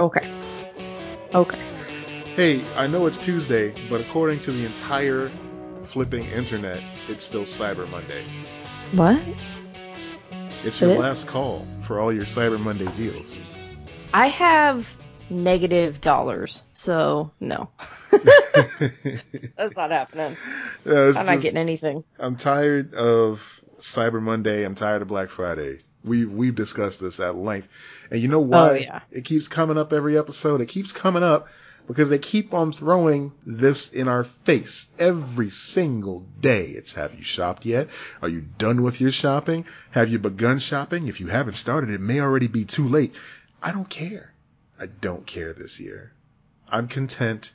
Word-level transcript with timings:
Okay. 0.00 0.26
Okay. 1.34 1.58
Hey, 2.34 2.64
I 2.74 2.86
know 2.86 3.04
it's 3.04 3.18
Tuesday, 3.18 3.74
but 3.90 4.00
according 4.00 4.40
to 4.40 4.50
the 4.50 4.64
entire 4.64 5.30
flipping 5.82 6.24
internet, 6.24 6.82
it's 7.08 7.22
still 7.22 7.42
Cyber 7.42 7.86
Monday. 7.90 8.24
What? 8.92 9.20
It's 10.64 10.80
your 10.80 10.92
It 10.92 10.98
last 10.98 11.26
call 11.26 11.58
for 11.82 12.00
all 12.00 12.10
your 12.10 12.22
Cyber 12.22 12.58
Monday 12.58 12.90
deals. 12.96 13.38
I 14.14 14.28
have 14.28 14.90
negative 15.28 16.00
dollars, 16.00 16.62
so 16.72 17.30
no. 17.38 17.68
That's 18.10 19.76
not 19.76 19.90
happening. 19.90 20.34
It's 20.86 21.18
I'm 21.18 21.26
not 21.26 21.42
getting 21.42 21.58
anything. 21.58 22.04
I'm 22.18 22.36
tired 22.36 22.94
of 22.94 23.62
Cyber 23.80 24.22
Monday. 24.22 24.64
I'm 24.64 24.74
tired 24.74 25.02
of 25.02 25.08
Black 25.08 25.28
Friday. 25.28 25.80
We 26.04 26.24
we've 26.24 26.54
discussed 26.54 27.00
this 27.00 27.20
at 27.20 27.36
length, 27.36 27.68
and 28.10 28.20
you 28.20 28.28
know 28.28 28.40
why 28.40 28.70
Oh, 28.70 28.74
yeah. 28.74 29.00
it 29.10 29.24
keeps 29.24 29.48
coming 29.48 29.76
up 29.78 29.92
every 29.92 30.16
episode. 30.18 30.60
It 30.60 30.66
keeps 30.66 30.92
coming 30.92 31.22
up 31.22 31.48
because 31.86 32.08
they 32.08 32.18
keep 32.18 32.54
on 32.54 32.72
throwing 32.72 33.32
this 33.44 33.92
in 33.92 34.08
our 34.08 34.24
face 34.24 34.86
every 34.98 35.50
single 35.50 36.24
day. 36.40 36.66
It's 36.66 36.92
have 36.94 37.14
you 37.14 37.22
shopped 37.24 37.66
yet? 37.66 37.88
Are 38.22 38.28
you 38.28 38.40
done 38.58 38.82
with 38.82 39.00
your 39.00 39.10
shopping? 39.10 39.66
Have 39.90 40.08
you 40.08 40.18
begun 40.18 40.58
shopping? 40.58 41.08
If 41.08 41.20
you 41.20 41.26
haven't 41.26 41.54
started, 41.54 41.90
it 41.90 42.00
may 42.00 42.20
already 42.20 42.46
be 42.48 42.64
too 42.64 42.88
late. 42.88 43.14
I 43.62 43.72
don't 43.72 43.88
care. 43.88 44.32
I 44.78 44.86
don't 44.86 45.26
care 45.26 45.52
this 45.52 45.80
year. 45.80 46.12
I'm 46.68 46.88
content 46.88 47.52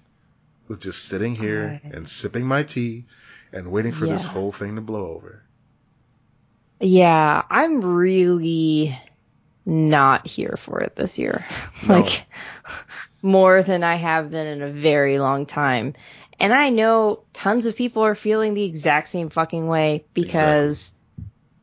with 0.68 0.82
just 0.82 1.06
sitting 1.06 1.34
here 1.36 1.80
Right. 1.84 1.94
and 1.96 2.08
sipping 2.08 2.46
my 2.46 2.62
tea 2.64 3.06
and 3.54 3.72
waiting 3.72 3.94
for 3.94 4.06
this 4.06 4.26
whole 4.26 4.52
thing 4.52 4.76
to 4.76 4.82
blow 4.82 5.08
over. 5.16 5.42
Yeah, 6.80 7.42
I'm 7.50 7.82
really 7.82 9.00
not 9.66 10.28
here 10.28 10.56
for 10.58 10.82
it 10.82 10.96
this 10.96 11.18
year. 11.18 11.46
No. 11.88 12.02
like 12.02 12.26
more 13.22 13.64
than 13.64 13.84
I 13.84 13.96
have 13.96 14.32
been 14.32 14.48
in 14.48 14.62
a 14.62 14.72
very 14.72 15.20
long 15.20 15.46
time. 15.46 15.94
And 16.40 16.54
I 16.54 16.70
know 16.70 17.24
tons 17.34 17.66
of 17.66 17.76
people 17.76 18.04
are 18.04 18.16
feeling 18.16 18.54
the 18.54 18.64
exact 18.64 19.08
same 19.08 19.30
fucking 19.30 19.68
way 19.68 20.06
because 20.14 20.94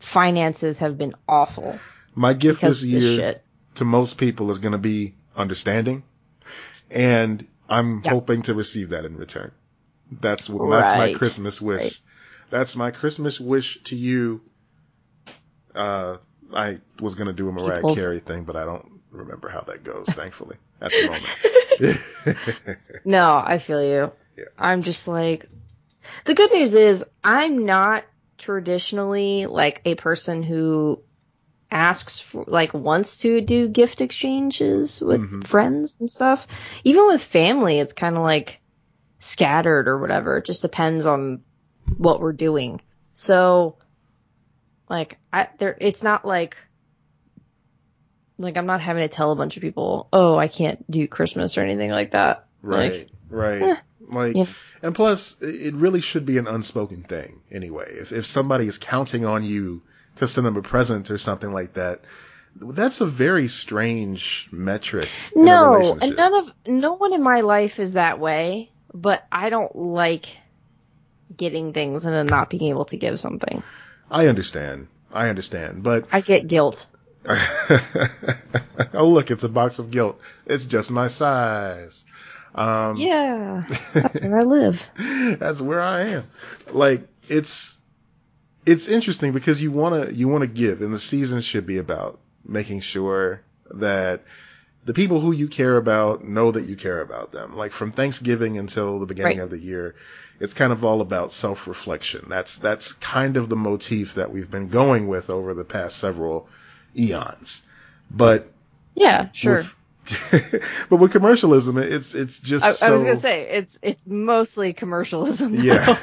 finances 0.00 0.78
have 0.78 0.98
been 0.98 1.14
awful 1.28 1.78
My 2.14 2.32
gift 2.32 2.60
this 2.62 2.82
of 2.82 2.91
this 2.91 3.02
year 3.02 3.41
to 3.76 3.84
most 3.84 4.19
people 4.19 4.50
is 4.50 4.58
going 4.58 4.72
to 4.72 4.78
be 4.78 5.14
understanding, 5.36 6.02
and 6.91 7.47
I'm 7.69 8.02
Yeah. 8.04 8.10
hoping 8.10 8.42
to 8.42 8.54
receive 8.54 8.91
that 8.91 9.04
in 9.04 9.16
return. 9.16 9.52
That's 10.10 10.48
what 10.48 10.70
that's 10.70 10.92
my 10.94 11.14
Christmas 11.14 11.60
wish. 11.62 11.80
Right. 11.82 12.00
That's 12.50 12.76
my 12.76 12.91
Christmas 12.91 13.41
wish 13.41 13.82
to 13.84 13.97
you. 13.97 14.42
Uh, 15.75 16.19
I 16.55 16.78
was 17.01 17.15
going 17.15 17.28
to 17.28 17.33
do 17.33 17.48
a 17.48 17.53
Mariah 17.53 17.77
People's- 17.77 17.98
Carey 17.98 18.20
thing, 18.20 18.45
but 18.45 18.56
I 18.56 18.65
don't 18.65 19.01
remember 19.11 19.48
how 19.48 19.61
that 19.62 19.84
goes. 19.84 20.06
thankfully, 20.11 20.56
at 20.81 20.91
the 20.91 21.06
moment. 21.06 22.78
No, 23.05 23.42
I 23.45 23.59
feel 23.59 23.83
you. 23.83 24.12
Yeah. 24.37 24.45
I'm 24.59 24.83
just 24.83 25.09
like, 25.09 25.48
the 26.25 26.34
good 26.34 26.53
news 26.53 26.75
is 26.75 27.05
I'm 27.25 27.65
not 27.67 28.05
traditionally 28.39 29.47
like 29.47 29.81
a 29.84 29.95
person 29.95 30.43
who 30.43 31.00
asks 31.70 32.19
for, 32.20 32.45
like 32.47 32.75
wants 32.75 33.19
to 33.19 33.41
do 33.41 33.67
gift 33.69 34.00
exchanges 34.00 35.00
with 35.00 35.20
Mhm. 35.23 35.47
friends 35.47 35.97
and 36.00 36.11
stuff. 36.11 36.47
Even 36.84 37.06
with 37.06 37.25
family, 37.25 37.78
it's 37.78 37.93
kind 37.95 38.17
of 38.17 38.23
like 38.23 38.61
scattered 39.19 39.89
or 39.89 39.98
whatever. 39.98 40.37
It 40.39 40.45
just 40.45 40.62
depends 40.62 41.06
on 41.06 41.43
what 41.97 42.20
we're 42.20 42.33
doing. 42.33 42.81
So, 43.15 43.77
like, 44.88 45.19
I 45.33 45.48
there, 45.58 45.77
it's 45.80 46.02
not 46.02 46.25
like. 46.25 46.56
Like 48.38 48.56
I'm 48.56 48.66
not 48.66 48.80
having 48.80 49.02
to 49.02 49.14
tell 49.14 49.30
a 49.30 49.36
bunch 49.36 49.56
of 49.56 49.61
people, 49.61 50.08
oh, 50.12 50.36
I 50.36 50.48
can't 50.48 50.91
do 50.91 51.06
Christmas 51.06 51.56
or 51.58 51.61
anything 51.61 51.91
like 51.91 52.11
that. 52.12 52.47
right, 52.61 53.08
right. 53.28 53.62
eh, 53.62 53.77
like, 54.08 54.36
yeah. 54.36 54.47
and 54.83 54.94
plus, 54.94 55.36
it 55.41 55.75
really 55.75 56.00
should 56.00 56.27
be 56.27 56.38
an 56.38 56.47
unspoken 56.47 57.03
thing 57.05 57.42
anyway. 57.50 57.86
If 57.88 58.10
if 58.10 58.27
somebody 58.27 58.66
is 58.66 58.78
counting 58.78 59.25
on 59.25 59.44
you 59.44 59.82
to 60.16 60.26
send 60.26 60.47
them 60.47 60.56
a 60.56 60.62
present 60.62 61.10
or 61.10 61.19
something 61.19 61.53
like 61.53 61.75
that, 61.75 62.00
that's 62.56 63.00
a 63.00 63.06
very 63.06 63.49
strange 63.49 64.49
metric. 64.53 65.09
No, 65.34 65.97
and 66.00 66.16
none 66.16 66.34
of 66.34 66.53
no 66.66 66.94
one 66.94 67.12
in 67.12 67.22
my 67.22 67.41
life 67.41 67.78
is 67.78 67.94
that 67.94 68.19
way. 68.19 68.70
But 68.94 69.26
I 69.32 69.49
don't 69.49 69.75
like 69.75 70.26
getting 71.34 71.72
things 71.72 72.04
and 72.04 72.14
then 72.14 72.26
not 72.26 72.50
being 72.50 72.64
able 72.64 72.84
to 72.87 72.97
give 72.97 73.19
something. 73.19 73.62
I 74.12 74.28
understand. 74.28 74.87
I 75.12 75.28
understand, 75.28 75.83
but 75.83 76.06
I 76.12 76.21
get 76.21 76.47
guilt. 76.47 76.87
oh 77.28 79.09
look, 79.09 79.31
it's 79.31 79.43
a 79.45 79.49
box 79.49 79.78
of 79.78 79.91
guilt. 79.91 80.21
It's 80.47 80.67
just 80.67 80.91
my 80.91 81.09
size. 81.09 82.05
Um, 82.55 82.97
Yeah, 82.97 83.62
that's 83.95 84.21
where 84.21 84.39
I 84.39 84.43
live. 84.56 84.87
that's 85.39 85.61
where 85.61 85.81
I 85.81 86.00
am. 86.09 86.25
Like 86.71 87.06
it's 87.28 87.78
it's 88.67 88.89
interesting 88.89 89.33
because 89.33 89.62
you 89.62 89.73
wanna 89.73 90.11
you 90.11 90.29
wanna 90.29 90.47
give, 90.47 90.83
and 90.83 90.93
the 90.94 90.99
season 91.00 91.41
should 91.41 91.67
be 91.67 91.79
about 91.79 92.19
making 92.44 92.81
sure 92.81 93.41
that 93.73 94.23
the 94.84 94.94
people 94.94 95.20
who 95.20 95.32
you 95.32 95.48
care 95.48 95.76
about 95.76 96.25
know 96.25 96.50
that 96.50 96.65
you 96.65 96.76
care 96.76 97.00
about 97.00 97.31
them. 97.32 97.56
Like 97.56 97.72
from 97.72 97.93
Thanksgiving 97.93 98.59
until 98.59 98.98
the 98.98 99.06
beginning 99.06 99.38
Right. 99.38 99.44
of 99.44 99.50
the 99.50 99.59
year, 99.59 99.94
it's 100.41 100.54
kind 100.54 100.72
of 100.72 100.84
all 100.84 101.00
about 101.00 101.32
self-reflection. 101.32 102.26
That's 102.28 102.56
that's 102.56 102.93
kind 102.94 103.37
of 103.37 103.48
the 103.48 103.56
motif 103.56 104.15
that 104.15 104.32
we've 104.32 104.50
been 104.50 104.69
going 104.69 105.06
with 105.06 105.31
over 105.31 105.54
the 105.54 105.65
past 105.65 105.98
several 105.98 106.48
eons. 106.97 107.62
But 108.10 108.50
Yeah, 108.94 109.28
sure. 109.32 109.59
with- 109.59 109.76
but 110.91 110.97
with 110.97 111.12
commercialism, 111.12 111.78
it's 111.78 112.12
it's 112.16 112.41
just 112.41 112.82
I, 112.82 112.88
I 112.88 112.91
was 112.91 113.03
gonna 113.04 113.14
say 113.14 113.43
it's 113.50 113.78
it's 113.82 114.04
mostly 114.04 114.72
commercialism. 114.72 115.54
yeah. 115.54 115.94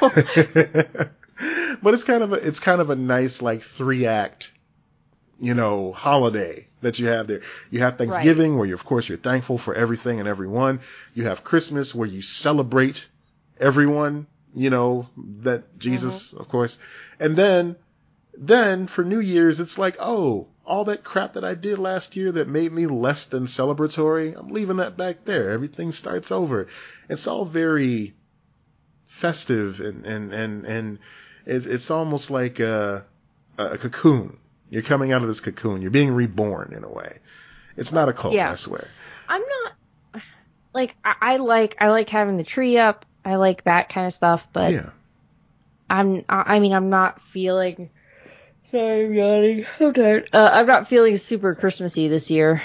but 1.82 1.94
it's 1.94 2.04
kind 2.04 2.22
of 2.22 2.32
a 2.32 2.36
it's 2.36 2.60
kind 2.60 2.80
of 2.80 2.88
a 2.90 2.96
nice 2.96 3.42
like 3.42 3.60
three 3.62 4.06
act, 4.06 4.52
you 5.40 5.54
know, 5.54 5.92
holiday 5.92 6.66
that 6.82 6.98
you 6.98 7.08
have 7.08 7.26
there. 7.26 7.40
You 7.70 7.80
have 7.80 7.96
Thanksgiving 7.96 8.56
where 8.56 8.66
you 8.66 8.74
of 8.74 8.84
course 8.84 9.08
you're 9.08 9.18
thankful 9.18 9.58
for 9.58 9.74
everything 9.74 10.20
and 10.20 10.28
everyone. 10.28 10.80
You 11.14 11.24
have 11.24 11.42
Christmas 11.42 11.94
where 11.94 12.08
you 12.08 12.22
celebrate 12.22 13.08
everyone, 13.58 14.26
you 14.54 14.70
know, 14.70 15.08
that 15.40 15.78
Jesus, 15.78 16.28
mm-hmm. 16.28 16.40
of 16.40 16.48
course. 16.48 16.78
And 17.18 17.36
then 17.36 17.76
then 18.36 18.86
for 18.86 19.02
New 19.02 19.20
Year's 19.20 19.60
it's 19.60 19.78
like, 19.78 19.96
oh, 19.98 20.46
all 20.64 20.84
that 20.84 21.02
crap 21.02 21.32
that 21.32 21.44
I 21.44 21.54
did 21.54 21.78
last 21.78 22.16
year 22.16 22.30
that 22.32 22.46
made 22.46 22.70
me 22.70 22.86
less 22.86 23.26
than 23.26 23.46
celebratory, 23.46 24.38
I'm 24.38 24.50
leaving 24.50 24.76
that 24.76 24.96
back 24.96 25.24
there. 25.24 25.50
Everything 25.50 25.90
starts 25.90 26.30
over. 26.30 26.68
It's 27.08 27.26
all 27.26 27.44
very 27.44 28.14
festive 29.06 29.80
and 29.80 30.06
and 30.06 30.32
and 30.32 30.64
and 30.66 30.98
it's 31.46 31.90
almost 31.90 32.30
like 32.30 32.60
a, 32.60 33.04
a 33.58 33.78
cocoon. 33.78 34.36
You're 34.70 34.82
coming 34.82 35.12
out 35.12 35.20
of 35.22 35.28
this 35.28 35.40
cocoon. 35.40 35.82
You're 35.82 35.90
being 35.90 36.12
reborn 36.12 36.72
in 36.76 36.84
a 36.84 36.90
way. 36.90 37.18
It's 37.76 37.92
not 37.92 38.08
a 38.08 38.12
cult, 38.12 38.34
Yeah. 38.34 38.52
I 38.52 38.54
swear. 38.54 38.88
I'm 39.28 39.42
not 39.42 40.22
like 40.72 40.94
I, 41.04 41.14
I 41.20 41.36
like 41.38 41.76
I 41.80 41.88
like 41.90 42.08
having 42.08 42.36
the 42.36 42.44
tree 42.44 42.78
up. 42.78 43.04
I 43.24 43.34
like 43.36 43.64
that 43.64 43.88
kind 43.88 44.06
of 44.06 44.12
stuff, 44.12 44.46
but 44.52 44.72
yeah. 44.72 44.90
I'm 45.90 46.24
I 46.28 46.56
I 46.56 46.58
mean 46.60 46.72
I'm 46.72 46.88
not 46.90 47.20
feeling 47.22 47.90
sorry 48.70 49.04
I'm 49.06 49.12
yawning 49.14 49.66
I'm 49.80 49.92
tired 49.92 50.30
uh, 50.32 50.50
I'm 50.52 50.66
not 50.66 50.86
feeling 50.88 51.16
super 51.16 51.54
Christmassy 51.56 52.06
this 52.08 52.30
year 52.30 52.62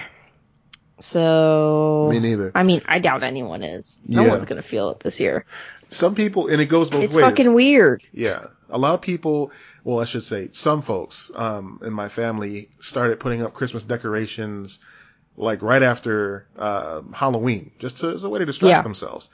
so 1.00 2.08
Me 2.12 2.20
neither. 2.20 2.52
I 2.56 2.64
mean 2.64 2.82
I 2.86 3.00
doubt 3.00 3.24
anyone 3.24 3.64
is 3.64 4.00
no 4.08 4.24
Yeah. 4.24 4.30
one's 4.30 4.46
gonna 4.46 4.62
feel 4.62 4.92
it 4.92 5.00
this 5.02 5.20
year 5.20 5.46
Some 5.90 6.16
people, 6.16 6.48
and 6.48 6.62
it 6.62 6.66
goes 6.66 6.90
both 6.90 7.04
it's 7.04 7.16
ways. 7.16 7.26
It's 7.26 7.38
fucking 7.38 7.54
weird 7.54 8.04
Yeah. 8.12 8.46
A 8.70 8.78
lot 8.78 8.96
of 8.96 9.02
people, 9.02 9.52
well, 9.84 10.00
I 10.00 10.06
should 10.06 10.24
say 10.24 10.50
some 10.52 10.82
folks, 10.82 11.30
um, 11.36 11.80
in 11.86 11.94
my 11.94 12.10
family 12.10 12.70
started 12.80 13.20
putting 13.20 13.44
up 13.44 13.54
Christmas 13.54 13.84
decorations 13.84 14.80
like 15.38 15.62
right 15.62 15.84
after, 15.84 16.48
uh, 16.58 17.02
Halloween, 17.14 17.72
just 17.80 17.98
to, 18.00 18.10
as 18.10 18.24
a 18.24 18.30
way 18.30 18.40
to 18.40 18.46
distract 18.46 18.70
Yeah. 18.72 18.82
themselves. 18.82 19.30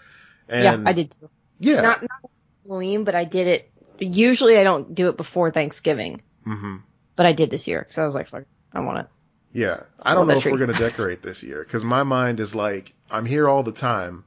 And 0.50 0.64
yeah 0.64 0.90
I 0.90 0.94
did 0.94 1.12
too. 1.12 1.30
Yeah. 1.60 1.82
not 1.82 2.02
not 2.02 2.32
Halloween 2.66 3.04
but 3.06 3.16
I 3.16 3.24
did 3.24 3.48
it 3.48 3.72
usually 4.00 4.58
I 4.58 4.64
don't 4.64 4.94
do 4.96 5.10
it 5.10 5.18
before 5.18 5.52
Thanksgiving 5.52 6.22
Mm-hmm. 6.46 6.78
but 7.16 7.26
I 7.28 7.34
did 7.34 7.50
this 7.52 7.68
year 7.68 7.80
because 7.80 7.98
I 8.00 8.06
was 8.06 8.16
like 8.16 8.28
fuck 8.28 8.44
I 8.74 8.80
want 8.82 9.00
it 9.00 9.08
Yeah. 9.54 9.84
I 10.02 10.14
don't 10.16 10.28
know 10.28 10.38
if 10.38 10.44
that 10.44 10.52
we're 10.52 10.58
going 10.58 10.74
to 10.74 10.80
decorate 10.80 11.22
this 11.22 11.44
year 11.44 11.64
because 11.64 11.86
my 11.86 12.04
mind 12.04 12.40
is 12.40 12.54
like, 12.56 12.94
I'm 13.10 13.26
here 13.26 13.48
all 13.48 13.64
the 13.64 13.72
time. 13.72 14.24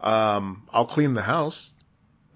Um, 0.00 0.68
I'll 0.72 0.86
clean 0.86 1.14
the 1.14 1.22
house. 1.22 1.72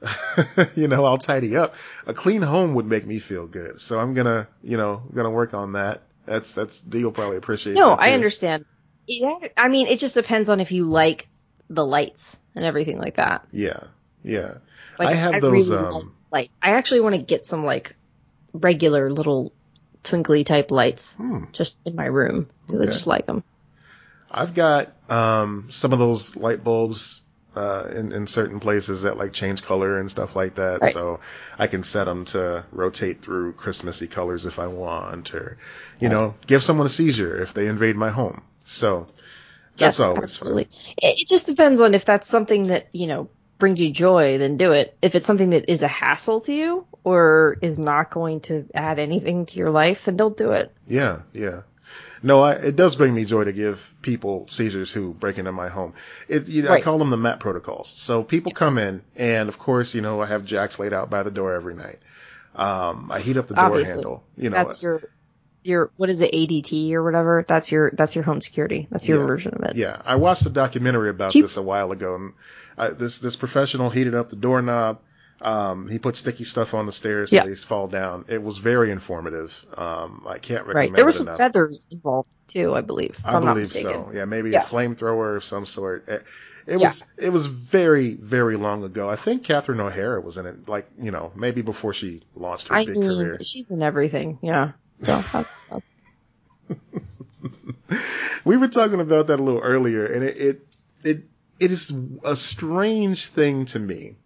you 0.75 0.89
know, 0.89 1.05
I'll 1.05 1.19
tidy 1.19 1.57
up. 1.57 1.75
A 2.07 2.15
clean 2.15 2.43
home 2.43 2.75
would 2.75 2.87
make 2.87 3.07
me 3.07 3.19
feel 3.19 3.47
good. 3.47 3.81
So 3.81 4.01
I'm 4.01 4.15
to, 4.27 4.49
you 4.63 4.77
know, 4.77 5.03
to 5.25 5.31
work 5.31 5.55
on 5.55 5.73
that. 5.73 6.03
That's, 6.27 6.55
that's, 6.55 6.83
you'll 6.93 7.13
probably 7.13 7.37
appreciate 7.37 7.75
no 7.75 7.93
I 7.93 8.13
understand 8.13 8.65
yeah 9.09 9.35
I 9.57 9.69
mean 9.69 9.89
it 9.89 9.99
just 9.99 10.15
depends 10.15 10.49
on 10.49 10.61
if 10.61 10.71
you 10.71 10.85
like 10.85 11.29
the 11.69 11.85
lights 11.85 12.39
and 12.55 12.65
everything 12.65 12.99
like 12.99 13.17
that 13.17 13.47
Yeah. 13.53 13.85
Yeah. 14.23 14.59
Like, 14.99 15.09
I 15.09 15.15
have 15.15 15.41
those, 15.41 15.71
really 15.71 15.85
um, 15.85 15.93
like 15.95 16.05
lights. 16.31 16.59
I 16.63 16.71
actually 16.73 17.01
want 17.01 17.17
to 17.17 17.23
get 17.23 17.45
some 17.45 17.65
like 17.65 17.97
regular 18.53 19.11
little 19.11 19.53
twinkly 20.05 20.45
type 20.45 20.71
lights 20.71 21.15
Hmm. 21.15 21.45
just 21.53 21.77
in 21.85 21.97
my 21.97 22.07
room 22.07 22.49
because 22.67 22.81
Okay. 22.81 22.91
I 22.91 22.93
just 22.93 23.07
like 23.07 23.27
them. 23.27 23.43
I've 24.31 24.55
got 24.55 24.93
um, 25.11 25.67
some 25.71 25.93
of 25.93 25.99
those 25.99 26.37
light 26.37 26.63
bulbs 26.63 27.22
uh, 27.55 27.89
in, 27.95 28.13
in 28.13 28.27
certain 28.27 28.61
places 28.61 29.03
that 29.03 29.17
like 29.17 29.33
change 29.33 29.63
color 29.63 29.99
and 29.99 30.11
stuff 30.11 30.35
like 30.35 30.57
that. 30.57 30.81
Right. 30.83 30.93
So 30.93 31.21
I 31.59 31.67
can 31.67 31.83
set 31.83 32.05
them 32.05 32.25
to 32.27 32.65
rotate 32.73 33.23
through 33.23 33.53
Christmassy 33.53 34.07
colors 34.07 34.47
if 34.47 34.59
I 34.59 34.69
want, 34.69 35.35
or 35.35 35.59
you 36.01 36.09
right. 36.09 36.15
know, 36.15 36.35
give 36.47 36.63
someone 36.63 36.87
a 36.87 36.91
seizure 36.91 37.41
if 37.43 37.55
they 37.55 37.67
invade 37.67 37.97
my 37.97 38.11
home. 38.11 38.43
So 38.65 39.09
that's 39.77 39.99
yes, 39.99 40.01
always 40.01 40.25
absolutely. 40.25 40.65
fun. 40.65 40.73
It 40.99 41.29
just 41.29 41.47
depends 41.47 41.81
on 41.81 41.95
if 41.95 42.05
that's 42.05 42.29
something 42.29 42.65
that 42.69 42.89
you 42.93 43.07
know 43.07 43.29
brings 43.59 43.81
you 43.81 43.91
joy, 43.91 44.39
then 44.39 44.57
do 44.57 44.73
it. 44.73 44.97
If 45.03 45.15
it's 45.15 45.25
something 45.25 45.51
that 45.51 45.71
is 45.71 45.83
a 45.83 45.89
hassle 45.89 46.41
to 46.43 46.53
you 46.53 46.85
or 47.05 47.59
is 47.63 47.79
not 47.79 48.11
going 48.11 48.41
to 48.41 48.69
add 48.75 48.99
anything 48.99 49.47
to 49.47 49.57
your 49.57 49.71
life, 49.71 50.07
then 50.07 50.17
don't 50.17 50.37
do 50.37 50.51
it. 50.51 50.75
Yeah, 50.89 51.23
yeah. 51.33 51.63
No, 52.23 52.41
I, 52.41 52.53
it 52.53 52.77
does 52.77 52.95
bring 52.95 53.15
me 53.15 53.25
joy 53.25 53.45
to 53.45 53.53
give 53.53 53.95
people 54.01 54.47
seizures 54.49 54.93
who 54.93 55.13
break 55.13 55.39
into 55.39 55.53
my 55.53 55.69
home. 55.69 55.95
It, 56.29 56.47
you 56.47 56.63
know, 56.63 56.71
right. 56.71 56.81
I 56.81 56.85
call 56.85 56.99
them 56.99 57.11
the 57.11 57.17
MAP 57.17 57.41
protocols. 57.41 57.89
So 57.89 58.23
people 58.23 58.53
come 58.53 58.79
in, 58.79 59.03
and 59.17 59.49
of 59.49 59.59
course, 59.59 59.95
you 59.95 60.01
know, 60.03 60.23
I 60.23 60.27
have 60.27 60.45
jacks 60.45 60.79
laid 60.79 60.93
out 60.93 61.11
by 61.11 61.23
the 61.25 61.31
door 61.31 61.55
every 61.55 61.75
night. 61.75 61.99
Um, 62.55 63.11
I 63.11 63.21
heat 63.21 63.37
up 63.37 63.49
the 63.49 63.55
door 63.55 63.65
Obviously. 63.65 63.95
handle. 63.95 64.25
You 64.37 64.51
know, 64.51 64.57
that's 64.57 64.83
your 64.83 65.03
your 65.65 65.91
what 65.97 66.11
is 66.11 66.21
it 66.21 66.33
ADT 66.33 66.93
or 66.93 67.03
whatever? 67.03 67.45
That's 67.47 67.73
your 67.73 67.91
that's 67.93 68.15
your 68.15 68.25
home 68.25 68.41
security. 68.41 68.89
That's 68.91 69.09
your 69.09 69.21
yeah, 69.21 69.27
version 69.27 69.55
of 69.55 69.63
it. 69.63 69.77
Yeah, 69.77 70.01
I 70.05 70.17
watched 70.17 70.47
a 70.47 70.51
documentary 70.51 71.11
about 71.11 71.33
Cheap. 71.33 71.45
this 71.45 71.57
a 71.57 71.63
while 71.63 71.93
ago, 71.93 72.15
and 72.15 72.33
I, 72.77 72.89
this 72.89 73.19
this 73.19 73.37
professional 73.37 73.91
heated 73.91 74.15
up 74.15 74.29
the 74.31 74.37
doorknob 74.37 75.01
um, 75.43 75.89
he 75.89 75.99
put 75.99 76.17
sticky 76.17 76.45
stuff 76.45 76.75
on 76.75 76.87
the 76.87 76.93
stairs 76.93 77.31
so 77.31 77.45
they 77.45 77.55
fall 77.55 77.89
down. 77.89 78.25
It 78.29 78.43
was 78.43 78.59
very 78.59 78.91
informative. 78.91 79.65
Um, 79.77 80.25
I 80.27 80.39
can't 80.39 80.67
recommend 80.67 80.75
right. 80.75 80.95
There 80.95 81.05
were 81.05 81.13
some 81.13 81.29
enough. 81.29 81.39
feathers 81.39 81.89
involved 81.91 82.29
too, 82.49 82.75
I 82.75 82.81
believe. 82.81 83.19
I 83.25 83.41
believe 83.41 83.69
so. 83.69 84.11
Yeah, 84.13 84.25
maybe 84.25 84.51
yeah. 84.51 84.63
a 84.63 84.65
flamethrower 84.65 85.37
of 85.37 85.45
some 85.45 85.67
sort. 85.67 86.09
It, 86.09 86.25
it 86.67 86.77
was 86.77 87.05
yeah. 87.19 87.27
it 87.27 87.31
was 87.31 87.47
very 87.47 88.15
very 88.15 88.57
long 88.57 88.85
ago. 88.85 89.11
I 89.11 89.17
think 89.17 89.43
Catherine 89.43 89.81
O'Hara 89.81 90.21
was 90.21 90.39
in 90.39 90.47
it, 90.47 90.69
like 90.69 90.89
you 91.01 91.11
know 91.11 91.33
maybe 91.35 91.63
before 91.63 91.93
she 91.93 92.23
launched 92.37 92.69
her 92.69 92.77
I 92.77 92.85
big 92.85 92.97
mean, 92.97 93.03
career. 93.03 93.39
She's 93.43 93.71
in 93.71 93.83
everything. 93.83 94.39
Yeah. 94.43 94.73
So 94.99 95.23
that's. 95.71 95.93
we 98.45 98.57
were 98.57 98.69
talking 98.69 99.01
about 99.01 99.27
that 99.27 99.41
a 99.41 99.43
little 99.43 99.61
earlier, 99.61 100.07
and 100.07 100.23
it, 100.23 100.37
it 100.37 100.67
it 101.03 101.25
it 101.59 101.71
is 101.73 101.93
a 102.25 102.37
strange 102.37 103.27
thing 103.27 103.67
to 103.67 103.79
me 103.79 104.17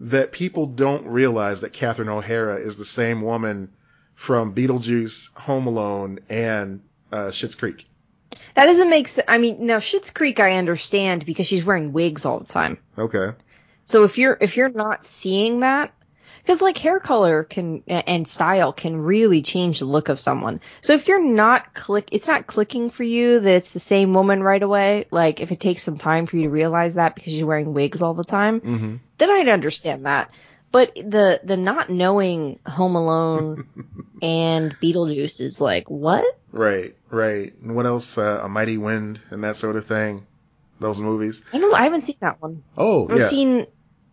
that 0.00 0.32
people 0.32 0.66
don't 0.66 1.06
realize 1.06 1.62
that 1.62 1.72
Catherine 1.72 2.08
O'Hara 2.08 2.56
is 2.56 2.76
the 2.76 2.84
same 2.84 3.22
woman 3.22 3.72
from 4.14 4.54
Beetlejuice, 4.54 5.34
Home 5.36 5.66
Alone, 5.66 6.18
and 6.28 6.82
uh, 7.12 7.26
Schitt's 7.26 7.54
Creek. 7.54 7.86
That 8.54 8.66
doesn't 8.66 8.90
make 8.90 9.08
sense. 9.08 9.26
I 9.28 9.38
mean, 9.38 9.66
now 9.66 9.78
Schitt's 9.78 10.10
Creek 10.10 10.40
I 10.40 10.56
understand 10.56 11.24
because 11.24 11.46
she's 11.46 11.64
wearing 11.64 11.92
wigs 11.92 12.24
all 12.24 12.40
the 12.40 12.46
time. 12.46 12.78
Okay. 12.98 13.32
So 13.84 14.04
if 14.04 14.18
you're 14.18 14.36
if 14.40 14.56
you're 14.56 14.68
not 14.68 15.04
seeing 15.04 15.60
that, 15.60 15.94
because 16.46 16.62
like 16.62 16.78
hair 16.78 17.00
color 17.00 17.42
can 17.42 17.82
and 17.88 18.26
style 18.28 18.72
can 18.72 18.96
really 18.96 19.42
change 19.42 19.80
the 19.80 19.84
look 19.84 20.08
of 20.08 20.20
someone. 20.20 20.60
So 20.80 20.92
if 20.92 21.08
you're 21.08 21.22
not 21.22 21.74
click, 21.74 22.10
it's 22.12 22.28
not 22.28 22.46
clicking 22.46 22.90
for 22.90 23.02
you 23.02 23.40
that 23.40 23.56
it's 23.56 23.72
the 23.72 23.80
same 23.80 24.14
woman 24.14 24.44
right 24.44 24.62
away. 24.62 25.06
Like 25.10 25.40
if 25.40 25.50
it 25.50 25.58
takes 25.58 25.82
some 25.82 25.98
time 25.98 26.26
for 26.26 26.36
you 26.36 26.44
to 26.44 26.48
realize 26.48 26.94
that 26.94 27.16
because 27.16 27.32
you're 27.32 27.48
wearing 27.48 27.74
wigs 27.74 28.00
all 28.00 28.14
the 28.14 28.22
time, 28.22 28.60
mm-hmm. 28.60 28.96
then 29.18 29.30
I'd 29.30 29.48
understand 29.48 30.06
that. 30.06 30.30
But 30.70 30.94
the 30.94 31.40
the 31.42 31.56
not 31.56 31.90
knowing 31.90 32.60
Home 32.64 32.94
Alone 32.94 33.66
and 34.22 34.72
Beetlejuice 34.76 35.40
is 35.40 35.60
like 35.60 35.90
what? 35.90 36.24
Right, 36.52 36.94
right. 37.10 37.52
And 37.60 37.74
what 37.74 37.86
else? 37.86 38.16
Uh, 38.16 38.40
a 38.44 38.48
Mighty 38.48 38.78
Wind 38.78 39.20
and 39.30 39.42
that 39.42 39.56
sort 39.56 39.74
of 39.74 39.84
thing. 39.84 40.26
Those 40.78 41.00
movies. 41.00 41.42
I 41.52 41.58
don't. 41.58 41.74
I 41.74 41.84
haven't 41.84 42.02
seen 42.02 42.16
that 42.20 42.40
one. 42.40 42.62
Oh, 42.76 43.08
I've 43.08 43.18
yeah. 43.18 43.24
seen 43.24 43.66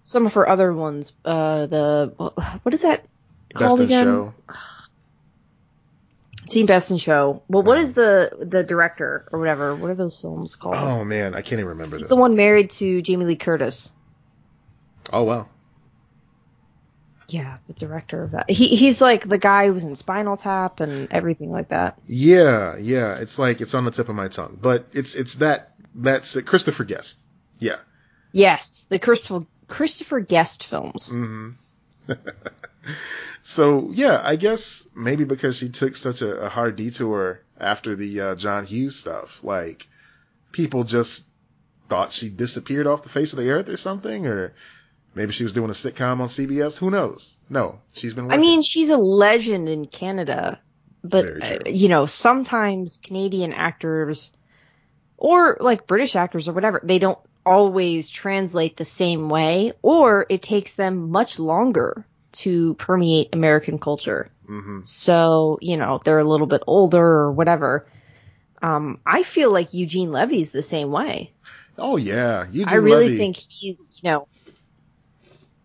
some 0.04 0.26
of 0.26 0.34
her 0.36 0.48
other 0.48 0.72
ones. 0.74 1.14
Uh, 1.24 1.66
the 1.66 2.14
what 2.64 2.74
is 2.74 2.82
that 2.82 3.06
Best 3.54 3.66
called 3.66 3.82
again? 3.82 4.06
Show. 4.06 4.34
Seen 6.50 6.66
Best 6.66 6.92
in 6.92 6.98
Show. 6.98 7.42
Well, 7.48 7.64
what 7.64 7.78
is 7.78 7.94
the 7.94 8.38
the 8.40 8.64
director 8.64 9.28
or 9.32 9.40
whatever? 9.40 9.76
What 9.76 9.90
are 9.90 9.96
those 9.96 10.20
films 10.20 10.56
called? 10.56 10.76
Oh 10.76 11.04
man, 11.04 11.34
I 11.36 11.42
can't 11.42 11.60
even 11.60 11.68
remember. 11.68 11.98
He's 11.98 12.08
the 12.08 12.16
one 12.16 12.36
married 12.36 12.72
to 12.72 13.02
Jamie 13.02 13.26
Lee 13.26 13.36
Curtis. 13.36 13.92
Oh 15.12 15.24
wow. 15.24 15.48
Yeah, 17.30 17.58
the 17.68 17.74
director 17.74 18.22
of 18.22 18.32
that. 18.32 18.50
He 18.50 18.76
he's 18.76 19.02
like 19.02 19.28
the 19.28 19.38
guy 19.38 19.68
who 19.68 19.74
was 19.74 19.84
in 19.84 19.96
Spinal 19.96 20.38
Tap 20.38 20.82
and 20.82 21.08
everything 21.12 21.52
like 21.52 21.70
that. 21.70 21.98
Yeah, 22.08 22.78
yeah. 22.78 23.18
It's 23.18 23.40
like 23.40 23.62
it's 23.62 23.74
on 23.74 23.86
the 23.86 23.92
tip 23.92 24.10
of 24.10 24.16
my 24.16 24.28
tongue, 24.28 24.60
but 24.62 24.88
it's 24.92 25.16
it's 25.16 25.36
that 25.36 25.74
that's 25.96 26.40
Christopher 26.42 26.84
Guest. 26.84 27.20
Yeah. 27.58 27.78
Yes, 28.34 28.86
the 28.90 29.00
Christopher 29.00 29.46
Christopher 29.68 30.20
Guest 30.20 30.66
films. 30.66 31.10
Mm-hmm. 31.10 31.50
so 33.44 33.92
yeah, 33.92 34.22
I 34.24 34.36
guess 34.36 34.88
maybe 34.96 35.24
because 35.24 35.58
she 35.58 35.70
took 35.70 35.96
such 35.96 36.22
a, 36.22 36.46
a 36.46 36.50
hard 36.50 36.76
detour 36.76 37.42
after 37.60 37.96
the 37.96 38.22
uh, 38.22 38.36
John 38.36 38.66
Hughes 38.66 38.98
stuff, 38.98 39.40
like 39.44 39.88
people 40.52 40.84
just 40.84 41.26
thought 41.90 42.12
she 42.12 42.30
disappeared 42.30 42.88
off 42.88 43.04
the 43.04 43.10
face 43.10 43.34
of 43.34 43.40
the 43.40 43.50
earth 43.52 43.70
or 43.70 43.78
something, 43.78 44.26
or 44.26 44.54
maybe 45.16 45.32
she 45.32 45.44
was 45.44 45.54
doing 45.54 45.70
a 45.70 45.74
sitcom 45.74 46.20
on 46.20 46.28
CBS. 46.28 46.78
Who 46.78 46.90
knows? 46.90 47.36
No, 47.50 47.80
she's 47.94 48.14
been. 48.14 48.26
Working. 48.26 48.40
I 48.40 48.42
mean, 48.42 48.64
she's 48.64 48.90
a 48.90 48.98
legend 48.98 49.70
in 49.70 49.86
Canada, 49.86 50.60
but 51.04 51.26
uh, 51.26 51.60
you 51.66 51.90
know, 51.90 52.06
sometimes 52.06 52.98
Canadian 52.98 53.54
actors 53.54 54.32
or 55.18 55.58
like 55.60 55.88
British 55.88 56.16
actors 56.16 56.48
or 56.48 56.54
whatever, 56.54 56.82
they 56.84 57.00
don't 57.00 57.20
always 57.46 58.10
translate 58.10 58.78
the 58.78 58.86
same 58.86 59.30
way, 59.30 59.74
or 59.82 60.26
it 60.30 60.42
takes 60.42 60.76
them 60.76 61.10
much 61.12 61.40
longer 61.40 62.06
to 62.34 62.74
permeate 62.76 63.30
American 63.34 63.80
culture. 63.80 64.30
Mm-hmm. 64.48 64.82
So, 64.84 65.58
you 65.62 65.78
know, 65.78 66.00
they're 66.04 66.20
a 66.20 66.30
little 66.30 66.48
bit 66.48 66.64
older 66.68 67.04
or 67.04 67.32
whatever. 67.32 67.88
Um, 68.62 69.00
I 69.06 69.24
feel 69.24 69.52
like 69.52 69.74
Eugene 69.74 70.12
Levy's 70.12 70.52
the 70.52 70.62
same 70.62 70.92
way. 70.92 71.32
Oh 71.78 71.98
yeah, 71.98 72.46
Eugene 72.46 72.66
Levy. 72.66 72.72
I 72.72 72.76
really 72.76 73.06
Levy. 73.06 73.18
think 73.18 73.36
he's, 73.36 73.78
you 73.78 74.10
know, 74.10 74.28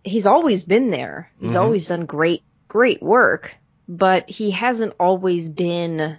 he's 0.04 0.26
always 0.26 0.62
been 0.62 0.90
there. 0.90 1.30
He's 1.40 1.50
mm-hmm. 1.50 1.60
always 1.60 1.86
done 1.86 2.06
great, 2.06 2.42
great 2.66 3.02
work, 3.02 3.54
but 3.88 4.28
he 4.28 4.50
hasn't 4.50 4.94
always 4.98 5.48
been, 5.48 6.18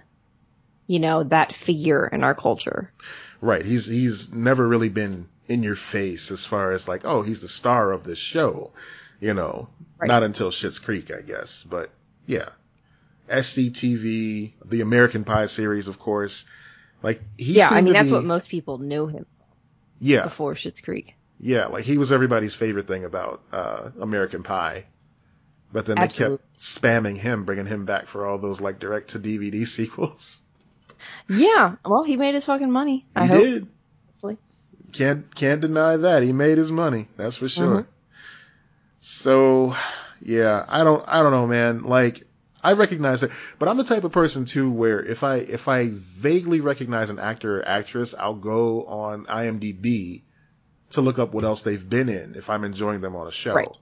you 0.86 1.00
know, 1.00 1.24
that 1.24 1.52
figure 1.52 2.06
in 2.06 2.24
our 2.24 2.34
culture. 2.34 2.92
Right. 3.40 3.64
He's 3.64 3.86
he's 3.86 4.32
never 4.32 4.66
really 4.66 4.90
been 4.90 5.28
in 5.50 5.62
your 5.64 5.76
face 5.76 6.30
as 6.30 6.44
far 6.44 6.70
as 6.70 6.86
like, 6.86 7.04
oh, 7.04 7.22
he's 7.22 7.40
the 7.40 7.48
star 7.48 7.90
of 7.92 8.04
this 8.04 8.18
show, 8.18 8.72
you 9.18 9.34
know, 9.34 9.68
right. 9.98 10.06
not 10.06 10.22
until 10.22 10.50
Schitt's 10.50 10.78
Creek, 10.78 11.10
I 11.10 11.22
guess. 11.22 11.64
But 11.64 11.90
yeah, 12.24 12.50
SCTV, 13.28 14.52
the 14.64 14.80
American 14.80 15.24
Pie 15.24 15.46
series, 15.46 15.88
of 15.88 15.98
course. 15.98 16.46
Like 17.02 17.20
he 17.36 17.54
yeah, 17.54 17.68
I 17.70 17.80
mean 17.80 17.94
that's 17.94 18.10
be, 18.10 18.14
what 18.14 18.24
most 18.24 18.48
people 18.48 18.78
knew 18.78 19.08
him. 19.08 19.26
Yeah. 19.98 20.24
Before 20.24 20.54
Schitt's 20.54 20.80
Creek. 20.80 21.16
Yeah, 21.38 21.66
like 21.66 21.84
he 21.84 21.98
was 21.98 22.12
everybody's 22.12 22.54
favorite 22.54 22.86
thing 22.86 23.04
about 23.04 23.42
uh, 23.52 23.90
American 24.00 24.42
Pie. 24.42 24.86
But 25.72 25.86
then 25.86 25.98
Absolutely. 25.98 26.36
they 26.36 26.42
kept 26.42 26.60
spamming 26.60 27.16
him, 27.16 27.44
bringing 27.44 27.66
him 27.66 27.86
back 27.86 28.06
for 28.06 28.26
all 28.26 28.38
those 28.38 28.60
like 28.60 28.78
direct 28.78 29.10
to 29.10 29.18
DVD 29.18 29.66
sequels. 29.66 30.42
Yeah, 31.28 31.76
well, 31.84 32.04
he 32.04 32.16
made 32.16 32.34
his 32.34 32.44
fucking 32.44 32.70
money. 32.70 33.06
He 33.14 33.20
I 33.20 33.26
did. 33.28 33.68
Can't 34.92 35.34
can't 35.34 35.60
deny 35.60 35.96
that 35.96 36.22
he 36.22 36.32
made 36.32 36.58
his 36.58 36.72
money. 36.72 37.08
That's 37.16 37.36
for 37.36 37.48
sure. 37.48 37.82
Mm-hmm. 37.82 37.90
So, 39.00 39.74
yeah, 40.20 40.64
I 40.68 40.84
don't 40.84 41.04
I 41.06 41.22
don't 41.22 41.32
know, 41.32 41.46
man. 41.46 41.82
Like 41.82 42.26
I 42.62 42.72
recognize 42.72 43.22
it, 43.22 43.30
but 43.58 43.68
I'm 43.68 43.76
the 43.76 43.84
type 43.84 44.04
of 44.04 44.12
person 44.12 44.44
too 44.44 44.70
where 44.70 45.02
if 45.02 45.24
I 45.24 45.36
if 45.36 45.68
I 45.68 45.88
vaguely 45.90 46.60
recognize 46.60 47.10
an 47.10 47.18
actor 47.18 47.60
or 47.60 47.68
actress, 47.68 48.14
I'll 48.18 48.34
go 48.34 48.84
on 48.84 49.24
IMDb 49.26 50.22
to 50.90 51.00
look 51.00 51.18
up 51.18 51.32
what 51.32 51.44
else 51.44 51.62
they've 51.62 51.88
been 51.88 52.08
in 52.08 52.34
if 52.34 52.50
I'm 52.50 52.64
enjoying 52.64 53.00
them 53.00 53.16
on 53.16 53.26
a 53.26 53.32
show. 53.32 53.54
Right. 53.54 53.78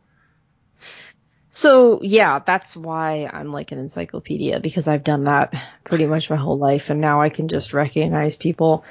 So 1.50 2.00
yeah, 2.03 2.38
that's 2.45 2.77
why 2.77 3.29
I'm 3.33 3.50
like 3.50 3.73
an 3.73 3.79
encyclopedia 3.79 4.61
because 4.61 4.87
I've 4.87 5.03
done 5.03 5.25
that 5.25 5.55
pretty 5.85 6.07
much 6.07 6.31
my 6.31 6.37
whole 6.37 6.59
life 6.59 6.91
and 6.91 7.00
now 7.00 7.21
I 7.21 7.31
can 7.31 7.49
just 7.49 7.73
recognize 7.73 8.37
people 8.37 8.85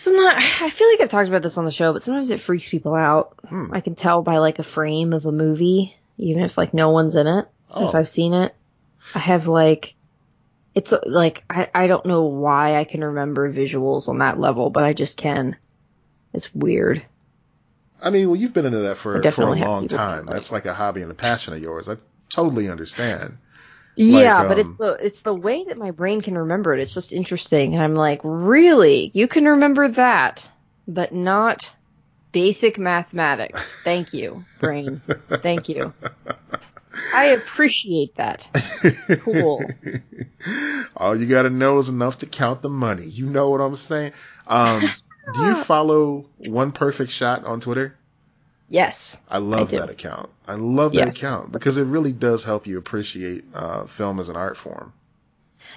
so 0.00 0.12
not, 0.12 0.36
I 0.36 0.70
feel 0.70 0.88
like 0.88 1.02
I've 1.02 1.10
talked 1.10 1.28
about 1.28 1.42
this 1.42 1.58
on 1.58 1.66
the 1.66 1.70
show, 1.70 1.92
but 1.92 2.02
sometimes 2.02 2.30
it 2.30 2.40
freaks 2.40 2.70
people 2.70 2.94
out. 2.94 3.34
Hmm. 3.46 3.66
I 3.70 3.82
can 3.82 3.94
tell 3.94 4.22
by 4.22 4.38
like 4.38 4.58
a 4.58 4.62
frame 4.62 5.12
of 5.12 5.26
a 5.26 5.32
movie, 5.32 5.94
even 6.16 6.42
if 6.42 6.56
like 6.56 6.72
no 6.72 6.88
one's 6.88 7.16
in 7.16 7.26
it, 7.26 7.46
oh. 7.70 7.86
if 7.86 7.94
I've 7.94 8.08
seen 8.08 8.32
it. 8.32 8.54
I 9.14 9.18
have 9.18 9.46
like, 9.46 9.94
it's 10.74 10.94
like, 11.04 11.44
I, 11.50 11.68
I 11.74 11.86
don't 11.86 12.06
know 12.06 12.24
why 12.24 12.78
I 12.78 12.84
can 12.84 13.04
remember 13.04 13.52
visuals 13.52 14.08
on 14.08 14.20
that 14.20 14.40
level, 14.40 14.70
but 14.70 14.84
I 14.84 14.94
just 14.94 15.18
can. 15.18 15.56
It's 16.32 16.54
weird. 16.54 17.02
I 18.00 18.08
mean, 18.08 18.28
well, 18.30 18.36
you've 18.36 18.54
been 18.54 18.64
into 18.64 18.78
that 18.78 18.96
for, 18.96 19.22
for 19.30 19.42
a 19.42 19.54
long 19.54 19.86
time. 19.86 20.24
That's 20.24 20.50
like 20.50 20.64
a 20.64 20.72
hobby 20.72 21.02
and 21.02 21.10
a 21.10 21.14
passion 21.14 21.52
of 21.52 21.60
yours. 21.60 21.90
I 21.90 21.98
totally 22.30 22.70
understand. 22.70 23.36
Yeah, 23.96 24.38
Like, 24.38 24.48
but 24.48 24.58
it's 24.58 24.70
um, 24.70 24.76
the 24.78 24.92
it's 24.94 25.20
the 25.22 25.34
way 25.34 25.64
that 25.64 25.76
my 25.76 25.90
brain 25.90 26.20
can 26.20 26.38
remember 26.38 26.74
it. 26.74 26.80
It's 26.80 26.94
just 26.94 27.12
interesting, 27.12 27.74
and 27.74 27.82
I'm 27.82 27.94
like, 27.94 28.20
really? 28.22 29.10
You 29.14 29.28
can 29.28 29.44
remember 29.44 29.88
that, 29.88 30.48
but 30.86 31.12
not 31.12 31.74
basic 32.32 32.78
mathematics. 32.78 33.74
Thank 33.84 34.12
you, 34.14 34.44
brain. 34.58 35.02
Thank 35.42 35.68
you. 35.68 35.92
I 37.14 37.26
appreciate 37.26 38.16
that. 38.16 38.48
Cool. 39.20 39.64
All 40.96 41.16
you 41.16 41.26
gotta 41.26 41.50
know 41.50 41.78
is 41.78 41.88
enough 41.88 42.18
to 42.18 42.26
count 42.26 42.62
the 42.62 42.68
money. 42.68 43.06
You 43.06 43.26
know 43.26 43.50
what 43.50 43.60
I'm 43.60 43.76
saying? 43.76 44.12
Um, 44.46 44.82
do 45.34 45.42
you 45.42 45.54
follow 45.64 46.26
One 46.38 46.72
Perfect 46.72 47.10
Shot 47.10 47.44
on 47.44 47.60
Twitter? 47.60 47.96
Yes. 48.70 49.20
I 49.28 49.38
love 49.38 49.70
do. 49.70 49.78
that 49.78 49.90
account. 49.90 50.30
I 50.46 50.54
love 50.54 50.92
that 50.92 51.06
Yes. 51.06 51.18
account 51.18 51.50
because 51.50 51.76
it 51.76 51.84
really 51.84 52.12
does 52.12 52.44
help 52.44 52.68
you 52.68 52.78
appreciate 52.78 53.44
uh, 53.52 53.84
film 53.86 54.20
as 54.20 54.28
an 54.28 54.36
art 54.36 54.56
form. 54.56 54.92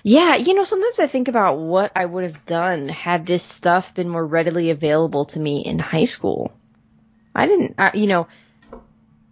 Yeah, 0.03 0.35
you 0.35 0.53
know, 0.53 0.63
sometimes 0.63 0.99
I 0.99 1.07
think 1.07 1.27
about 1.27 1.57
what 1.57 1.91
I 1.95 2.05
would 2.05 2.23
have 2.23 2.45
done 2.45 2.89
had 2.89 3.25
this 3.25 3.41
stuff 3.41 3.95
been 3.95 4.09
more 4.09 4.25
readily 4.25 4.69
available 4.69 5.25
to 5.25 5.39
me 5.39 5.61
in 5.65 5.79
high 5.79 6.03
school. 6.03 6.53
I 7.33 7.47
didn't, 7.47 7.75
I, 7.79 7.91
you 7.95 8.07
know, 8.07 8.27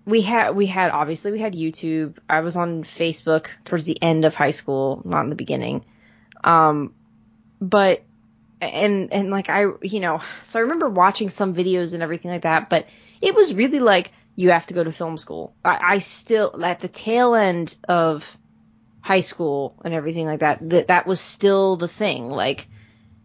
we 0.06 0.22
had, 0.22 0.56
we 0.56 0.66
had, 0.66 0.90
obviously 0.90 1.32
we 1.32 1.40
had 1.40 1.54
YouTube. 1.54 2.18
I 2.28 2.40
was 2.40 2.56
on 2.56 2.84
Facebook 2.84 3.48
towards 3.66 3.86
the 3.86 4.02
end 4.02 4.26
of 4.26 4.34
high 4.34 4.52
school, 4.52 5.02
not 5.06 5.22
in 5.22 5.30
the 5.30 5.36
beginning. 5.36 5.86
Um, 6.44 6.96
but, 7.60 8.04
and, 8.60 9.14
and 9.14 9.30
like 9.30 9.50
I, 9.50 9.66
you 9.84 10.00
know, 10.00 10.22
so 10.42 10.60
I 10.60 10.64
remember 10.64 10.90
watching 10.90 11.30
some 11.30 11.54
videos 11.54 11.94
and 11.94 12.02
everything 12.02 12.32
like 12.32 12.44
that, 12.44 12.70
but 12.70 12.88
it 13.22 13.36
was 13.36 13.54
really 13.54 13.80
like, 13.80 14.12
you 14.36 14.52
have 14.52 14.66
to 14.68 14.74
go 14.74 14.84
to 14.84 14.92
film 14.92 15.18
school. 15.18 15.54
I, 15.64 15.80
I 15.82 16.00
still, 16.00 16.64
at 16.64 16.80
the 16.80 16.88
tail 16.88 17.36
end 17.36 17.76
of 17.88 18.26
high 19.02 19.20
school 19.20 19.76
and 19.84 19.94
everything 19.94 20.26
like 20.26 20.40
that, 20.40 20.70
that 20.70 20.88
that 20.88 21.08
was 21.08 21.20
still 21.20 21.76
the 21.76 21.88
thing. 21.88 22.30
Like, 22.30 22.68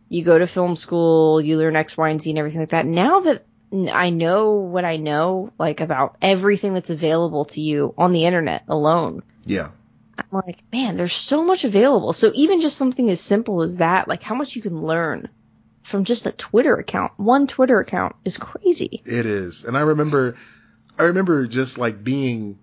you 0.08 0.24
go 0.24 0.38
to 0.38 0.46
film 0.46 0.76
school, 0.76 1.40
you 1.40 1.58
learn 1.58 1.76
X, 1.76 1.96
Y, 1.96 2.08
and 2.08 2.20
Z 2.22 2.30
and 2.30 2.38
everything 2.38 2.60
like 2.60 2.70
that. 2.70 2.86
Now 2.86 3.20
that 3.20 3.46
I 3.72 4.10
know 4.10 4.52
what 4.52 4.84
I 4.84 4.96
know, 4.96 5.52
like 5.58 5.80
about 5.80 6.16
everything 6.22 6.74
that's 6.74 6.90
available 6.90 7.46
to 7.46 7.60
you 7.60 7.94
on 7.98 8.12
the 8.12 8.24
internet 8.24 8.64
alone, 8.68 9.22
Yeah. 9.44 9.70
I'm 10.18 10.26
like, 10.30 10.62
man, 10.72 10.96
there's 10.96 11.12
so 11.12 11.44
much 11.44 11.64
available. 11.64 12.12
So 12.12 12.32
even 12.34 12.60
just 12.60 12.78
something 12.78 13.10
as 13.10 13.20
simple 13.20 13.62
as 13.62 13.76
that, 13.76 14.08
like 14.08 14.22
how 14.22 14.34
much 14.34 14.56
you 14.56 14.62
can 14.62 14.82
learn 14.82 15.28
from 15.86 16.04
just 16.04 16.26
a 16.26 16.32
Twitter 16.32 16.74
account, 16.74 17.12
one 17.16 17.46
Twitter 17.46 17.78
account 17.78 18.16
is 18.24 18.36
crazy. 18.36 19.02
It 19.04 19.24
is. 19.24 19.64
And 19.64 19.76
I 19.76 19.82
remember 19.82 20.36
I 20.98 21.04
remember 21.04 21.46
just 21.46 21.78
like 21.78 22.02
being 22.02 22.58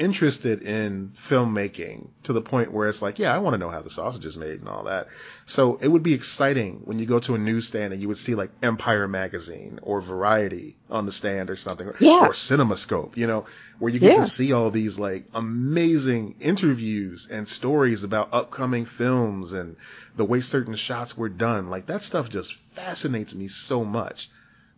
interested 0.00 0.62
in 0.62 1.12
filmmaking 1.28 2.08
to 2.24 2.32
the 2.32 2.40
point 2.40 2.72
where 2.72 2.88
it's 2.88 3.02
like, 3.02 3.18
yeah, 3.18 3.34
I 3.34 3.38
want 3.38 3.54
to 3.54 3.58
know 3.58 3.68
how 3.68 3.82
the 3.82 3.90
sausage 3.90 4.24
is 4.24 4.36
made 4.36 4.58
and 4.60 4.68
all 4.68 4.84
that. 4.84 5.08
So 5.46 5.76
it 5.76 5.88
would 5.88 6.02
be 6.02 6.14
exciting 6.14 6.80
when 6.86 6.98
you 6.98 7.06
go 7.06 7.18
to 7.20 7.34
a 7.34 7.38
newsstand 7.38 7.92
and 7.92 8.00
you 8.00 8.08
would 8.08 8.16
see 8.16 8.34
like 8.34 8.50
Empire 8.62 9.06
magazine 9.06 9.78
or 9.82 10.00
Variety 10.00 10.76
on 10.90 11.04
the 11.06 11.12
stand 11.12 11.50
or 11.50 11.56
something 11.56 11.86
or, 11.88 11.94
Yeah. 12.00 12.26
or 12.26 12.30
CinemaScope, 12.30 13.16
you 13.16 13.26
know, 13.26 13.44
where 13.78 13.92
you 13.92 13.98
get 14.00 14.14
Yeah. 14.14 14.20
to 14.24 14.26
see 14.26 14.52
all 14.52 14.70
these 14.70 14.98
like 14.98 15.26
amazing 15.34 16.36
interviews 16.40 17.28
and 17.30 17.46
stories 17.46 18.02
about 18.02 18.30
upcoming 18.32 18.86
films 18.86 19.52
and 19.52 19.76
the 20.16 20.24
way 20.24 20.40
certain 20.40 20.74
shots 20.76 21.16
were 21.16 21.28
done. 21.28 21.68
Like 21.68 21.86
that 21.86 22.02
stuff 22.02 22.30
just 22.30 22.54
fascinates 22.54 23.34
me 23.34 23.48
so 23.48 23.84
much. 23.84 24.30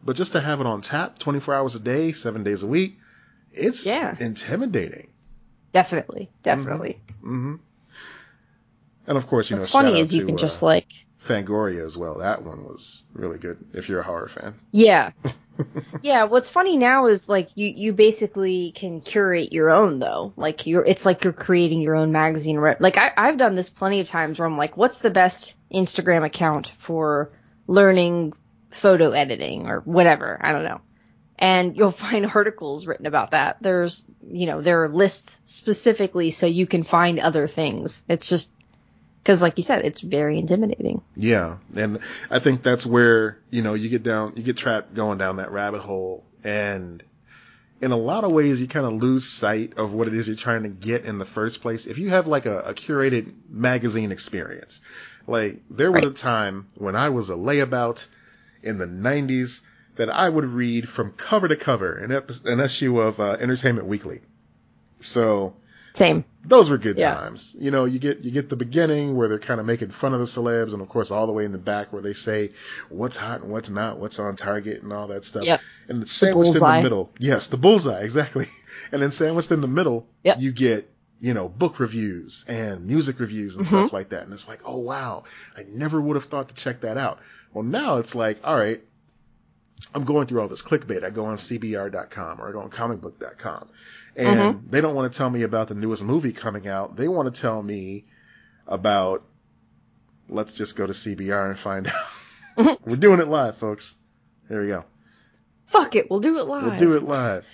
But 0.05 0.17
just 0.17 0.33
to 0.33 0.41
have 0.41 0.61
it 0.61 0.67
on 0.67 0.81
tap 0.83 1.21
24 1.21 1.55
hours 1.55 1.75
a 1.76 1.79
day, 1.79 2.11
seven 2.11 2.43
days 2.43 2.64
a 2.64 2.67
week, 2.67 2.99
it's 3.55 3.87
Yeah. 3.87 4.17
intimidating. 4.19 5.09
Definitely, 5.73 6.31
definitely. 6.43 7.00
hmm 7.21 7.57
And 9.07 9.17
of 9.19 9.26
course, 9.26 9.50
you 9.50 9.57
What's 9.57 9.73
know, 9.73 9.81
funny 9.81 9.99
is 10.00 10.14
you 10.14 10.21
to, 10.21 10.26
can 10.26 10.35
uh, 10.35 10.38
just 10.38 10.62
like, 10.62 10.87
Fangoria 11.25 11.85
as 11.87 11.97
well. 11.97 12.19
That 12.19 12.43
one 12.43 12.64
was 12.64 13.05
really 13.12 13.38
good 13.38 13.59
if 13.73 13.88
you're 13.88 14.00
a 14.00 14.05
horror 14.05 14.29
fan. 14.29 14.55
yeah, 14.73 15.12
yeah. 16.02 16.25
What's 16.25 16.49
funny 16.49 16.76
now 16.76 17.07
is 17.07 17.29
like 17.29 17.50
you 17.57 17.69
you 17.69 17.93
basically 17.93 18.73
can 18.73 19.00
curate 19.00 19.52
your 19.52 19.71
own 19.71 20.00
though. 20.00 20.33
Like 20.37 20.67
you're 20.67 20.85
it's 20.85 21.07
like 21.07 21.23
you're 21.23 21.33
creating 21.33 21.81
your 21.81 21.95
own 21.95 22.11
magazine. 22.11 22.61
Like 22.81 22.97
I 22.99 23.12
I've 23.17 23.37
done 23.38 23.55
this 23.55 23.71
plenty 23.71 24.00
of 24.00 24.09
times 24.09 24.38
where 24.38 24.49
I'm 24.49 24.59
like, 24.59 24.76
what's 24.76 24.99
the 24.99 25.11
best 25.11 25.55
Instagram 25.73 26.25
account 26.25 26.73
for 26.79 27.31
learning 27.69 28.33
photo 28.73 29.12
editing 29.12 29.69
or 29.69 29.81
whatever? 29.81 30.38
I 30.41 30.50
don't 30.50 30.64
know. 30.64 30.81
And 31.43 31.77
you'll 31.77 31.91
find 32.07 32.25
articles 32.25 32.87
written 32.87 33.05
about 33.05 33.33
that. 33.33 33.59
There's, 33.61 34.07
you 34.27 34.47
know, 34.47 34.63
there 34.63 34.85
are 34.85 34.89
lists 34.89 35.43
specifically 35.45 36.31
so 36.31 36.47
you 36.47 36.67
can 36.67 36.85
find 36.85 37.19
other 37.19 37.47
things. 37.49 38.05
It's 38.09 38.29
just 38.29 38.53
because, 39.23 39.43
like 39.43 39.57
you 39.57 39.63
said, 39.63 39.85
it's 39.85 40.01
very 40.01 40.39
intimidating. 40.39 41.03
Yeah, 41.17 41.57
and 41.75 41.99
I 42.31 42.39
think 42.39 42.63
that's 42.63 42.87
where 42.87 43.39
you 43.51 43.63
know 43.63 43.75
you 43.75 43.89
get 43.89 44.03
down, 44.03 44.33
you 44.37 44.43
get 44.43 44.57
trapped 44.57 44.95
going 44.95 45.19
down 45.19 45.37
that 45.37 45.53
rabbit 45.53 45.81
hole, 45.81 46.25
and 46.43 47.03
in 47.81 47.91
a 47.91 47.97
lot 47.97 48.25
of 48.25 48.31
ways 48.33 48.61
you 48.61 48.69
kind 48.69 48.87
of 48.87 48.95
lose 48.95 49.29
sight 49.29 49.75
of 49.77 49.93
what 49.93 50.09
it 50.09 50.15
is 50.15 50.29
you're 50.29 50.37
trying 50.37 50.63
to 50.63 50.69
get 50.69 51.05
in 51.05 51.19
the 51.19 51.25
first 51.25 51.63
place. 51.63 51.87
If 51.87 51.99
you 51.99 52.11
have 52.11 52.27
like 52.27 52.47
a, 52.47 52.61
a 52.61 52.75
curated 52.75 53.33
magazine 53.49 54.13
experience, 54.13 54.81
like 55.27 55.61
there 55.71 55.91
was 55.91 56.05
a 56.05 56.13
time 56.13 56.67
when 56.77 56.97
I 56.97 57.11
was 57.11 57.31
a 57.31 57.35
layabout 57.35 58.07
in 58.63 58.79
the 58.79 58.87
90s 58.87 59.63
that 59.97 60.09
I 60.11 60.29
would 60.29 60.45
read 60.45 60.89
from 60.89 61.13
cover 61.13 61.49
to 61.49 61.57
cover 61.57 61.93
an, 61.95 62.13
epi- 62.13 62.35
an 62.47 62.61
issue 62.61 63.01
of 63.01 63.21
uh, 63.21 63.37
Entertainment 63.41 63.87
Weekly. 63.87 64.21
So 65.01 65.55
Same. 65.95 66.25
those 66.45 66.71
were 66.71 66.79
good 66.79 66.99
Yeah. 66.99 67.15
times. 67.15 67.55
You 67.59 67.71
know, 67.71 67.85
you 67.85 67.99
get 67.99 68.21
you 68.21 68.31
get 68.31 68.49
the 68.49 68.57
beginning 68.57 69.17
where 69.17 69.29
they're 69.29 69.39
kind 69.39 69.61
of 69.61 69.67
making 69.67 69.91
fun 69.91 70.15
of 70.15 70.21
the 70.21 70.27
celebs, 70.27 70.73
and 70.73 70.81
of 70.81 70.89
course 70.89 71.11
all 71.11 71.27
the 71.27 71.33
way 71.33 71.45
in 71.45 71.53
the 71.53 71.59
back 71.59 71.93
where 71.93 72.03
they 72.03 72.15
say 72.15 72.53
what's 72.89 73.17
hot 73.17 73.43
and 73.43 73.51
what's 73.51 73.69
not, 73.69 73.99
what's 73.99 74.19
on 74.19 74.37
target 74.37 74.83
and 74.83 74.93
all 74.93 75.09
that 75.09 75.25
stuff. 75.25 75.45
Yep. 75.45 75.61
And 75.89 76.03
it's 76.03 76.13
sandwiched 76.13 76.55
in 76.55 76.61
the 76.63 76.83
middle. 76.83 77.11
Yes, 77.19 77.49
the 77.49 77.57
bullseye 77.57 78.01
exactly. 78.05 78.47
And 78.93 79.03
then 79.03 79.11
sandwiched 79.11 79.51
in 79.51 79.61
the 79.61 79.69
middle, 79.69 80.07
Yep. 80.25 80.37
you 80.41 80.53
get 80.53 80.89
you 81.21 81.35
know 81.35 81.49
book 81.49 81.79
reviews 81.81 82.45
and 82.49 82.87
music 82.87 83.21
reviews 83.21 83.57
and 83.57 83.67
Mm-hmm. 83.67 83.77
stuff 83.83 83.93
like 83.93 84.11
that. 84.11 84.23
And 84.23 84.33
it's 84.33 84.49
like, 84.49 84.61
oh 84.65 84.79
wow, 84.79 85.25
I 85.57 85.65
never 85.69 86.01
would 86.01 86.17
have 86.17 86.25
thought 86.25 86.49
to 86.49 86.55
check 86.55 86.81
that 86.83 86.97
out. 86.97 87.19
Well, 87.53 87.65
now 87.65 87.97
it's 87.99 88.15
like, 88.15 88.39
all 88.45 88.57
right. 88.57 88.81
I'm 89.95 90.05
going 90.05 90.27
through 90.27 90.41
all 90.41 90.49
this 90.49 90.62
clickbait. 90.62 91.05
I 91.05 91.11
go 91.11 91.27
on 91.27 91.37
CBR.com 91.37 92.41
or 92.41 92.49
I 92.49 92.53
go 92.53 92.61
on 92.61 92.71
comicbook.com. 92.71 93.69
And 94.17 94.41
Mm-hmm. 94.41 94.71
they 94.71 94.81
don't 94.81 94.95
want 94.95 95.12
to 95.12 95.17
tell 95.17 95.31
me 95.31 95.43
about 95.43 95.69
the 95.69 95.75
newest 95.75 96.03
movie 96.03 96.33
coming 96.33 96.69
out. 96.69 96.97
They 96.97 97.09
want 97.09 97.35
to 97.35 97.41
tell 97.41 97.62
me 97.62 98.05
about, 98.67 99.23
let's 100.29 100.53
just 100.53 100.77
go 100.77 100.87
to 100.87 100.93
CBR 100.93 101.51
and 101.51 101.59
find 101.59 101.87
out. 101.89 101.95
Mm-hmm. 102.59 102.85
We're 102.91 102.97
doing 102.97 103.21
it 103.21 103.29
live, 103.29 103.57
folks. 103.57 103.97
There 104.49 104.61
we 104.61 104.69
go. 104.69 104.85
Fuck 105.67 105.97
it, 105.97 106.11
we'll 106.11 106.21
do 106.21 106.39
it 106.39 106.45
live. 106.47 106.65
We'll 106.65 106.77
do 106.79 106.97
it 106.97 107.03
live. 107.03 107.47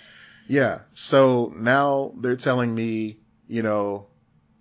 Yeah. 0.47 0.79
So 0.93 1.53
now 1.55 2.11
they're 2.17 2.35
telling 2.35 2.73
me, 2.75 3.17
you 3.47 3.63
know, 3.63 4.07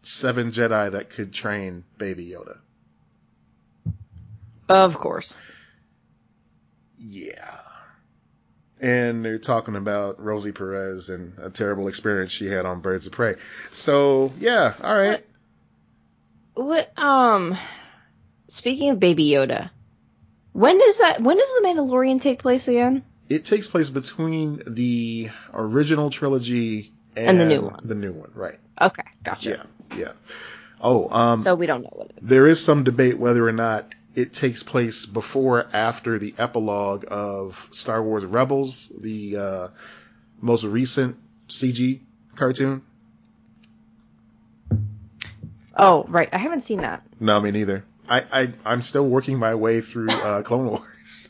seven 0.02 0.52
Jedi 0.52 0.92
that 0.92 1.10
could 1.10 1.32
train 1.32 1.84
Baby 1.96 2.28
Yoda. 2.28 2.58
Of 4.68 4.96
course. 4.98 5.36
Yeah. 6.98 7.58
And 8.80 9.24
they're 9.24 9.38
talking 9.38 9.74
about 9.74 10.22
Rosie 10.22 10.52
Perez 10.52 11.08
and 11.08 11.36
a 11.38 11.50
terrible 11.50 11.88
experience 11.88 12.30
she 12.32 12.46
had 12.46 12.64
on 12.64 12.80
Birds 12.80 13.06
of 13.06 13.12
Prey. 13.12 13.34
So, 13.72 14.32
yeah, 14.38 14.74
all 14.82 14.94
right. 14.94 15.24
What? 16.54 16.92
Um. 16.98 17.56
Speaking 18.48 18.90
of 18.90 19.00
Baby 19.00 19.30
Yoda, 19.30 19.70
when 20.52 20.78
does 20.78 20.98
that? 20.98 21.20
When 21.20 21.36
does 21.36 21.48
the 21.48 21.68
Mandalorian 21.68 22.20
take 22.20 22.38
place 22.38 22.66
again? 22.68 23.04
It 23.28 23.44
takes 23.44 23.68
place 23.68 23.90
between 23.90 24.62
the 24.66 25.28
original 25.52 26.08
trilogy 26.10 26.92
and, 27.14 27.28
And 27.28 27.40
the 27.40 27.44
new 27.44 27.60
one. 27.62 27.80
The 27.84 27.94
new 27.94 28.12
one, 28.12 28.30
right. 28.34 28.58
Okay, 28.80 29.02
gotcha. 29.22 29.66
Yeah, 29.90 29.98
yeah. 29.98 30.12
Oh, 30.80 31.10
um, 31.10 31.40
So 31.40 31.54
we 31.54 31.66
don't 31.66 31.82
know 31.82 31.90
what 31.92 32.10
it 32.10 32.18
is. 32.22 32.28
there 32.28 32.46
is 32.46 32.64
some 32.64 32.84
debate 32.84 33.18
whether 33.18 33.46
or 33.46 33.52
not 33.52 33.92
it 34.18 34.32
takes 34.32 34.64
place 34.64 35.06
before 35.06 35.60
or 35.60 35.68
after 35.72 36.18
the 36.18 36.34
epilogue 36.38 37.04
of 37.08 37.68
Star 37.70 38.02
Wars 38.02 38.24
Rebels, 38.24 38.90
the 38.98 39.36
uh, 39.36 39.68
most 40.40 40.64
recent 40.64 41.16
CG 41.48 42.00
cartoon. 42.34 42.82
Oh, 45.76 46.04
right. 46.08 46.28
I 46.32 46.38
haven't 46.38 46.62
seen 46.62 46.80
that. 46.80 47.04
No, 47.20 47.40
me 47.40 47.52
neither. 47.52 47.84
I, 48.08 48.24
I 48.32 48.52
I'm 48.64 48.82
still 48.82 49.06
working 49.06 49.38
my 49.38 49.54
way 49.54 49.80
through 49.80 50.08
uh, 50.10 50.42
Clone 50.48 50.66
Wars. 50.66 51.28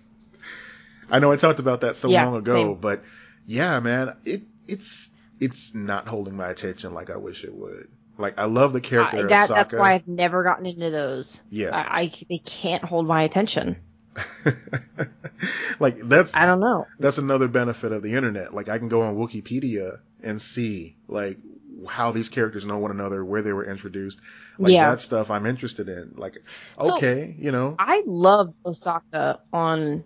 I 1.10 1.18
know 1.18 1.30
I 1.30 1.36
talked 1.36 1.58
about 1.58 1.82
that 1.82 1.94
so 1.94 2.08
Yeah, 2.08 2.24
long 2.24 2.36
ago, 2.36 2.54
same. 2.54 2.74
but 2.76 3.02
yeah, 3.46 3.80
man, 3.80 4.16
it 4.24 4.42
it's 4.66 5.10
it's 5.40 5.74
not 5.74 6.08
holding 6.08 6.36
my 6.36 6.48
attention 6.48 6.94
like 6.94 7.10
I 7.10 7.18
wish 7.18 7.44
it 7.44 7.54
would. 7.54 7.88
Like 8.18 8.38
I 8.38 8.44
love 8.44 8.72
the 8.72 8.80
character 8.80 9.18
of 9.22 9.28
that, 9.28 9.48
that's 9.48 9.72
why 9.72 9.94
I've 9.94 10.08
never 10.08 10.42
gotten 10.42 10.66
into 10.66 10.90
those. 10.90 11.42
Yeah. 11.50 11.70
I, 11.70 12.00
I 12.02 12.12
they 12.28 12.38
can't 12.38 12.84
hold 12.84 13.06
my 13.06 13.22
attention. 13.22 13.76
like 15.78 15.98
that's 16.00 16.34
I 16.36 16.46
don't 16.46 16.58
know. 16.60 16.86
that's 16.98 17.18
another 17.18 17.46
benefit 17.46 17.92
of 17.92 18.02
the 18.02 18.14
internet. 18.14 18.52
Like 18.52 18.68
I 18.68 18.78
can 18.78 18.88
go 18.88 19.02
on 19.02 19.16
Wikipedia 19.16 19.98
and 20.22 20.42
see 20.42 20.96
like 21.06 21.38
how 21.86 22.10
these 22.10 22.28
characters 22.28 22.66
know 22.66 22.78
one 22.78 22.90
another, 22.90 23.24
where 23.24 23.42
they 23.42 23.52
were 23.52 23.64
introduced. 23.64 24.20
Like 24.58 24.72
Yeah. 24.72 24.90
that 24.90 25.00
stuff 25.00 25.30
I'm 25.30 25.46
interested 25.46 25.88
in. 25.88 26.14
Like, 26.16 26.38
So- 26.80 26.96
okay, 26.96 27.36
you 27.38 27.52
know. 27.52 27.76
I 27.78 28.02
loved 28.04 28.54
Ahsoka 28.64 29.38
on 29.52 30.02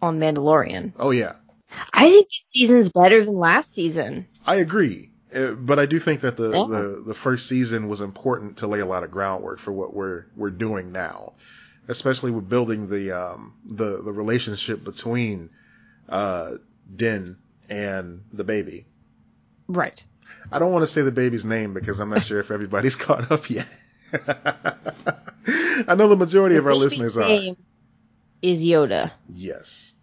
on 0.00 0.20
Mandalorian. 0.20 0.92
Oh 0.96 1.10
yeah. 1.10 1.32
I 1.92 2.08
think 2.08 2.28
this 2.28 2.46
season's 2.46 2.90
better 2.90 3.24
than 3.24 3.36
last 3.36 3.72
season. 3.72 4.26
I 4.46 4.56
agree. 4.56 5.10
Uh, 5.34 5.52
but 5.52 5.78
I 5.78 5.86
do 5.86 5.98
think 5.98 6.22
that 6.22 6.36
the, 6.36 6.50
Yeah. 6.50 6.66
the, 6.68 7.02
the 7.06 7.14
first 7.14 7.46
season 7.48 7.88
was 7.88 8.00
important 8.00 8.58
to 8.58 8.66
lay 8.66 8.80
a 8.80 8.86
lot 8.86 9.04
of 9.04 9.10
groundwork 9.10 9.58
for 9.58 9.72
what 9.72 9.92
we're 9.94 10.24
we're 10.36 10.50
doing 10.50 10.90
now, 10.92 11.34
especially 11.86 12.30
with 12.30 12.48
building 12.48 12.88
the 12.88 13.12
um 13.12 13.54
the 13.66 14.00
the 14.02 14.12
relationship 14.12 14.82
between 14.84 15.50
uh 16.08 16.52
Din 16.94 17.36
and 17.68 18.22
the 18.32 18.44
baby. 18.44 18.86
Right. 19.66 20.02
I 20.50 20.58
don't 20.58 20.72
want 20.72 20.82
to 20.84 20.86
say 20.86 21.02
the 21.02 21.12
baby's 21.12 21.44
name 21.44 21.74
because 21.74 22.00
I'm 22.00 22.08
not 22.08 22.22
sure 22.22 22.40
if 22.40 22.50
everybody's 22.50 22.96
caught 23.06 23.30
up 23.30 23.50
yet. 23.50 23.66
I 25.86 25.94
know 25.96 26.08
the 26.08 26.16
majority 26.16 26.56
of 26.56 26.66
our 26.66 26.74
listeners 26.74 27.16
are. 27.16 27.28
The 27.28 27.38
name 27.40 27.56
is 28.42 28.64
Yoda. 28.64 29.10
Yes, 29.28 29.94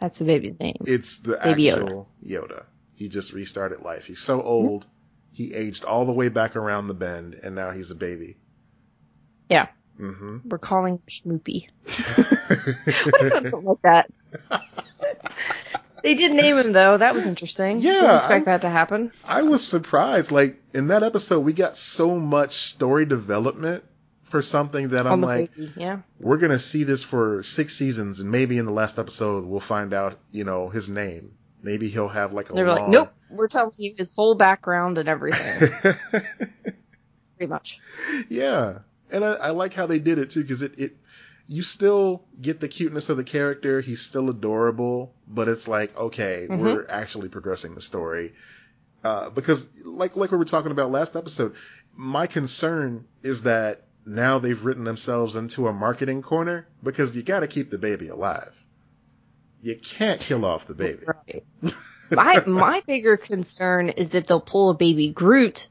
That's 0.00 0.18
the 0.18 0.24
baby's 0.24 0.58
name. 0.58 0.76
it's 0.86 1.18
the 1.18 1.36
Baby 1.42 1.64
Yoda. 1.64 1.82
actual 1.82 2.08
Yoda. 2.26 2.62
He 2.94 3.08
just 3.08 3.32
restarted 3.32 3.82
life. 3.82 4.06
He's 4.06 4.20
so 4.20 4.42
old. 4.42 4.86
He 5.32 5.54
aged 5.54 5.84
all 5.84 6.04
the 6.04 6.12
way 6.12 6.28
back 6.28 6.56
around 6.56 6.86
the 6.88 6.94
bend, 6.94 7.34
and 7.42 7.54
now 7.54 7.70
he's 7.70 7.90
a 7.90 7.94
baby. 7.94 8.36
Yeah. 9.48 9.68
hmm 9.96 10.38
We're 10.44 10.58
calling 10.58 10.94
him 10.94 11.02
Schmoopy. 11.40 11.68
what 11.86 13.22
if 13.22 13.50
something 13.50 13.64
like 13.64 13.82
that? 13.82 14.10
they 16.02 16.14
did 16.14 16.32
name 16.32 16.58
him 16.58 16.72
though. 16.72 16.98
That 16.98 17.14
was 17.14 17.26
interesting. 17.26 17.80
Yeah, 17.80 17.92
Didn't 17.92 18.16
expect 18.16 18.48
I- 18.48 18.52
that 18.52 18.60
to 18.62 18.68
happen. 18.70 19.12
I 19.24 19.42
was 19.42 19.66
surprised. 19.66 20.30
Like 20.32 20.60
in 20.74 20.88
that 20.88 21.02
episode, 21.02 21.40
we 21.40 21.52
got 21.52 21.76
so 21.76 22.18
much 22.18 22.70
story 22.72 23.04
development 23.06 23.84
for 24.22 24.42
something 24.42 24.90
that 24.90 25.06
on 25.06 25.12
I'm 25.12 25.20
like, 25.20 25.54
baby. 25.54 25.72
Yeah. 25.76 25.98
we're 26.18 26.38
gonna 26.38 26.58
see 26.58 26.84
this 26.84 27.02
for 27.02 27.42
six 27.42 27.76
seasons, 27.76 28.20
and 28.20 28.30
maybe 28.30 28.58
in 28.58 28.66
the 28.66 28.72
last 28.72 28.98
episode 28.98 29.44
we'll 29.44 29.60
find 29.60 29.92
out, 29.94 30.18
you 30.30 30.44
know, 30.44 30.68
his 30.68 30.88
name. 30.88 31.32
Maybe 31.62 31.88
he'll 31.88 32.08
have 32.08 32.32
like 32.32 32.50
a 32.50 32.54
They 32.54 32.62
were 32.62 32.70
like, 32.72 32.88
nope, 32.88 33.12
we're 33.30 33.48
telling 33.48 33.72
you 33.76 33.94
his 33.96 34.12
whole 34.14 34.34
background 34.34 34.98
and 34.98 35.08
everything, 35.08 35.70
pretty 37.36 37.50
much. 37.50 37.80
yeah, 38.28 38.80
and 39.10 39.24
I, 39.24 39.32
I 39.34 39.50
like 39.50 39.74
how 39.74 39.86
they 39.86 39.98
did 39.98 40.18
it 40.18 40.30
too, 40.30 40.42
because 40.42 40.62
it, 40.62 40.78
it 40.78 40.96
you 41.46 41.62
still 41.62 42.24
get 42.40 42.60
the 42.60 42.68
cuteness 42.68 43.08
of 43.08 43.16
the 43.16 43.24
character. 43.24 43.80
He's 43.80 44.00
still 44.00 44.30
adorable, 44.30 45.14
but 45.26 45.48
it's 45.48 45.68
like 45.68 45.96
okay, 45.96 46.46
Mhm. 46.48 46.58
we're 46.58 46.86
actually 46.88 47.28
progressing 47.28 47.74
the 47.74 47.80
story. 47.80 48.34
Uh, 49.04 49.30
because 49.30 49.68
like 49.84 50.16
like 50.16 50.30
we 50.30 50.38
were 50.38 50.44
talking 50.44 50.70
about 50.72 50.90
last 50.90 51.16
episode, 51.16 51.54
my 51.94 52.26
concern 52.26 53.04
is 53.22 53.42
that 53.42 53.82
now 54.06 54.38
they've 54.38 54.64
written 54.64 54.84
themselves 54.84 55.36
into 55.36 55.68
a 55.68 55.72
marketing 55.72 56.22
corner 56.22 56.66
because 56.82 57.14
you 57.16 57.22
got 57.22 57.40
to 57.40 57.46
keep 57.48 57.70
the 57.70 57.78
baby 57.78 58.08
alive. 58.08 58.54
You 59.62 59.76
can't 59.76 60.20
kill 60.20 60.44
off 60.44 60.66
the 60.66 60.74
baby. 60.74 61.06
Right. 61.06 61.44
my 62.10 62.44
my 62.46 62.82
bigger 62.86 63.16
concern 63.16 63.90
is 63.90 64.10
that 64.10 64.26
they'll 64.26 64.40
pull 64.40 64.70
a 64.70 64.74
baby 64.74 65.10
Groot 65.10 65.68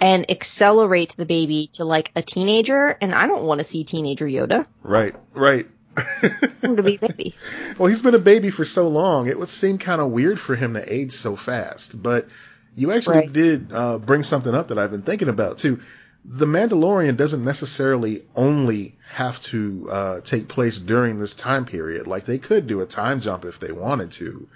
and 0.00 0.30
accelerate 0.30 1.14
the 1.16 1.24
baby 1.24 1.70
to 1.74 1.84
like 1.84 2.10
a 2.14 2.22
teenager, 2.22 2.88
and 3.00 3.14
I 3.14 3.26
don't 3.26 3.44
want 3.44 3.58
to 3.58 3.64
see 3.64 3.84
teenager 3.84 4.26
Yoda. 4.26 4.66
Right, 4.82 5.14
right. 5.32 5.66
I 5.96 6.02
want 6.30 6.62
him 6.62 6.76
to 6.76 6.82
be 6.82 6.96
a 6.96 6.98
baby. 6.98 7.34
well, 7.78 7.88
he's 7.88 8.02
been 8.02 8.14
a 8.14 8.18
baby 8.18 8.50
for 8.50 8.64
so 8.66 8.88
long, 8.88 9.28
it 9.28 9.38
would 9.38 9.48
seem 9.48 9.78
kind 9.78 10.00
of 10.02 10.10
weird 10.10 10.38
for 10.38 10.54
him 10.54 10.74
to 10.74 10.92
age 10.92 11.12
so 11.12 11.36
fast. 11.36 12.00
But 12.00 12.28
you 12.74 12.92
actually 12.92 13.20
Right. 13.20 13.32
did 13.32 13.72
uh, 13.72 13.96
bring 13.98 14.22
something 14.22 14.54
up 14.54 14.68
that 14.68 14.78
I've 14.78 14.90
been 14.90 15.02
thinking 15.02 15.28
about 15.30 15.56
too. 15.58 15.80
The 16.28 16.46
Mandalorian 16.46 17.16
doesn't 17.16 17.44
necessarily 17.44 18.24
only 18.34 18.96
have 19.10 19.38
to 19.40 19.88
uh, 19.90 20.20
take 20.22 20.48
place 20.48 20.78
during 20.78 21.20
this 21.20 21.34
time 21.34 21.64
period. 21.66 22.06
Like 22.08 22.24
they 22.24 22.38
could 22.38 22.66
do 22.66 22.80
a 22.80 22.86
time 22.86 23.20
jump 23.20 23.44
if 23.44 23.60
they 23.60 23.70
wanted 23.70 24.10
to. 24.12 24.48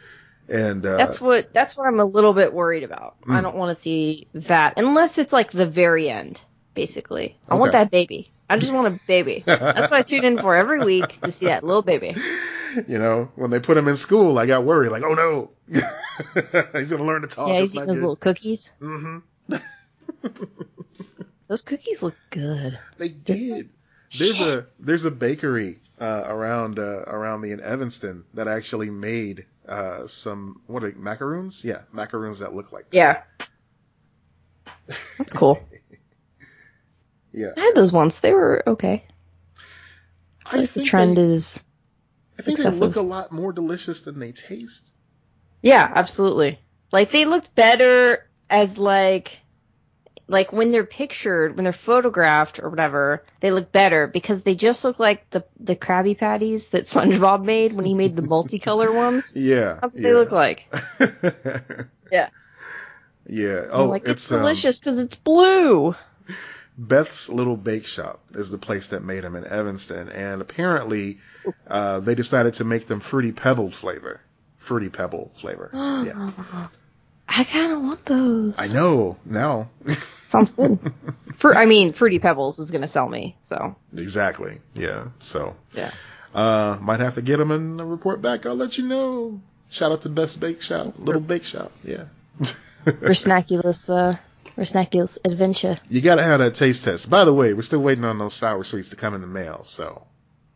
And 0.49 0.85
uh, 0.85 0.97
That's 0.97 1.21
what 1.21 1.53
that's 1.55 1.77
what 1.77 1.87
I'm 1.87 2.01
a 2.01 2.05
little 2.05 2.33
bit 2.33 2.53
worried 2.53 2.83
about. 2.83 3.15
I 3.25 3.39
Mm. 3.39 3.43
don't 3.43 3.57
want 3.57 3.77
to 3.77 3.81
see 3.81 4.27
that 4.35 4.75
unless 4.79 5.19
it's 5.19 5.33
like 5.33 5.53
the 5.53 5.67
very 5.67 6.11
end. 6.11 6.41
Basically, 6.75 7.37
I 7.49 7.55
want 7.55 7.73
that 7.73 7.91
baby. 7.91 8.33
I 8.49 8.57
just 8.59 8.73
want 8.73 8.89
a 8.89 8.99
baby. 9.07 9.43
That's 9.47 9.91
what 9.91 9.93
I 9.93 10.03
tune 10.03 10.25
in 10.25 10.39
for 10.39 10.57
every 10.57 10.85
week 10.85 11.21
to 11.23 11.31
see 11.31 11.47
that 11.47 11.63
little 11.63 11.83
baby. 11.83 12.17
you 12.89 12.99
know, 12.99 13.31
when 13.37 13.51
they 13.51 13.61
put 13.61 13.77
him 13.77 13.87
in 13.87 13.97
school, 13.97 14.39
I 14.39 14.47
got 14.47 14.65
worried. 14.65 14.91
Like, 14.91 15.03
oh 15.05 15.15
no, 15.15 15.51
he's 16.79 16.91
gonna 16.91 17.05
learn 17.05 17.23
to 17.23 17.29
talk. 17.29 17.49
yeah, 17.49 17.61
he's 17.61 17.75
eating 17.77 17.87
those 17.87 17.97
good. 17.97 18.03
little 18.03 18.17
cookies. 18.17 18.73
hmm 18.81 19.19
Those 21.51 21.63
cookies 21.63 22.01
look 22.01 22.15
good. 22.31 22.79
They 22.97 23.09
did. 23.09 23.71
There's 24.17 24.41
a 24.41 24.67
there's 24.79 25.05
a 25.05 25.11
bakery 25.11 25.81
uh, 26.01 26.23
around 26.25 26.79
uh, 26.79 26.83
around 26.83 27.41
me 27.41 27.51
in 27.51 27.61
Evanston 27.61 28.23
that 28.35 28.47
actually 28.47 28.89
made 28.89 29.47
uh, 29.69 30.07
some 30.07 30.63
what 30.69 30.85
are 30.85 30.93
they, 30.93 30.97
macaroons? 30.97 31.65
Yeah, 31.65 31.81
macaroons 31.91 32.39
that 32.39 32.55
look 32.55 32.71
like 32.71 32.89
that. 32.93 32.97
Yeah, 32.97 33.23
that's 35.19 35.33
cool. 35.33 35.59
Yeah, 37.33 37.51
I 37.57 37.61
had 37.61 37.75
those 37.77 37.93
once. 37.93 38.19
They 38.21 38.33
were 38.33 38.63
okay. 38.67 39.05
I 40.47 40.57
I 40.57 40.61
like 40.61 40.71
the 40.73 40.85
trend 40.85 41.17
they, 41.17 41.23
is 41.23 41.65
I 42.39 42.43
think 42.43 42.59
they 42.59 42.71
look 42.71 42.97
a 42.97 43.03
lot 43.03 43.33
more 43.33 43.53
delicious 43.53 44.01
than 44.01 44.21
they 44.21 44.33
taste. 44.33 44.93
yeah, 45.63 45.93
absolutely. 45.95 46.61
Like 46.93 47.11
they 47.11 47.25
looked 47.25 47.55
better 47.55 48.29
as 48.49 48.79
like 48.79 49.40
like 50.31 50.53
when 50.53 50.71
they're 50.71 50.85
pictured, 50.85 51.57
when 51.57 51.65
they're 51.65 51.73
photographed 51.73 52.61
or 52.61 52.71
whatever, 52.71 53.25
they 53.41 53.51
look 53.51 53.73
better 53.73 54.07
because 54.07 54.43
they 54.43 54.55
just 54.55 54.85
look 54.85 55.01
like 55.01 55.29
the 55.31 55.45
the 55.59 55.75
Krabby 55.75 56.17
Patties 56.17 56.69
that 56.69 56.85
SpongeBob 56.85 57.45
made 57.45 57.73
when 57.73 57.85
he 57.85 57.95
made 57.95 58.17
the 58.17 58.23
multicolor 58.23 58.95
ones. 58.95 59.35
Yeah, 59.41 59.79
That's 59.81 59.95
what 59.95 60.03
yeah. 60.03 60.09
they 60.09 60.15
look 60.15 60.33
like. 60.33 60.73
Yeah. 62.13 62.31
yeah. 63.25 63.67
Oh, 63.71 63.87
like 63.87 64.03
it's, 64.03 64.11
it's 64.11 64.33
um, 64.33 64.41
delicious 64.41 64.81
because 64.81 64.99
it's 64.99 65.15
blue. 65.15 65.95
Beth's 66.77 67.29
Little 67.29 67.57
Bake 67.57 67.87
Shop 67.87 68.21
is 68.35 68.51
the 68.51 68.59
place 68.59 68.89
that 68.89 69.05
made 69.05 69.23
them 69.23 69.37
in 69.37 69.47
Evanston, 69.47 70.09
and 70.09 70.41
apparently 70.43 71.19
uh, 71.69 72.01
they 72.01 72.17
decided 72.17 72.55
to 72.55 72.65
make 72.65 72.87
them 72.87 72.99
fruity 72.99 73.31
pebble 73.31 73.71
flavor. 73.71 74.21
Fruity 74.59 74.89
pebble 74.89 75.31
flavor. 75.37 75.71
Yeah, 76.07 76.69
I 77.33 77.45
kind 77.45 77.73
of 77.73 77.81
want 77.83 78.05
those. 78.07 78.59
I 78.59 78.73
know 78.73 79.17
now. 79.25 79.71
Sounds 80.29 80.53
good. 80.53 80.79
Fru- 81.37 81.55
I 81.55 81.65
mean, 81.67 81.93
Fruity 81.93 82.19
Pebbles 82.19 82.59
is 82.59 82.71
gonna 82.71 82.89
sell 82.89 83.09
me, 83.09 83.37
so 83.43 83.77
exactly. 83.97 84.59
Yeah. 84.75 85.07
So 85.21 85.55
yeah. 85.73 85.93
uh, 86.35 86.77
might 86.81 87.01
have 87.01 87.15
to 87.15 87.23
get 87.23 87.37
them 87.39 87.51
and 87.53 87.91
report 87.91 88.21
back. 88.21 88.47
I'll 88.47 88.55
let 88.57 88.79
you 88.79 88.87
know. 88.87 89.41
Shout 89.71 89.93
out 89.93 90.03
to 90.03 90.09
Best 90.09 90.41
Bake 90.41 90.61
Shop, 90.63 90.95
Little 90.99 91.21
Bake 91.21 91.45
Shop. 91.45 91.71
Yeah. 91.85 92.05
For 92.85 93.15
Snackulous, 93.15 93.89
uh, 93.89 94.17
for 94.57 94.63
Snackulous 94.63 95.19
Adventure. 95.25 95.79
you 95.89 96.01
gotta 96.01 96.23
have 96.25 96.41
that 96.41 96.55
taste 96.57 96.83
test. 96.83 97.09
By 97.09 97.25
the 97.25 97.33
way, 97.35 97.55
we're 97.55 97.63
still 97.63 97.81
waiting 97.83 98.05
on 98.05 98.19
those 98.19 98.35
sour 98.35 98.65
sweets 98.65 98.89
to 98.89 98.97
come 98.97 99.15
in 99.15 99.21
the 99.21 99.27
mail. 99.29 99.63
So 99.65 100.07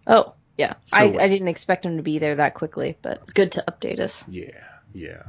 Oh, 0.07 0.35
yeah. 0.59 0.75
Still 0.87 0.99
I, 0.99 1.07
wait. 1.07 1.21
I 1.21 1.29
didn't 1.29 1.49
expect 1.49 1.85
them 1.85 1.99
to 1.99 2.03
be 2.03 2.19
there 2.19 2.35
that 2.37 2.55
quickly, 2.55 2.97
but 3.03 3.33
good 3.33 3.53
to 3.53 3.65
update 3.69 4.01
us. 4.01 4.25
yeah, 4.29 4.51
yeah. 4.93 5.23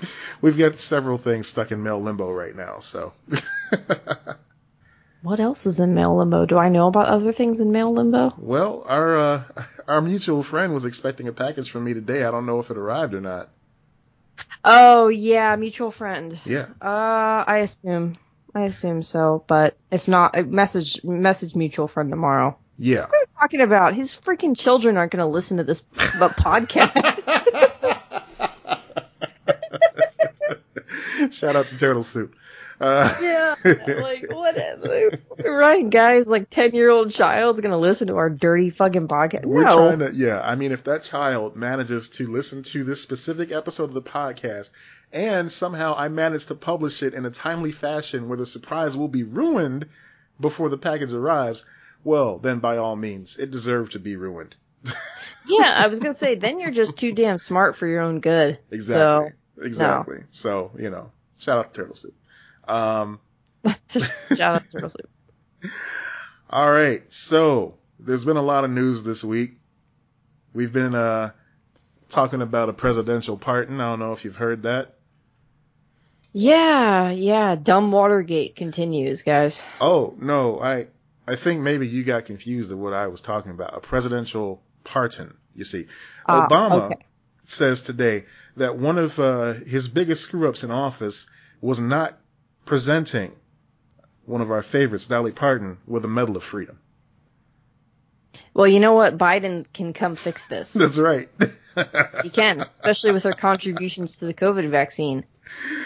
We've 0.40 0.56
got 0.58 0.78
several 0.78 1.18
things 1.18 1.46
stuck 1.46 1.72
in 1.72 1.82
mail 1.82 2.00
limbo 2.00 2.30
right 2.32 2.54
now. 2.54 2.80
So 2.80 3.12
What 5.22 5.40
else 5.40 5.66
is 5.66 5.80
in 5.80 5.94
mail 5.94 6.16
limbo? 6.16 6.46
Do 6.46 6.58
I 6.58 6.68
know 6.68 6.86
about 6.86 7.08
other 7.08 7.32
things 7.32 7.60
in 7.60 7.72
mail 7.72 7.92
limbo? 7.92 8.34
well, 8.38 8.84
our 8.86 9.16
uh, 9.16 9.42
our 9.88 10.00
mutual 10.00 10.42
friend 10.42 10.72
was 10.72 10.84
expecting 10.84 11.26
a 11.28 11.32
package 11.32 11.70
from 11.70 11.84
me 11.84 11.94
today. 11.94 12.24
I 12.24 12.30
don't 12.30 12.46
know 12.46 12.60
if 12.60 12.70
it 12.70 12.78
arrived 12.78 13.14
or 13.14 13.20
not. 13.20 13.50
Oh 14.64 15.08
yeah, 15.08 15.56
mutual 15.56 15.90
friend. 15.90 16.38
Yeah. 16.44 16.66
Uh, 16.80 17.44
I 17.46 17.58
assume. 17.58 18.16
I 18.54 18.62
assume 18.62 19.02
so, 19.02 19.44
but 19.46 19.76
if 19.90 20.08
not, 20.08 20.36
uh, 20.38 20.42
message 20.42 21.02
message 21.04 21.54
mutual 21.54 21.88
friend 21.88 22.10
tomorrow. 22.10 22.56
Yeah. 22.78 23.02
What 23.02 23.14
are 23.14 23.18
you 23.18 23.26
talking 23.38 23.60
about? 23.60 23.94
His 23.94 24.14
freaking 24.14 24.56
children 24.56 24.96
aren't 24.96 25.12
going 25.12 25.24
to 25.24 25.26
listen 25.26 25.56
to 25.56 25.64
this 25.64 25.82
podcast. 25.92 27.72
Shout 31.30 31.56
out 31.56 31.68
to 31.68 31.76
Turtle 31.76 32.02
Soup. 32.04 32.34
Uh, 32.80 33.12
yeah, 33.20 33.54
like 33.64 34.26
what? 34.30 34.56
Right, 35.44 35.90
guys, 35.90 36.28
like 36.28 36.48
ten 36.48 36.74
year 36.74 36.90
old 36.90 37.10
child's 37.10 37.60
gonna 37.60 37.78
listen 37.78 38.06
to 38.08 38.16
our 38.16 38.30
dirty 38.30 38.70
fucking 38.70 39.08
podcast. 39.08 39.46
We're 39.46 39.64
no, 39.64 39.74
trying 39.74 39.98
to, 39.98 40.14
yeah. 40.14 40.40
I 40.42 40.54
mean, 40.54 40.70
if 40.70 40.84
that 40.84 41.02
child 41.02 41.56
manages 41.56 42.08
to 42.10 42.28
listen 42.28 42.62
to 42.64 42.84
this 42.84 43.02
specific 43.02 43.50
episode 43.50 43.84
of 43.84 43.94
the 43.94 44.02
podcast, 44.02 44.70
and 45.12 45.50
somehow 45.50 45.94
I 45.96 46.08
manage 46.08 46.46
to 46.46 46.54
publish 46.54 47.02
it 47.02 47.14
in 47.14 47.26
a 47.26 47.30
timely 47.30 47.72
fashion 47.72 48.28
where 48.28 48.38
the 48.38 48.46
surprise 48.46 48.96
will 48.96 49.08
be 49.08 49.24
ruined 49.24 49.88
before 50.38 50.68
the 50.68 50.78
package 50.78 51.12
arrives, 51.12 51.64
well, 52.04 52.38
then 52.38 52.60
by 52.60 52.76
all 52.76 52.94
means, 52.94 53.38
it 53.38 53.50
deserved 53.50 53.92
to 53.92 53.98
be 53.98 54.14
ruined. 54.14 54.54
yeah, 55.46 55.74
I 55.76 55.88
was 55.88 55.98
gonna 55.98 56.14
say 56.14 56.36
then 56.36 56.60
you're 56.60 56.70
just 56.70 56.96
too 56.96 57.12
damn 57.12 57.38
smart 57.38 57.76
for 57.76 57.88
your 57.88 58.02
own 58.02 58.20
good. 58.20 58.58
Exactly. 58.70 59.30
So, 59.30 59.36
exactly. 59.62 60.18
So, 60.30 60.72
you 60.78 60.90
know, 60.90 61.10
shout 61.38 61.58
out 61.58 61.74
to 61.74 61.80
Turtle 61.80 61.96
Soup. 61.96 62.14
Um, 62.66 63.20
Shout 64.36 64.40
out 64.40 64.62
to 64.64 64.68
Turtle 64.70 64.90
Soup. 64.90 65.08
All 66.50 66.70
right, 66.70 67.02
so 67.12 67.74
there's 67.98 68.24
been 68.24 68.36
a 68.36 68.42
lot 68.42 68.64
of 68.64 68.70
news 68.70 69.02
this 69.02 69.22
week. 69.24 69.58
We've 70.54 70.72
been 70.72 70.94
uh, 70.94 71.32
talking 72.08 72.40
about 72.40 72.68
a 72.68 72.72
presidential 72.72 73.36
pardon. 73.36 73.80
I 73.80 73.90
don't 73.90 73.98
know 73.98 74.12
if 74.12 74.24
you've 74.24 74.36
heard 74.36 74.62
that. 74.62 74.94
Yeah, 76.32 77.10
yeah. 77.10 77.56
Dumb 77.56 77.90
Watergate 77.90 78.56
continues, 78.56 79.22
guys. 79.22 79.62
Oh 79.80 80.14
no, 80.18 80.60
I 80.60 80.88
I 81.26 81.36
think 81.36 81.60
maybe 81.60 81.88
you 81.88 82.04
got 82.04 82.26
confused 82.26 82.70
of 82.72 82.78
what 82.78 82.92
I 82.92 83.08
was 83.08 83.20
talking 83.20 83.50
about. 83.50 83.76
A 83.76 83.80
presidential 83.80 84.62
pardon. 84.84 85.36
You 85.54 85.64
see, 85.64 85.86
Ah, 86.26 86.46
Obama 86.46 86.86
okay. 86.92 87.04
Says 87.50 87.82
today 87.82 88.24
that 88.56 88.76
one 88.76 88.98
of 88.98 89.18
uh, 89.18 89.54
his 89.54 89.88
biggest 89.88 90.22
screw 90.22 90.48
ups 90.48 90.64
in 90.64 90.70
office 90.70 91.26
was 91.60 91.80
not 91.80 92.18
presenting 92.64 93.32
one 94.26 94.40
of 94.40 94.50
our 94.50 94.62
favorites, 94.62 95.06
Dolly 95.06 95.32
Parton, 95.32 95.78
with 95.86 96.04
a 96.04 96.08
Medal 96.08 96.36
of 96.36 96.44
Freedom. 96.44 96.78
Well, 98.52 98.66
you 98.66 98.80
know 98.80 98.92
what? 98.92 99.16
Biden 99.16 99.64
can 99.72 99.92
come 99.92 100.16
fix 100.16 100.44
this. 100.46 100.72
That's 100.74 100.98
right. 100.98 101.28
He 102.24 102.30
can, 102.30 102.66
especially 102.74 103.12
with 103.12 103.22
her 103.22 103.32
contributions 103.32 104.18
to 104.18 104.24
the 104.26 104.34
COVID 104.34 104.68
vaccine. 104.68 105.24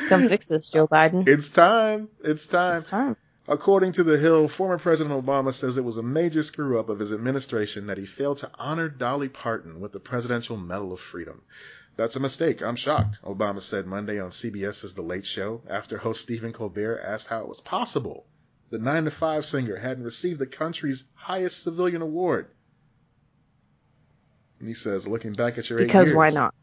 Come 0.08 0.26
fix 0.26 0.48
this, 0.48 0.70
Joe 0.70 0.88
Biden. 0.88 1.28
it's 1.28 1.50
time. 1.50 2.08
It's 2.24 2.46
time. 2.46 2.78
It's 2.78 2.88
time. 2.88 3.16
According 3.48 3.92
to 3.92 4.04
The 4.04 4.18
Hill, 4.18 4.46
former 4.46 4.78
President 4.78 5.24
Obama 5.24 5.52
says 5.52 5.76
it 5.76 5.84
was 5.84 5.96
a 5.96 6.02
major 6.02 6.42
screw 6.42 6.78
up 6.78 6.88
of 6.88 7.00
his 7.00 7.12
administration 7.12 7.88
that 7.88 7.98
he 7.98 8.06
failed 8.06 8.38
to 8.38 8.50
honor 8.56 8.88
Dolly 8.88 9.28
Parton 9.28 9.80
with 9.80 9.92
the 9.92 10.00
Presidential 10.00 10.56
Medal 10.56 10.92
of 10.92 11.00
Freedom. 11.00 11.42
That's 11.96 12.16
a 12.16 12.20
mistake. 12.20 12.62
I'm 12.62 12.76
shocked, 12.76 13.20
Obama 13.22 13.60
said 13.60 13.86
Monday 13.86 14.20
on 14.20 14.30
CBS's 14.30 14.94
The 14.94 15.02
Late 15.02 15.26
Show 15.26 15.60
after 15.68 15.98
host 15.98 16.22
Stephen 16.22 16.52
Colbert 16.52 17.00
asked 17.00 17.26
how 17.26 17.40
it 17.40 17.48
was 17.48 17.60
possible 17.60 18.26
the 18.70 18.78
9 18.78 19.04
to 19.04 19.10
5 19.10 19.44
singer 19.44 19.76
hadn't 19.76 20.02
received 20.02 20.38
the 20.38 20.46
country's 20.46 21.04
highest 21.14 21.62
civilian 21.62 22.00
award. 22.00 22.48
And 24.58 24.66
he 24.66 24.72
says, 24.72 25.06
looking 25.06 25.34
back 25.34 25.58
at 25.58 25.68
your 25.68 25.80
eight 25.80 25.88
Because 25.88 26.08
years, 26.08 26.16
why 26.16 26.30
not? 26.30 26.54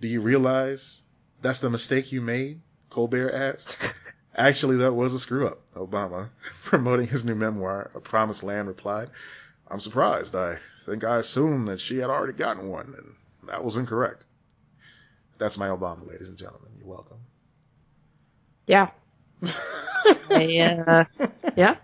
do 0.00 0.08
you 0.08 0.22
realize 0.22 1.02
that's 1.42 1.58
the 1.58 1.68
mistake 1.68 2.12
you 2.12 2.22
made? 2.22 2.62
Colbert 2.88 3.32
asked. 3.32 3.78
Actually, 4.36 4.76
that 4.78 4.92
was 4.94 5.12
a 5.14 5.18
screw 5.18 5.46
up, 5.46 5.60
Obama, 5.74 6.30
promoting 6.64 7.06
his 7.06 7.24
new 7.24 7.34
memoir, 7.34 7.90
A 7.94 8.00
Promised 8.00 8.42
Land, 8.42 8.68
replied. 8.68 9.10
I'm 9.68 9.80
surprised. 9.80 10.34
I 10.34 10.58
think 10.84 11.04
I 11.04 11.16
assumed 11.18 11.68
that 11.68 11.80
she 11.80 11.98
had 11.98 12.10
already 12.10 12.32
gotten 12.32 12.68
one, 12.68 12.94
and 12.96 13.14
that 13.48 13.64
was 13.64 13.76
incorrect. 13.76 14.24
That's 15.38 15.58
my 15.58 15.68
Obama, 15.68 16.06
ladies 16.06 16.28
and 16.28 16.38
gentlemen. 16.38 16.70
You're 16.78 16.86
welcome. 16.88 17.18
Yeah. 18.66 18.90
I, 20.30 20.58
uh, 20.86 21.04
yeah. 21.56 21.76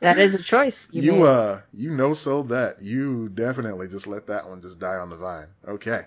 That 0.00 0.18
is 0.18 0.34
a 0.34 0.42
choice. 0.42 0.88
You, 0.92 1.02
You 1.02 1.22
uh, 1.24 1.60
you 1.72 1.90
know 1.90 2.14
sold 2.14 2.48
that. 2.50 2.82
You 2.82 3.28
definitely 3.28 3.88
just 3.88 4.06
let 4.06 4.26
that 4.28 4.48
one 4.48 4.60
just 4.60 4.78
die 4.78 4.96
on 4.96 5.10
the 5.10 5.16
vine. 5.16 5.48
Okay. 5.66 6.06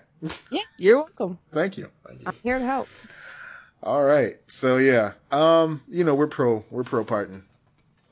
yeah, 0.50 0.62
you're 0.78 0.98
welcome. 0.98 1.38
Thank 1.52 1.78
you. 1.78 1.90
Thank 2.06 2.20
you. 2.22 2.26
I'm 2.26 2.36
here 2.42 2.58
to 2.58 2.64
help. 2.64 2.88
All 3.84 4.02
right. 4.02 4.36
So 4.46 4.78
yeah, 4.78 5.12
um, 5.30 5.82
you 5.88 6.04
know 6.04 6.14
we're 6.14 6.26
pro 6.26 6.64
we're 6.70 6.84
pro 6.84 7.04
Parton 7.04 7.44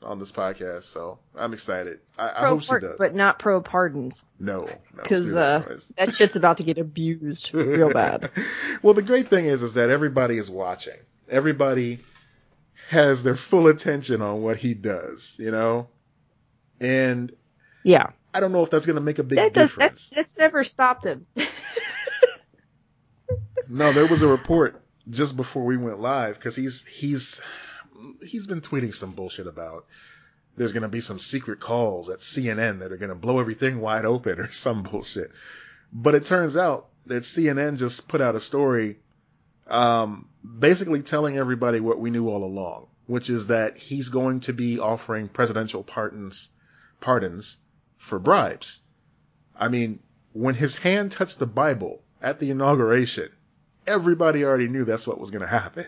on 0.03 0.19
this 0.19 0.31
podcast, 0.31 0.83
so 0.83 1.17
I'm 1.35 1.51
excited. 1.51 1.99
I, 2.15 2.29
I 2.29 2.47
hope 2.47 2.61
she 2.61 2.77
does. 2.79 2.97
but 2.99 3.15
not 3.15 3.39
pro 3.39 3.59
pardons, 3.59 4.27
no, 4.39 4.65
no, 4.65 4.71
because 5.01 5.33
that 5.33 5.67
uh, 5.67 5.75
that 5.97 6.13
shit's 6.13 6.35
about 6.35 6.57
to 6.57 6.63
get 6.63 6.77
abused 6.77 7.55
real 7.55 7.89
bad. 7.93 8.29
well, 8.83 8.93
the 8.93 9.01
great 9.01 9.29
thing 9.29 9.45
is, 9.45 9.63
is 9.63 9.73
that 9.73 9.89
everybody 9.89 10.37
is 10.37 10.47
watching. 10.47 10.97
Everybody 11.27 12.01
has 12.89 13.23
their 13.23 13.35
full 13.35 13.65
attention 13.65 14.21
on 14.21 14.43
what 14.43 14.57
he 14.57 14.75
does. 14.75 15.37
You 15.39 15.49
know, 15.49 15.87
and 16.79 17.35
Yeah, 17.83 18.11
I 18.31 18.41
don't 18.41 18.51
know 18.51 18.61
if 18.61 18.69
that's 18.69 18.85
going 18.85 18.97
to 18.97 19.01
make 19.01 19.17
a 19.17 19.23
big 19.23 19.37
that 19.37 19.53
does, 19.53 19.69
difference. 19.71 20.09
that's 20.09 20.09
that's 20.09 20.37
never 20.37 20.63
stopped 20.63 21.03
him. 21.03 21.25
No, 23.69 23.93
there 23.93 24.05
was 24.05 24.21
a 24.21 24.27
report 24.27 24.82
just 25.09 25.35
before 25.35 25.63
we 25.63 25.77
went 25.77 25.99
live 25.99 26.35
because 26.35 26.55
he's 26.55 26.85
he's 26.85 27.41
he's 28.25 28.47
been 28.47 28.61
tweeting 28.61 28.93
some 28.93 29.11
bullshit 29.11 29.47
about 29.47 29.85
there's 30.55 30.73
gonna 30.73 30.89
be 30.89 31.01
some 31.01 31.19
secret 31.19 31.59
calls 31.59 32.09
at 32.09 32.19
CNN 32.19 32.79
that 32.79 32.91
are 32.91 32.97
gonna 32.97 33.15
blow 33.15 33.39
everything 33.39 33.79
wide 33.79 34.05
open 34.05 34.39
or 34.39 34.49
some 34.51 34.83
bullshit. 34.83 35.31
But 35.91 36.15
it 36.15 36.25
turns 36.25 36.57
out 36.57 36.89
that 37.05 37.23
CNN 37.23 37.77
just 37.77 38.07
put 38.07 38.21
out 38.21 38.35
a 38.35 38.39
story, 38.39 38.99
um, 39.67 40.29
basically 40.59 41.03
telling 41.03 41.37
everybody 41.37 41.79
what 41.79 41.99
we 41.99 42.09
knew 42.09 42.29
all 42.29 42.43
along, 42.43 42.87
which 43.05 43.29
is 43.29 43.47
that 43.47 43.77
he's 43.77 44.09
going 44.09 44.39
to 44.41 44.53
be 44.53 44.79
offering 44.79 45.27
presidential 45.27 45.83
pardons 45.83 46.49
pardons 46.99 47.57
for 47.97 48.17
bribes. 48.17 48.79
I 49.55 49.67
mean, 49.67 49.99
when 50.31 50.55
his 50.55 50.75
hand 50.75 51.11
touched 51.11 51.39
the 51.39 51.45
Bible 51.45 52.01
at 52.21 52.39
the 52.39 52.49
inauguration, 52.49 53.29
everybody 53.87 54.43
already 54.43 54.67
knew 54.67 54.85
that's 54.85 55.07
what 55.07 55.19
was 55.19 55.31
going 55.31 55.41
to 55.41 55.47
happen. 55.47 55.85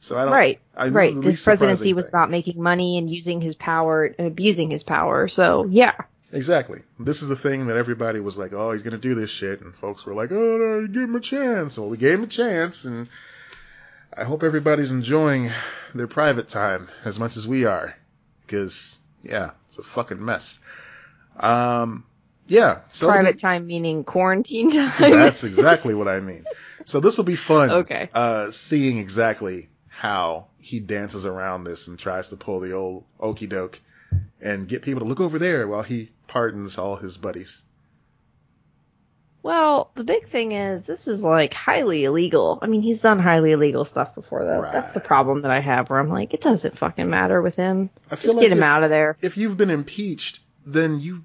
So 0.00 0.18
I 0.18 0.24
don't. 0.24 0.34
right, 0.34 0.60
I, 0.76 0.84
this 0.84 0.92
right. 0.92 1.20
This 1.20 1.44
presidency 1.44 1.94
was 1.94 2.06
thing. 2.06 2.10
about 2.10 2.30
making 2.30 2.62
money 2.62 2.98
and 2.98 3.10
using 3.10 3.40
his 3.40 3.54
power 3.54 4.04
and 4.04 4.26
abusing 4.26 4.70
his 4.70 4.82
power. 4.82 5.28
So 5.28 5.66
yeah, 5.70 5.94
Exactly. 6.34 6.82
This 6.98 7.22
is 7.22 7.28
the 7.28 7.36
thing 7.36 7.68
that 7.68 7.76
everybody 7.76 8.18
was 8.18 8.36
like, 8.36 8.52
oh, 8.52 8.72
he's 8.72 8.82
going 8.82 8.90
to 8.90 8.98
do 8.98 9.14
this 9.14 9.30
shit. 9.30 9.60
And 9.60 9.72
folks 9.72 10.04
were 10.04 10.14
like, 10.14 10.32
oh, 10.32 10.56
no, 10.56 10.86
give 10.88 11.04
him 11.04 11.14
a 11.14 11.20
chance. 11.20 11.78
Well, 11.78 11.88
we 11.88 11.96
gave 11.96 12.14
him 12.14 12.24
a 12.24 12.26
chance. 12.26 12.84
And 12.84 13.08
I 14.12 14.24
hope 14.24 14.42
everybody's 14.42 14.90
enjoying 14.90 15.52
their 15.94 16.08
private 16.08 16.48
time 16.48 16.88
as 17.04 17.20
much 17.20 17.36
as 17.36 17.46
we 17.46 17.66
are. 17.66 17.96
Because, 18.44 18.98
yeah, 19.22 19.52
it's 19.68 19.78
a 19.78 19.84
fucking 19.84 20.22
mess. 20.22 20.58
Um, 21.38 22.04
yeah. 22.46 22.80
So 22.90 23.08
private 23.08 23.38
time 23.38 23.66
meaning 23.66 24.04
quarantine 24.04 24.70
time. 24.70 24.92
That's 24.98 25.44
exactly 25.44 25.94
what 25.94 26.08
I 26.08 26.20
mean. 26.20 26.44
So 26.84 27.00
this 27.00 27.16
will 27.16 27.24
be 27.24 27.36
fun. 27.36 27.70
Okay. 27.70 28.10
Uh, 28.12 28.50
seeing 28.50 28.98
exactly 28.98 29.68
how 29.88 30.48
he 30.58 30.80
dances 30.80 31.24
around 31.26 31.64
this 31.64 31.88
and 31.88 31.98
tries 31.98 32.28
to 32.28 32.36
pull 32.36 32.60
the 32.60 32.72
old 32.72 33.04
okey 33.20 33.46
doke 33.46 33.80
and 34.40 34.68
get 34.68 34.82
people 34.82 35.00
to 35.00 35.06
look 35.06 35.20
over 35.20 35.38
there 35.38 35.66
while 35.66 35.82
he 35.82 36.10
pardons 36.26 36.78
all 36.78 36.96
his 36.96 37.16
buddies. 37.16 37.62
Well, 39.42 39.90
the 39.94 40.04
big 40.04 40.28
thing 40.28 40.52
is 40.52 40.82
this 40.82 41.06
is 41.06 41.22
like 41.22 41.52
highly 41.52 42.04
illegal. 42.04 42.58
I 42.62 42.66
mean, 42.66 42.80
he's 42.80 43.02
done 43.02 43.18
highly 43.18 43.52
illegal 43.52 43.84
stuff 43.84 44.14
before 44.14 44.42
though. 44.44 44.62
That's 44.62 44.94
the 44.94 45.00
problem 45.00 45.42
that 45.42 45.50
I 45.50 45.60
have 45.60 45.90
where 45.90 45.98
I'm 45.98 46.08
like, 46.08 46.32
it 46.32 46.40
doesn't 46.40 46.78
fucking 46.78 47.10
matter 47.10 47.42
with 47.42 47.54
him. 47.54 47.90
I 48.10 48.16
feel 48.16 48.28
Just 48.28 48.36
like 48.36 48.44
get 48.48 48.52
him 48.56 48.62
out 48.62 48.84
of 48.84 48.90
there. 48.90 49.18
if 49.20 49.36
you've 49.36 49.58
been 49.58 49.68
impeached, 49.68 50.40
then 50.64 50.98
you 50.98 51.24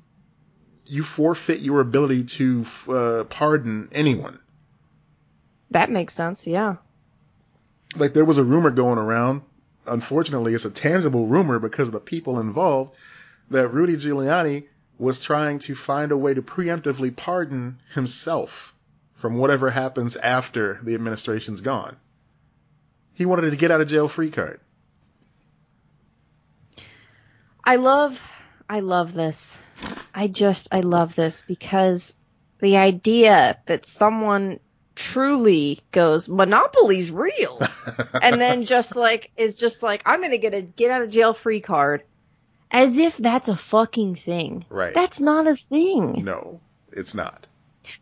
you 0.89 1.03
forfeit 1.03 1.59
your 1.59 1.81
ability 1.81 2.23
to 2.23 2.65
uh, 2.87 3.23
pardon 3.25 3.89
anyone. 3.91 4.39
That 5.71 5.91
makes 5.91 6.13
sense, 6.13 6.47
yeah. 6.47 6.77
like 7.95 8.13
there 8.13 8.25
was 8.25 8.39
a 8.39 8.43
rumor 8.43 8.71
going 8.71 8.97
around. 8.97 9.43
Unfortunately, 9.85 10.53
it's 10.53 10.65
a 10.65 10.71
tangible 10.71 11.27
rumor 11.27 11.59
because 11.59 11.87
of 11.87 11.93
the 11.93 11.99
people 11.99 12.39
involved 12.39 12.95
that 13.49 13.69
Rudy 13.69 13.95
Giuliani 13.95 14.65
was 14.97 15.21
trying 15.21 15.59
to 15.59 15.75
find 15.75 16.11
a 16.11 16.17
way 16.17 16.33
to 16.33 16.41
preemptively 16.41 17.15
pardon 17.15 17.79
himself 17.93 18.73
from 19.15 19.37
whatever 19.37 19.69
happens 19.69 20.15
after 20.15 20.79
the 20.83 20.95
administration's 20.95 21.61
gone. 21.61 21.95
He 23.13 23.25
wanted 23.25 23.49
to 23.51 23.57
get 23.57 23.69
out 23.71 23.81
of 23.81 23.87
jail 23.87 24.07
free 24.07 24.31
card. 24.31 24.59
I 27.63 27.75
love 27.75 28.21
I 28.69 28.79
love 28.79 29.13
this. 29.13 29.57
I 30.13 30.27
just 30.27 30.67
I 30.71 30.81
love 30.81 31.15
this 31.15 31.41
because 31.43 32.15
the 32.59 32.77
idea 32.77 33.57
that 33.67 33.85
someone 33.85 34.59
truly 34.95 35.79
goes 35.91 36.27
monopoly's 36.27 37.09
real 37.09 37.61
and 38.21 38.39
then 38.41 38.65
just 38.65 38.95
like 38.97 39.31
is 39.37 39.57
just 39.57 39.81
like 39.81 40.01
I'm 40.05 40.19
going 40.19 40.31
to 40.31 40.37
get 40.37 40.53
a 40.53 40.61
get 40.61 40.91
out 40.91 41.01
of 41.01 41.09
jail 41.09 41.33
free 41.33 41.61
card 41.61 42.03
as 42.69 42.97
if 42.97 43.15
that's 43.17 43.47
a 43.47 43.55
fucking 43.55 44.15
thing. 44.15 44.65
Right. 44.69 44.93
That's 44.93 45.19
not 45.19 45.47
a 45.47 45.55
thing. 45.55 46.23
no, 46.25 46.59
it's 46.91 47.13
not. 47.15 47.47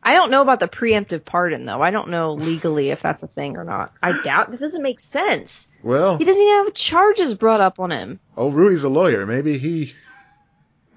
I 0.04 0.14
don't 0.16 0.32
know 0.32 0.42
about 0.42 0.60
the 0.60 0.68
preemptive 0.68 1.24
pardon 1.24 1.66
though. 1.66 1.82
I 1.82 1.92
don't 1.92 2.10
know 2.10 2.34
legally 2.34 2.90
if 2.90 3.02
that's 3.02 3.24
a 3.24 3.28
thing 3.28 3.56
or 3.58 3.64
not. 3.64 3.94
I 4.04 4.22
doubt 4.22 4.54
it 4.54 4.60
doesn't 4.60 4.82
make 4.82 5.00
sense. 5.00 5.70
Well, 5.84 6.18
He 6.18 6.26
doesn't 6.26 6.42
even 6.44 6.66
have 6.66 6.74
charges 6.74 7.36
brought 7.36 7.62
up 7.62 7.80
on 7.80 7.92
him. 7.92 8.20
oh, 8.36 8.50
Rudy's 8.50 8.84
a 8.84 8.90
lawyer. 8.90 9.26
Maybe 9.26 9.58
he, 9.58 9.94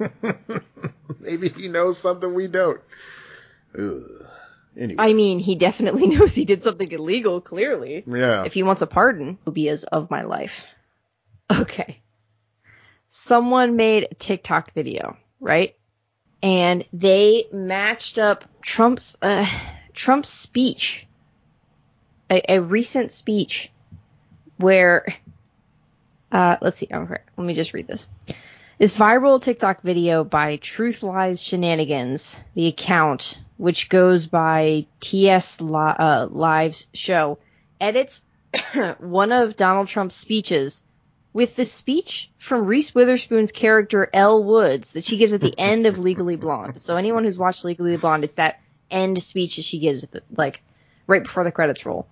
maybe 1.21 1.49
he 1.49 1.69
knows 1.69 1.99
something 1.99 2.33
we 2.33 2.49
don't. 2.49 2.81
Ugh. 3.79 4.27
Anyway, 4.77 4.97
I 4.99 5.13
mean, 5.13 5.39
he 5.39 5.57
definitely 5.57 6.07
knows 6.17 6.35
he 6.35 6.45
did 6.45 6.63
something 6.63 6.91
illegal, 6.91 7.41
clearly. 7.41 8.05
yeah. 8.07 8.45
If 8.45 8.55
he 8.55 8.63
wants 8.63 8.83
a 8.83 8.87
pardon, 8.87 9.39
phobias 9.45 9.85
of 9.85 10.11
my 10.11 10.23
life. 10.23 10.67
Okay. 11.51 12.01
Someone 13.09 13.77
made 13.77 14.07
a 14.11 14.15
TikTok 14.15 14.73
video, 14.73 15.17
right? 15.41 15.75
And 16.43 16.85
they 16.93 17.47
matched 17.53 18.19
up 18.19 18.45
Trump's 18.63 19.17
uh, 19.21 19.47
Trump's 19.93 20.31
speech, 20.31 21.07
a, 22.31 22.55
a 22.55 22.61
recent 22.63 23.13
speech 23.13 23.71
where 24.57 25.15
uh, 26.33 26.57
let's 26.61 26.77
see. 26.77 26.89
Oh, 26.93 27.07
let 27.37 27.45
me 27.45 27.55
just 27.55 27.75
read 27.75 27.89
this. 27.89 28.09
This 28.81 28.97
viral 28.97 29.43
TikTok 29.43 29.83
video 29.83 30.25
by 30.25 30.57
Truth 30.57 31.03
Lies 31.03 31.43
Shenanigans, 31.43 32.43
the 32.55 32.69
account 32.69 33.39
which 33.59 33.91
goes 33.91 34.27
by 34.27 34.87
TS 35.01 35.61
Li- 35.61 35.75
uh, 35.75 36.29
Live's 36.31 36.87
show, 36.95 37.37
edits 37.79 38.25
one 38.99 39.33
of 39.33 39.59
Donald 39.59 39.89
Trump's 39.89 40.15
speeches 40.15 40.83
with 41.35 41.57
the 41.57 41.67
speech 41.67 42.31
from 42.39 42.65
Reese 42.65 42.95
Witherspoon's 42.95 43.53
character 43.53 44.09
Elle 44.15 44.45
Woods 44.45 44.93
that 44.93 45.05
she 45.05 45.19
gives 45.19 45.35
at 45.35 45.43
the 45.43 45.55
end 45.59 45.85
of 45.85 45.99
Legally 45.99 46.37
Blonde. 46.37 46.81
So 46.81 46.97
anyone 46.97 47.25
who's 47.25 47.37
watched 47.37 47.67
Legally 47.67 47.99
Blonde, 47.99 48.25
it's 48.25 48.37
that 48.37 48.61
end 48.91 49.23
speech 49.23 49.57
that 49.57 49.67
she 49.67 49.79
gives, 49.79 50.07
the, 50.07 50.23
like 50.35 50.63
right 51.07 51.23
before 51.23 51.45
the 51.45 51.53
credits 51.53 51.85
roll. 51.85 52.07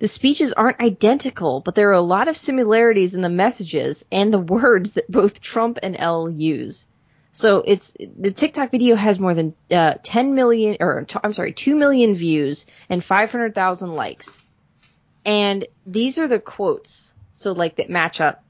The 0.00 0.08
speeches 0.08 0.52
aren't 0.52 0.80
identical, 0.80 1.60
but 1.60 1.74
there 1.74 1.88
are 1.88 1.92
a 1.92 2.00
lot 2.00 2.28
of 2.28 2.36
similarities 2.36 3.16
in 3.16 3.20
the 3.20 3.28
messages 3.28 4.04
and 4.12 4.32
the 4.32 4.38
words 4.38 4.92
that 4.92 5.10
both 5.10 5.40
Trump 5.40 5.78
and 5.82 5.96
Elle 5.98 6.30
use. 6.30 6.86
So 7.32 7.62
it's 7.66 7.96
the 7.98 8.30
TikTok 8.30 8.70
video 8.70 8.94
has 8.96 9.18
more 9.18 9.34
than 9.34 9.54
uh, 9.70 9.94
10 10.02 10.34
million, 10.34 10.76
or 10.80 11.04
t- 11.04 11.18
I'm 11.22 11.32
sorry, 11.32 11.52
2 11.52 11.74
million 11.74 12.14
views 12.14 12.66
and 12.88 13.02
500,000 13.02 13.94
likes. 13.94 14.42
And 15.24 15.66
these 15.84 16.18
are 16.18 16.28
the 16.28 16.38
quotes, 16.38 17.12
so 17.32 17.52
like 17.52 17.76
that 17.76 17.90
match 17.90 18.20
up. 18.20 18.44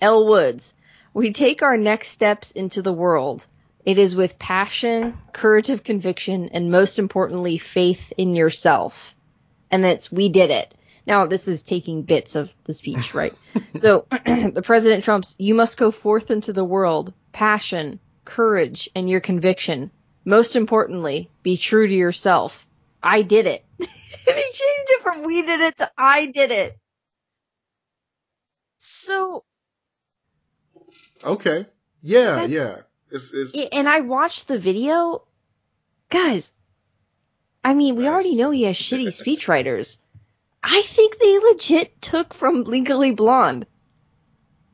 Elle 0.00 0.26
Woods, 0.26 0.74
we 1.14 1.32
take 1.32 1.62
our 1.62 1.76
next 1.76 2.08
steps 2.08 2.52
into 2.52 2.82
the 2.82 2.92
world. 2.92 3.46
It 3.84 3.98
is 3.98 4.16
with 4.16 4.38
passion, 4.38 5.18
courage 5.32 5.70
of 5.70 5.84
conviction, 5.84 6.48
and 6.52 6.70
most 6.70 6.98
importantly, 6.98 7.58
faith 7.58 8.12
in 8.16 8.34
yourself 8.34 9.14
and 9.72 9.82
that's 9.82 10.12
we 10.12 10.28
did 10.28 10.50
it. 10.50 10.74
Now 11.06 11.26
this 11.26 11.48
is 11.48 11.62
taking 11.62 12.02
bits 12.02 12.36
of 12.36 12.54
the 12.64 12.74
speech, 12.74 13.14
right? 13.14 13.34
so 13.76 14.06
the 14.26 14.62
President 14.64 15.02
Trump's 15.02 15.34
you 15.38 15.54
must 15.54 15.78
go 15.78 15.90
forth 15.90 16.30
into 16.30 16.52
the 16.52 16.64
world, 16.64 17.12
passion, 17.32 17.98
courage, 18.24 18.88
and 18.94 19.10
your 19.10 19.20
conviction. 19.20 19.90
Most 20.24 20.54
importantly, 20.54 21.30
be 21.42 21.56
true 21.56 21.88
to 21.88 21.94
yourself. 21.94 22.64
I 23.02 23.22
did 23.22 23.46
it. 23.46 23.64
they 23.78 23.86
changed 24.26 24.90
it 24.90 25.02
from 25.02 25.24
we 25.24 25.42
did 25.42 25.60
it 25.60 25.78
to 25.78 25.90
I 25.98 26.26
did 26.26 26.52
it. 26.52 26.78
So 28.78 29.44
Okay. 31.24 31.66
Yeah, 32.02 32.44
yeah. 32.44 32.78
It's, 33.10 33.32
it's... 33.32 33.54
And 33.72 33.88
I 33.88 34.00
watched 34.00 34.48
the 34.48 34.58
video. 34.58 35.22
Guys, 36.08 36.52
I 37.64 37.74
mean, 37.74 37.96
we 37.96 38.08
already 38.08 38.34
know 38.34 38.50
he 38.50 38.64
has 38.64 38.76
shitty 38.76 39.08
speechwriters. 39.08 39.98
I 40.62 40.82
think 40.82 41.18
they 41.18 41.38
legit 41.38 42.00
took 42.00 42.34
from 42.34 42.64
Legally 42.64 43.12
Blonde 43.12 43.66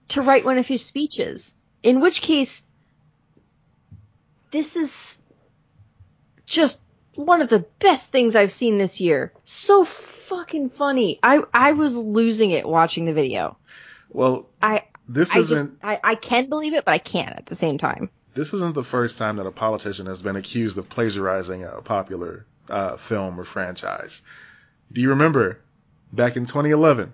to 0.08 0.22
write 0.22 0.44
one 0.44 0.58
of 0.58 0.66
his 0.66 0.84
speeches. 0.84 1.54
In 1.82 2.00
which 2.00 2.22
case, 2.22 2.62
this 4.50 4.76
is 4.76 5.18
just 6.46 6.80
one 7.14 7.42
of 7.42 7.48
the 7.48 7.66
best 7.78 8.10
things 8.10 8.36
I've 8.36 8.52
seen 8.52 8.78
this 8.78 9.00
year. 9.00 9.32
So 9.44 9.84
fucking 9.84 10.70
funny. 10.70 11.18
I 11.22 11.42
I 11.52 11.72
was 11.72 11.96
losing 11.96 12.50
it 12.52 12.66
watching 12.66 13.04
the 13.04 13.12
video. 13.12 13.56
Well, 14.10 14.48
I 14.62 14.84
this 15.08 15.34
I 15.34 15.40
isn't. 15.40 15.80
Just, 15.80 15.84
I 15.84 16.00
I 16.02 16.14
can 16.14 16.48
believe 16.48 16.74
it, 16.74 16.84
but 16.84 16.92
I 16.92 16.98
can't 16.98 17.36
at 17.36 17.46
the 17.46 17.54
same 17.54 17.78
time. 17.78 18.10
This 18.34 18.52
isn't 18.54 18.74
the 18.74 18.84
first 18.84 19.18
time 19.18 19.36
that 19.36 19.46
a 19.46 19.50
politician 19.50 20.06
has 20.06 20.22
been 20.22 20.36
accused 20.36 20.78
of 20.78 20.88
plagiarizing 20.88 21.64
a 21.64 21.82
popular 21.82 22.46
uh, 22.70 22.96
film 22.96 23.40
or 23.40 23.44
franchise. 23.44 24.22
Do 24.92 25.00
you 25.00 25.10
remember 25.10 25.58
back 26.12 26.36
in 26.36 26.46
2011 26.46 27.12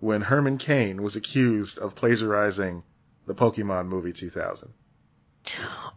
when 0.00 0.22
Herman 0.22 0.58
Cain 0.58 1.02
was 1.02 1.16
accused 1.16 1.78
of 1.78 1.94
plagiarizing 1.94 2.82
the 3.26 3.34
Pokemon 3.34 3.86
movie 3.86 4.12
2000? 4.12 4.72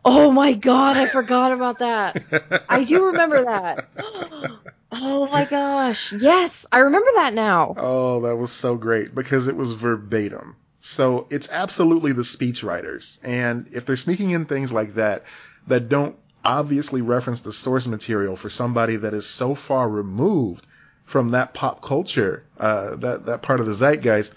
Oh 0.05 0.31
my 0.31 0.53
god, 0.53 0.97
I 0.97 1.07
forgot 1.07 1.51
about 1.51 1.79
that. 1.79 2.63
I 2.69 2.83
do 2.83 3.05
remember 3.05 3.45
that. 3.45 3.87
Oh 4.95 5.27
my 5.27 5.45
gosh. 5.45 6.13
Yes, 6.13 6.67
I 6.71 6.79
remember 6.79 7.09
that 7.15 7.33
now. 7.33 7.73
Oh, 7.75 8.21
that 8.21 8.35
was 8.35 8.51
so 8.51 8.75
great 8.75 9.15
because 9.15 9.47
it 9.47 9.55
was 9.55 9.71
verbatim. 9.71 10.55
So 10.81 11.25
it's 11.31 11.49
absolutely 11.49 12.11
the 12.11 12.21
speechwriters. 12.21 13.17
And 13.23 13.69
if 13.71 13.85
they're 13.85 13.95
sneaking 13.95 14.31
in 14.31 14.45
things 14.45 14.71
like 14.71 14.93
that 14.95 15.23
that 15.67 15.89
don't 15.89 16.15
obviously 16.43 17.01
reference 17.01 17.41
the 17.41 17.53
source 17.53 17.87
material 17.87 18.35
for 18.35 18.49
somebody 18.49 18.97
that 18.97 19.13
is 19.13 19.25
so 19.25 19.55
far 19.55 19.87
removed 19.87 20.65
from 21.05 21.31
that 21.31 21.53
pop 21.53 21.81
culture, 21.81 22.43
uh, 22.57 22.95
that 22.97 23.25
that 23.25 23.41
part 23.41 23.59
of 23.59 23.65
the 23.65 23.73
zeitgeist, 23.73 24.33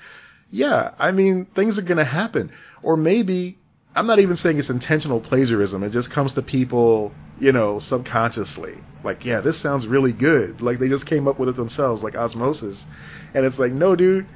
yeah, 0.51 0.93
I 0.99 1.13
mean 1.13 1.45
things 1.47 1.79
are 1.79 1.83
gonna 1.83 2.05
happen. 2.05 2.53
Or 2.83 2.97
maybe 2.97 3.59
I'm 3.97 4.07
not 4.07 4.19
even 4.19 4.37
saying 4.37 4.59
it's 4.59 4.69
intentional 4.69 5.21
plagiarism. 5.21 5.83
It 5.83 5.91
just 5.91 6.11
comes 6.11 6.35
to 6.35 6.43
people, 6.43 7.13
you 7.41 7.53
know, 7.53 7.79
subconsciously. 7.79 8.75
Like, 9.03 9.25
yeah, 9.25 9.41
this 9.41 9.57
sounds 9.57 9.87
really 9.87 10.13
good. 10.13 10.61
Like 10.61 10.79
they 10.79 10.89
just 10.89 11.07
came 11.07 11.27
up 11.27 11.39
with 11.39 11.49
it 11.49 11.57
themselves, 11.57 12.03
like 12.03 12.15
osmosis. 12.15 12.87
And 13.33 13.47
it's 13.47 13.59
like, 13.59 13.73
no, 13.73 13.97
dude, 13.97 14.27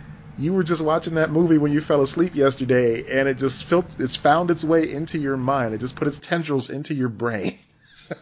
you 0.40 0.54
were 0.54 0.62
just 0.62 0.82
watching 0.82 1.14
that 1.14 1.30
movie 1.30 1.58
when 1.58 1.72
you 1.72 1.80
fell 1.80 2.02
asleep 2.02 2.34
yesterday, 2.34 3.04
and 3.18 3.28
it 3.28 3.38
just 3.38 3.64
felt 3.64 3.96
it's 3.98 4.16
found 4.16 4.50
its 4.50 4.64
way 4.64 4.90
into 4.90 5.18
your 5.18 5.36
mind. 5.36 5.74
It 5.74 5.78
just 5.78 5.96
put 5.96 6.08
its 6.08 6.18
tendrils 6.18 6.70
into 6.70 6.94
your 6.94 7.08
brain. 7.08 7.58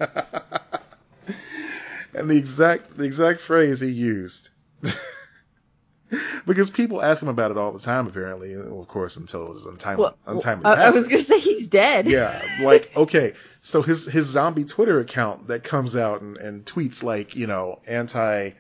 and 2.15 2.29
the 2.29 2.37
exact 2.37 2.97
the 2.97 3.05
exact 3.05 3.41
phrase 3.41 3.81
he 3.81 3.89
used. 3.89 4.51
because 6.47 6.71
people 6.71 7.01
ask 7.03 7.23
him 7.23 7.29
about 7.29 7.51
it 7.51 7.57
all 7.57 7.73
the 7.73 7.79
time, 7.79 8.07
apparently. 8.07 8.55
Of 8.55 8.89
course, 8.89 9.17
until 9.17 9.47
it 9.47 9.51
was 9.51 9.65
untimely. 9.65 10.03
Well, 10.03 10.19
untimely 10.27 10.67
I, 10.67 10.87
I 10.87 10.91
was 10.91 11.07
gonna 11.07 11.23
say 11.23 11.39
he's 11.39 11.69
dead. 11.69 12.07
Yeah, 12.07 12.41
like 12.61 12.91
okay, 12.97 13.35
so 13.63 13.83
his 13.83 14.05
his 14.07 14.27
zombie 14.27 14.65
Twitter 14.65 14.99
account 14.99 15.49
that 15.49 15.63
comes 15.63 15.95
out 15.97 16.21
and, 16.21 16.37
and 16.37 16.65
tweets 16.65 17.03
like 17.03 17.37
you 17.37 17.47
know 17.47 17.81
anti 17.87 18.51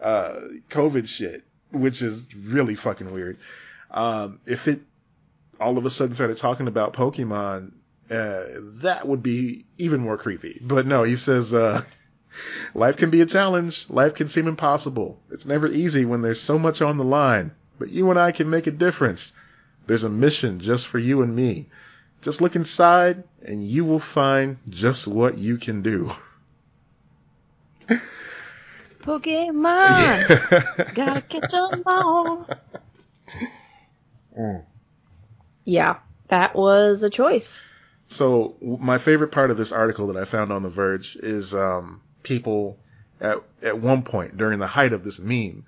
uh, 0.00 0.40
COVID 0.70 1.06
shit 1.06 1.44
which 1.74 2.02
is 2.02 2.26
really 2.34 2.74
fucking 2.74 3.12
weird. 3.12 3.38
Um, 3.90 4.40
if 4.46 4.68
it 4.68 4.80
all 5.60 5.78
of 5.78 5.86
a 5.86 5.90
sudden 5.90 6.14
started 6.14 6.36
talking 6.36 6.68
about 6.68 6.94
Pokemon, 6.94 7.72
uh, 8.10 8.42
that 8.82 9.06
would 9.06 9.22
be 9.22 9.64
even 9.78 10.00
more 10.00 10.18
creepy. 10.18 10.60
But 10.60 10.86
no, 10.86 11.02
he 11.02 11.16
says, 11.16 11.54
uh, 11.54 11.82
life 12.74 12.96
can 12.96 13.10
be 13.10 13.20
a 13.20 13.26
challenge. 13.26 13.88
Life 13.88 14.14
can 14.14 14.28
seem 14.28 14.48
impossible. 14.48 15.20
It's 15.30 15.46
never 15.46 15.66
easy 15.66 16.04
when 16.04 16.22
there's 16.22 16.40
so 16.40 16.58
much 16.58 16.82
on 16.82 16.96
the 16.98 17.04
line, 17.04 17.52
but 17.78 17.90
you 17.90 18.10
and 18.10 18.18
I 18.18 18.32
can 18.32 18.50
make 18.50 18.66
a 18.66 18.72
difference. 18.72 19.32
There's 19.86 20.04
a 20.04 20.10
mission 20.10 20.60
just 20.60 20.86
for 20.86 20.98
you 20.98 21.22
and 21.22 21.34
me. 21.34 21.66
Just 22.22 22.40
look 22.40 22.56
inside 22.56 23.24
and 23.42 23.66
you 23.66 23.84
will 23.84 23.98
find 23.98 24.56
just 24.68 25.06
what 25.06 25.36
you 25.36 25.58
can 25.58 25.82
do. 25.82 26.10
Pokemon. 29.04 30.94
Gotta 30.94 31.20
catch 31.20 31.54
'em 31.54 31.82
all. 31.86 32.48
Mm. 34.38 34.64
Yeah, 35.64 35.98
that 36.28 36.54
was 36.54 37.02
a 37.02 37.10
choice. 37.10 37.60
So 38.08 38.56
my 38.60 38.98
favorite 38.98 39.32
part 39.32 39.50
of 39.50 39.56
this 39.56 39.72
article 39.72 40.08
that 40.08 40.16
I 40.16 40.24
found 40.24 40.52
on 40.52 40.62
The 40.62 40.68
Verge 40.68 41.16
is 41.16 41.54
um, 41.54 42.00
people 42.22 42.78
at 43.20 43.38
at 43.62 43.78
one 43.78 44.02
point 44.02 44.36
during 44.36 44.58
the 44.58 44.66
height 44.66 44.92
of 44.92 45.04
this 45.04 45.18
meme 45.18 45.64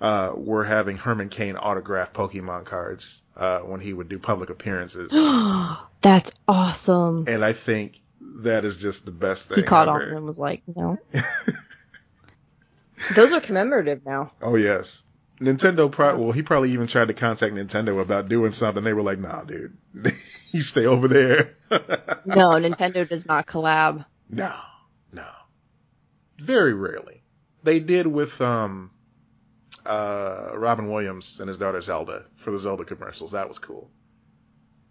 uh, 0.00 0.32
were 0.34 0.64
having 0.64 0.96
Herman 0.96 1.28
Cain 1.28 1.56
autograph 1.56 2.12
Pokemon 2.12 2.64
cards 2.64 3.22
uh, 3.36 3.60
when 3.60 3.80
he 3.80 3.92
would 3.92 4.08
do 4.08 4.18
public 4.18 4.50
appearances. 4.50 5.12
That's 6.00 6.32
awesome. 6.48 7.24
And 7.28 7.44
I 7.44 7.52
think 7.52 8.00
that 8.42 8.64
is 8.64 8.76
just 8.76 9.04
the 9.04 9.12
best 9.12 9.48
thing. 9.48 9.58
He 9.58 9.62
caught 9.62 9.88
ever. 9.88 10.02
on 10.02 10.16
and 10.16 10.26
was 10.26 10.38
like, 10.38 10.62
no. 10.66 10.98
Those 13.14 13.32
are 13.32 13.40
commemorative 13.40 14.04
now. 14.04 14.32
Oh 14.40 14.56
yes. 14.56 15.02
Nintendo 15.40 15.90
pro- 15.90 16.16
well 16.16 16.32
he 16.32 16.42
probably 16.42 16.72
even 16.72 16.86
tried 16.86 17.08
to 17.08 17.14
contact 17.14 17.54
Nintendo 17.54 18.00
about 18.00 18.28
doing 18.28 18.52
something. 18.52 18.84
They 18.84 18.92
were 18.92 19.02
like, 19.02 19.18
"Nah, 19.18 19.42
dude. 19.42 19.76
you 20.52 20.62
stay 20.62 20.86
over 20.86 21.08
there." 21.08 21.56
no, 22.24 22.50
Nintendo 22.50 23.08
does 23.08 23.26
not 23.26 23.46
collab. 23.46 24.04
No. 24.28 24.54
No. 25.12 25.26
Very 26.38 26.74
rarely. 26.74 27.22
They 27.62 27.80
did 27.80 28.06
with 28.06 28.40
um 28.40 28.90
uh 29.84 30.50
Robin 30.54 30.90
Williams 30.90 31.40
and 31.40 31.48
his 31.48 31.58
daughter 31.58 31.80
Zelda 31.80 32.26
for 32.36 32.50
the 32.52 32.58
Zelda 32.58 32.84
commercials. 32.84 33.32
That 33.32 33.48
was 33.48 33.58
cool. 33.58 33.90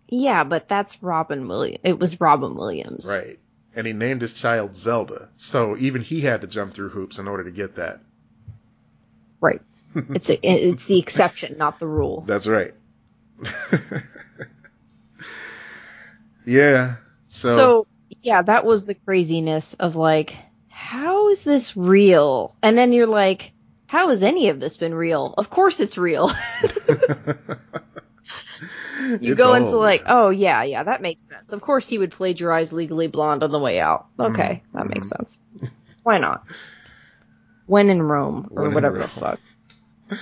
Yeah, 0.09 0.43
but 0.43 0.67
that's 0.67 1.01
Robin 1.01 1.47
Williams. 1.47 1.79
It 1.83 1.97
was 1.97 2.19
Robin 2.19 2.55
Williams. 2.55 3.07
Right 3.07 3.39
and 3.75 3.87
he 3.87 3.93
named 3.93 4.21
his 4.21 4.33
child 4.33 4.75
Zelda. 4.77 5.29
So 5.37 5.77
even 5.77 6.01
he 6.01 6.21
had 6.21 6.41
to 6.41 6.47
jump 6.47 6.73
through 6.73 6.89
hoops 6.89 7.19
in 7.19 7.27
order 7.27 7.43
to 7.45 7.51
get 7.51 7.75
that. 7.75 8.01
Right. 9.39 9.61
it's 9.95 10.29
a, 10.29 10.47
it's 10.47 10.85
the 10.85 10.99
exception, 10.99 11.57
not 11.57 11.79
the 11.79 11.87
rule. 11.87 12.23
That's 12.25 12.47
right. 12.47 12.73
yeah. 16.45 16.95
So, 17.29 17.55
so 17.55 17.87
yeah, 18.21 18.41
that 18.41 18.65
was 18.65 18.85
the 18.85 18.95
craziness 18.95 19.73
of 19.73 19.95
like, 19.95 20.35
how 20.69 21.29
is 21.29 21.43
this 21.43 21.75
real? 21.75 22.55
And 22.61 22.77
then 22.77 22.93
you're 22.93 23.07
like, 23.07 23.51
how 23.87 24.09
has 24.09 24.23
any 24.23 24.49
of 24.49 24.59
this 24.59 24.77
been 24.77 24.93
real? 24.93 25.33
Of 25.37 25.49
course 25.49 25.79
it's 25.79 25.97
real. 25.97 26.31
you 29.21 29.33
it's 29.33 29.35
go 29.35 29.53
into 29.53 29.77
like, 29.77 30.03
oh 30.07 30.29
yeah, 30.29 30.63
yeah, 30.63 30.83
that 30.83 31.01
makes 31.01 31.23
sense. 31.23 31.53
Of 31.53 31.61
course 31.61 31.87
he 31.87 31.97
would 31.97 32.11
plagiarize 32.11 32.71
Legally 32.71 33.07
Blonde 33.07 33.43
on 33.43 33.51
the 33.51 33.59
way 33.59 33.79
out. 33.79 34.07
Okay, 34.19 34.63
mm-hmm. 34.63 34.77
that 34.77 34.87
makes 34.87 35.09
mm-hmm. 35.09 35.25
sense. 35.25 35.41
Why 36.03 36.17
not? 36.17 36.45
When 37.65 37.89
in 37.89 38.01
Rome 38.01 38.49
or 38.51 38.63
when 38.63 38.73
whatever 38.73 38.99
Rome. 38.99 39.09
the 39.13 39.19
fuck. 39.19 39.39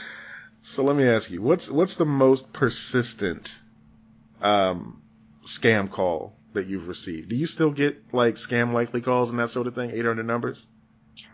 So 0.61 0.83
let 0.83 0.95
me 0.95 1.07
ask 1.07 1.31
you, 1.31 1.41
what's 1.41 1.67
what's 1.67 1.95
the 1.95 2.05
most 2.05 2.53
persistent 2.53 3.59
um, 4.39 5.01
scam 5.43 5.89
call 5.89 6.37
that 6.53 6.67
you've 6.67 6.87
received? 6.87 7.29
Do 7.29 7.35
you 7.35 7.47
still 7.47 7.71
get 7.71 8.13
like 8.13 8.35
scam 8.35 8.71
likely 8.71 9.01
calls 9.01 9.31
and 9.31 9.39
that 9.39 9.49
sort 9.49 9.65
of 9.65 9.73
thing? 9.73 9.89
800 9.89 10.27
numbers? 10.27 10.67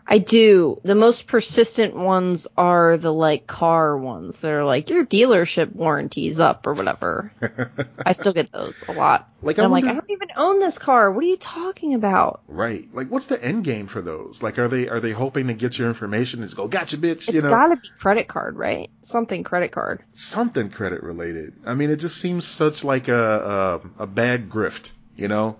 I 0.06 0.18
do. 0.18 0.80
The 0.84 0.94
most 0.94 1.26
persistent 1.26 1.96
ones 1.96 2.46
are 2.56 2.96
the 2.96 3.12
like 3.12 3.46
car 3.46 3.96
ones. 3.98 4.40
They're 4.40 4.64
like 4.64 4.88
your 4.88 5.04
dealership 5.04 5.74
warranty's 5.74 6.38
up 6.38 6.66
or 6.66 6.74
whatever. 6.74 7.32
I 8.06 8.12
still 8.12 8.32
get 8.32 8.52
those 8.52 8.84
a 8.88 8.92
lot. 8.92 9.28
Like 9.42 9.58
I'm 9.58 9.70
wonder... 9.70 9.88
like 9.88 9.96
I 9.96 9.98
don't 9.98 10.10
even 10.10 10.28
own 10.36 10.60
this 10.60 10.78
car. 10.78 11.10
What 11.10 11.24
are 11.24 11.28
you 11.28 11.36
talking 11.36 11.94
about? 11.94 12.42
Right. 12.46 12.88
Like 12.92 13.08
what's 13.08 13.26
the 13.26 13.42
end 13.42 13.64
game 13.64 13.88
for 13.88 14.00
those? 14.00 14.42
Like 14.42 14.58
are 14.58 14.68
they 14.68 14.88
are 14.88 15.00
they 15.00 15.12
hoping 15.12 15.48
to 15.48 15.54
get 15.54 15.76
your 15.76 15.88
information 15.88 16.40
and 16.40 16.48
just 16.48 16.56
go 16.56 16.68
gotcha 16.68 16.98
bitch? 16.98 17.28
It's 17.28 17.32
you 17.32 17.40
know? 17.40 17.50
got 17.50 17.68
to 17.68 17.76
be 17.76 17.88
credit 17.98 18.28
card, 18.28 18.56
right? 18.56 18.90
Something 19.02 19.42
credit 19.42 19.72
card. 19.72 20.04
Something 20.14 20.70
credit 20.70 21.02
related. 21.02 21.54
I 21.66 21.74
mean, 21.74 21.90
it 21.90 21.96
just 21.96 22.18
seems 22.18 22.46
such 22.46 22.84
like 22.84 23.08
a 23.08 23.80
a, 23.98 24.02
a 24.04 24.06
bad 24.06 24.48
grift, 24.48 24.92
you 25.16 25.26
know. 25.26 25.56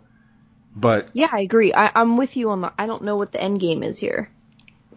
But 0.76 1.08
yeah, 1.14 1.28
I 1.32 1.40
agree. 1.40 1.72
I, 1.72 1.90
I'm 1.94 2.18
with 2.18 2.36
you 2.36 2.50
on 2.50 2.60
the. 2.60 2.72
I 2.78 2.86
don't 2.86 3.02
know 3.02 3.16
what 3.16 3.32
the 3.32 3.42
end 3.42 3.58
game 3.60 3.82
is 3.82 3.98
here. 3.98 4.30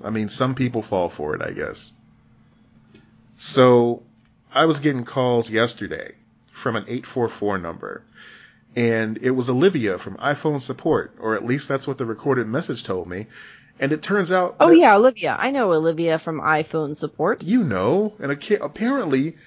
I 0.04 0.10
mean, 0.10 0.28
some 0.28 0.54
people 0.54 0.82
fall 0.82 1.08
for 1.08 1.36
it, 1.36 1.42
I 1.42 1.52
guess. 1.52 1.94
So 3.38 4.04
I 4.54 4.66
was 4.66 4.82
getting 4.82 5.06
calls 5.06 5.50
yesterday 5.50 6.12
from 6.52 6.76
an 6.76 6.84
844 6.84 7.60
number, 7.60 8.04
and 8.76 9.20
it 9.22 9.32
was 9.32 9.50
Olivia 9.50 9.98
from 9.98 10.18
iPhone 10.18 10.62
support, 10.62 11.16
or 11.20 11.36
at 11.36 11.46
least 11.46 11.70
that's 11.70 11.88
what 11.88 11.98
the 11.98 12.06
recorded 12.06 12.48
message 12.48 12.84
told 12.84 13.08
me. 13.08 13.28
And 13.80 13.94
it 13.94 14.02
turns 14.02 14.34
out. 14.34 14.58
Oh 14.60 14.72
yeah, 14.72 14.98
Olivia. 14.98 15.38
I 15.40 15.52
know 15.52 15.72
Olivia 15.72 16.20
from 16.20 16.42
iPhone 16.42 16.94
support. 16.94 17.46
You 17.46 17.64
know, 17.64 18.14
and 18.20 18.34
apparently, 18.60 19.38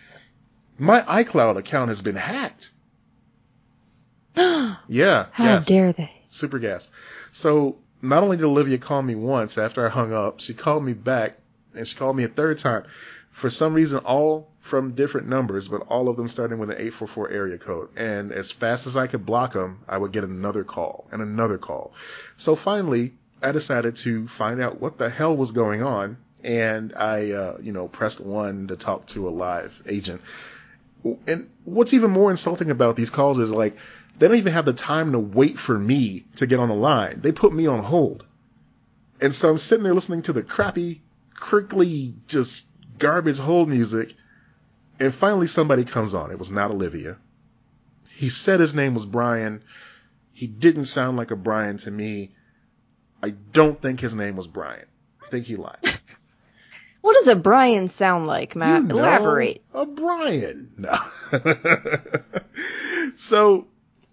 my 0.78 1.02
iCloud 1.02 1.58
account 1.58 1.90
has 1.90 2.00
been 2.00 2.16
hacked. 2.16 2.72
yeah. 4.36 5.26
How 5.32 5.44
gasp. 5.44 5.68
dare 5.68 5.92
they? 5.92 6.21
Super 6.32 6.58
gas. 6.58 6.88
So 7.30 7.76
not 8.00 8.22
only 8.22 8.38
did 8.38 8.46
Olivia 8.46 8.78
call 8.78 9.02
me 9.02 9.14
once 9.14 9.58
after 9.58 9.86
I 9.86 9.90
hung 9.90 10.12
up, 10.14 10.40
she 10.40 10.54
called 10.54 10.82
me 10.82 10.94
back 10.94 11.36
and 11.74 11.86
she 11.86 11.94
called 11.94 12.16
me 12.16 12.24
a 12.24 12.28
third 12.28 12.58
time. 12.58 12.84
For 13.30 13.50
some 13.50 13.74
reason, 13.74 13.98
all 13.98 14.48
from 14.60 14.94
different 14.94 15.28
numbers, 15.28 15.68
but 15.68 15.82
all 15.88 16.08
of 16.08 16.16
them 16.16 16.28
starting 16.28 16.58
with 16.58 16.70
an 16.70 16.76
844 16.76 17.30
area 17.30 17.58
code. 17.58 17.90
And 17.96 18.32
as 18.32 18.50
fast 18.50 18.86
as 18.86 18.96
I 18.96 19.08
could 19.08 19.26
block 19.26 19.52
them, 19.52 19.80
I 19.86 19.98
would 19.98 20.12
get 20.12 20.24
another 20.24 20.64
call 20.64 21.06
and 21.12 21.20
another 21.20 21.58
call. 21.58 21.92
So 22.38 22.56
finally, 22.56 23.12
I 23.42 23.52
decided 23.52 23.96
to 23.96 24.26
find 24.26 24.60
out 24.60 24.80
what 24.80 24.96
the 24.98 25.10
hell 25.10 25.36
was 25.36 25.52
going 25.52 25.82
on. 25.82 26.16
And 26.42 26.94
I, 26.96 27.32
uh, 27.32 27.58
you 27.60 27.72
know, 27.72 27.88
pressed 27.88 28.20
one 28.20 28.68
to 28.68 28.76
talk 28.76 29.06
to 29.08 29.28
a 29.28 29.30
live 29.30 29.82
agent. 29.86 30.22
And 31.26 31.50
what's 31.64 31.94
even 31.94 32.10
more 32.10 32.30
insulting 32.30 32.70
about 32.70 32.96
these 32.96 33.10
calls 33.10 33.38
is 33.38 33.52
like, 33.52 33.76
they 34.18 34.28
don't 34.28 34.36
even 34.36 34.52
have 34.52 34.64
the 34.64 34.72
time 34.72 35.12
to 35.12 35.18
wait 35.18 35.58
for 35.58 35.78
me 35.78 36.24
to 36.36 36.46
get 36.46 36.60
on 36.60 36.68
the 36.68 36.74
line. 36.74 37.20
They 37.20 37.32
put 37.32 37.52
me 37.52 37.66
on 37.66 37.82
hold. 37.82 38.24
And 39.20 39.34
so 39.34 39.50
I'm 39.50 39.58
sitting 39.58 39.84
there 39.84 39.94
listening 39.94 40.22
to 40.22 40.32
the 40.32 40.42
crappy, 40.42 41.02
crinkly, 41.34 42.14
just 42.28 42.66
garbage 42.98 43.38
hold 43.38 43.68
music. 43.68 44.14
And 45.00 45.14
finally 45.14 45.46
somebody 45.46 45.84
comes 45.84 46.14
on. 46.14 46.30
It 46.30 46.38
was 46.38 46.50
not 46.50 46.70
Olivia. 46.70 47.18
He 48.10 48.28
said 48.28 48.60
his 48.60 48.74
name 48.74 48.94
was 48.94 49.06
Brian. 49.06 49.62
He 50.32 50.46
didn't 50.46 50.86
sound 50.86 51.16
like 51.16 51.30
a 51.30 51.36
Brian 51.36 51.78
to 51.78 51.90
me. 51.90 52.32
I 53.22 53.30
don't 53.30 53.78
think 53.78 54.00
his 54.00 54.14
name 54.14 54.36
was 54.36 54.46
Brian. 54.46 54.86
I 55.24 55.28
think 55.30 55.46
he 55.46 55.56
lied. 55.56 55.78
What 57.02 57.14
does 57.14 57.26
a 57.26 57.34
Brian 57.34 57.88
sound 57.88 58.28
like, 58.28 58.54
Matt? 58.54 58.82
You 58.82 58.88
know, 58.88 58.98
Elaborate. 58.98 59.62
A 59.74 59.84
Brian. 59.84 60.70
No. 60.78 60.98
so 63.16 63.66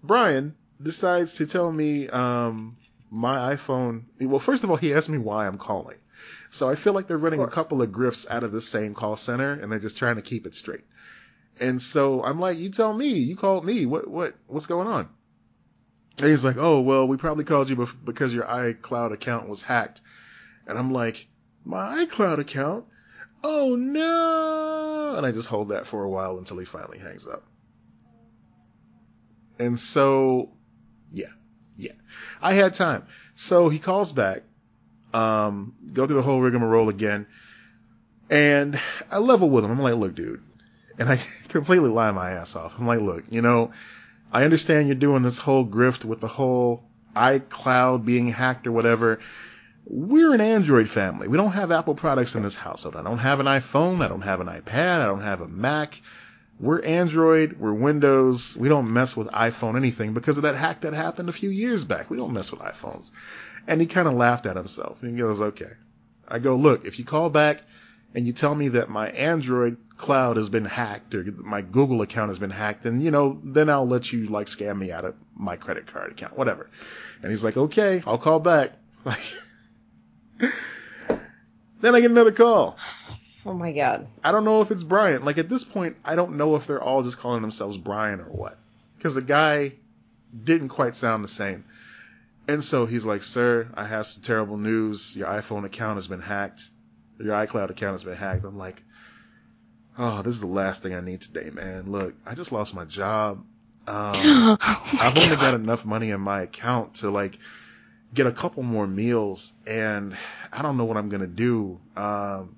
Brian 0.03 0.55
decides 0.81 1.35
to 1.35 1.45
tell 1.45 1.71
me 1.71 2.07
um, 2.07 2.77
my 3.09 3.55
iPhone. 3.55 4.03
Well, 4.19 4.39
first 4.39 4.63
of 4.63 4.69
all, 4.69 4.77
he 4.77 4.93
asked 4.93 5.09
me 5.09 5.17
why 5.17 5.47
I'm 5.47 5.57
calling. 5.57 5.97
So 6.51 6.69
I 6.69 6.75
feel 6.75 6.93
like 6.93 7.07
they're 7.07 7.17
running 7.17 7.41
a 7.41 7.47
couple 7.47 7.81
of 7.81 7.89
grifts 7.89 8.29
out 8.29 8.43
of 8.43 8.51
the 8.51 8.61
same 8.61 8.93
call 8.93 9.17
center, 9.17 9.51
and 9.53 9.71
they're 9.71 9.79
just 9.79 9.97
trying 9.97 10.15
to 10.15 10.21
keep 10.21 10.45
it 10.45 10.55
straight. 10.55 10.83
And 11.59 11.81
so 11.81 12.23
I'm 12.23 12.39
like, 12.39 12.57
you 12.57 12.69
tell 12.69 12.93
me, 12.93 13.09
you 13.09 13.35
called 13.35 13.65
me, 13.65 13.85
what 13.85 14.07
what 14.07 14.35
what's 14.47 14.65
going 14.65 14.87
on? 14.87 15.09
And 16.17 16.27
he's 16.27 16.43
like, 16.43 16.57
oh 16.57 16.81
well, 16.81 17.07
we 17.07 17.17
probably 17.17 17.43
called 17.43 17.69
you 17.69 17.87
because 18.03 18.33
your 18.33 18.45
iCloud 18.45 19.13
account 19.13 19.47
was 19.47 19.61
hacked. 19.61 20.01
And 20.65 20.77
I'm 20.77 20.91
like, 20.91 21.27
my 21.65 22.05
iCloud 22.05 22.39
account? 22.39 22.85
Oh 23.43 23.75
no! 23.75 25.15
And 25.17 25.25
I 25.25 25.31
just 25.31 25.47
hold 25.47 25.69
that 25.69 25.85
for 25.85 26.03
a 26.03 26.09
while 26.09 26.37
until 26.37 26.57
he 26.57 26.65
finally 26.65 26.99
hangs 26.99 27.27
up. 27.27 27.43
And 29.59 29.79
so, 29.79 30.51
yeah, 31.11 31.33
yeah, 31.77 31.91
I 32.41 32.53
had 32.53 32.73
time. 32.73 33.05
So 33.35 33.69
he 33.69 33.77
calls 33.77 34.11
back, 34.13 34.43
um, 35.13 35.75
go 35.91 36.07
through 36.07 36.15
the 36.15 36.21
whole 36.21 36.39
rigmarole 36.39 36.89
again, 36.89 37.27
and 38.29 38.79
I 39.11 39.17
level 39.17 39.49
with 39.49 39.65
him. 39.65 39.71
I'm 39.71 39.81
like, 39.81 39.95
look, 39.95 40.15
dude, 40.15 40.41
and 40.97 41.09
I 41.09 41.19
completely 41.49 41.89
lie 41.89 42.11
my 42.11 42.31
ass 42.31 42.55
off. 42.55 42.79
I'm 42.79 42.87
like, 42.87 43.01
look, 43.01 43.25
you 43.29 43.41
know, 43.41 43.71
I 44.31 44.45
understand 44.45 44.87
you're 44.87 44.95
doing 44.95 45.23
this 45.23 45.37
whole 45.37 45.65
grift 45.65 46.05
with 46.05 46.21
the 46.21 46.27
whole 46.27 46.83
iCloud 47.15 48.05
being 48.05 48.27
hacked 48.27 48.67
or 48.67 48.71
whatever. 48.71 49.19
We're 49.85 50.33
an 50.33 50.41
Android 50.41 50.87
family. 50.87 51.27
We 51.27 51.37
don't 51.37 51.51
have 51.51 51.71
Apple 51.71 51.95
products 51.95 52.35
in 52.35 52.43
this 52.43 52.55
household. 52.55 52.95
I 52.95 53.01
don't 53.01 53.17
have 53.17 53.39
an 53.39 53.47
iPhone. 53.47 54.01
I 54.01 54.07
don't 54.07 54.21
have 54.21 54.39
an 54.39 54.47
iPad. 54.47 55.01
I 55.01 55.05
don't 55.05 55.21
have 55.21 55.41
a 55.41 55.47
Mac. 55.47 55.99
We're 56.59 56.81
Android, 56.81 57.57
we're 57.57 57.71
Windows, 57.71 58.57
we 58.57 58.67
don't 58.67 58.91
mess 58.91 59.15
with 59.15 59.29
iPhone 59.29 59.77
anything 59.77 60.13
because 60.13 60.35
of 60.35 60.43
that 60.43 60.55
hack 60.55 60.81
that 60.81 60.91
happened 60.91 61.29
a 61.29 61.33
few 61.33 61.49
years 61.49 61.85
back. 61.85 62.09
We 62.09 62.17
don't 62.17 62.33
mess 62.33 62.51
with 62.51 62.59
iPhones. 62.59 63.11
And 63.65 63.79
he 63.79 63.87
kind 63.87 64.09
of 64.09 64.13
laughed 64.15 64.45
at 64.45 64.57
himself. 64.57 65.01
And 65.01 65.11
he 65.11 65.17
goes, 65.17 65.39
okay. 65.39 65.71
I 66.27 66.39
go, 66.39 66.57
look, 66.57 66.83
if 66.85 66.99
you 66.99 67.05
call 67.05 67.29
back 67.29 67.61
and 68.13 68.27
you 68.27 68.33
tell 68.33 68.53
me 68.53 68.69
that 68.69 68.89
my 68.89 69.09
Android 69.09 69.77
cloud 69.95 70.35
has 70.35 70.49
been 70.49 70.65
hacked 70.65 71.15
or 71.15 71.23
my 71.37 71.61
Google 71.61 72.01
account 72.01 72.29
has 72.29 72.39
been 72.39 72.49
hacked, 72.49 72.83
then, 72.83 72.99
you 72.99 73.11
know, 73.11 73.39
then 73.41 73.69
I'll 73.69 73.87
let 73.87 74.11
you 74.11 74.25
like 74.25 74.47
scam 74.47 74.77
me 74.77 74.91
out 74.91 75.05
of 75.05 75.15
my 75.33 75.55
credit 75.55 75.87
card 75.87 76.11
account, 76.11 76.37
whatever. 76.37 76.69
And 77.21 77.31
he's 77.31 77.43
like, 77.43 77.55
okay, 77.55 78.03
I'll 78.05 78.17
call 78.17 78.39
back. 78.39 78.73
Like, 79.05 79.21
then 81.79 81.95
I 81.95 82.01
get 82.01 82.11
another 82.11 82.33
call. 82.33 82.77
Oh 83.45 83.53
my 83.53 83.71
god. 83.71 84.07
I 84.23 84.31
don't 84.31 84.43
know 84.43 84.61
if 84.61 84.71
it's 84.71 84.83
Brian. 84.83 85.23
Like 85.23 85.37
at 85.37 85.49
this 85.49 85.63
point, 85.63 85.97
I 86.03 86.15
don't 86.15 86.37
know 86.37 86.55
if 86.55 86.67
they're 86.67 86.81
all 86.81 87.03
just 87.03 87.17
calling 87.17 87.41
themselves 87.41 87.77
Brian 87.77 88.19
or 88.19 88.25
what. 88.25 88.57
Because 88.97 89.15
the 89.15 89.21
guy 89.21 89.73
didn't 90.43 90.69
quite 90.69 90.95
sound 90.95 91.23
the 91.23 91.29
same. 91.29 91.63
And 92.47 92.63
so 92.63 92.85
he's 92.85 93.05
like, 93.05 93.23
Sir, 93.23 93.67
I 93.75 93.85
have 93.85 94.07
some 94.07 94.23
terrible 94.23 94.57
news. 94.57 95.15
Your 95.15 95.27
iPhone 95.27 95.65
account 95.65 95.95
has 95.95 96.07
been 96.07 96.21
hacked. 96.21 96.61
Your 97.19 97.33
iCloud 97.33 97.69
account 97.69 97.93
has 97.93 98.03
been 98.03 98.17
hacked. 98.17 98.43
I'm 98.43 98.57
like, 98.57 98.81
Oh, 99.97 100.21
this 100.21 100.35
is 100.35 100.41
the 100.41 100.47
last 100.47 100.83
thing 100.83 100.93
I 100.93 101.01
need 101.01 101.21
today, 101.21 101.49
man. 101.49 101.91
Look, 101.91 102.15
I 102.25 102.35
just 102.35 102.51
lost 102.51 102.73
my 102.73 102.85
job. 102.85 103.43
Um, 103.87 104.13
oh 104.17 104.57
my 104.93 104.99
I've 104.99 105.17
only 105.17 105.35
got 105.35 105.53
enough 105.53 105.85
money 105.85 106.11
in 106.11 106.21
my 106.21 106.41
account 106.41 106.95
to 106.95 107.09
like 107.09 107.37
get 108.13 108.27
a 108.27 108.31
couple 108.31 108.63
more 108.63 108.87
meals 108.87 109.53
and 109.67 110.17
I 110.51 110.61
don't 110.61 110.77
know 110.77 110.85
what 110.85 110.97
I'm 110.97 111.09
gonna 111.09 111.27
do. 111.27 111.79
Um, 111.95 112.55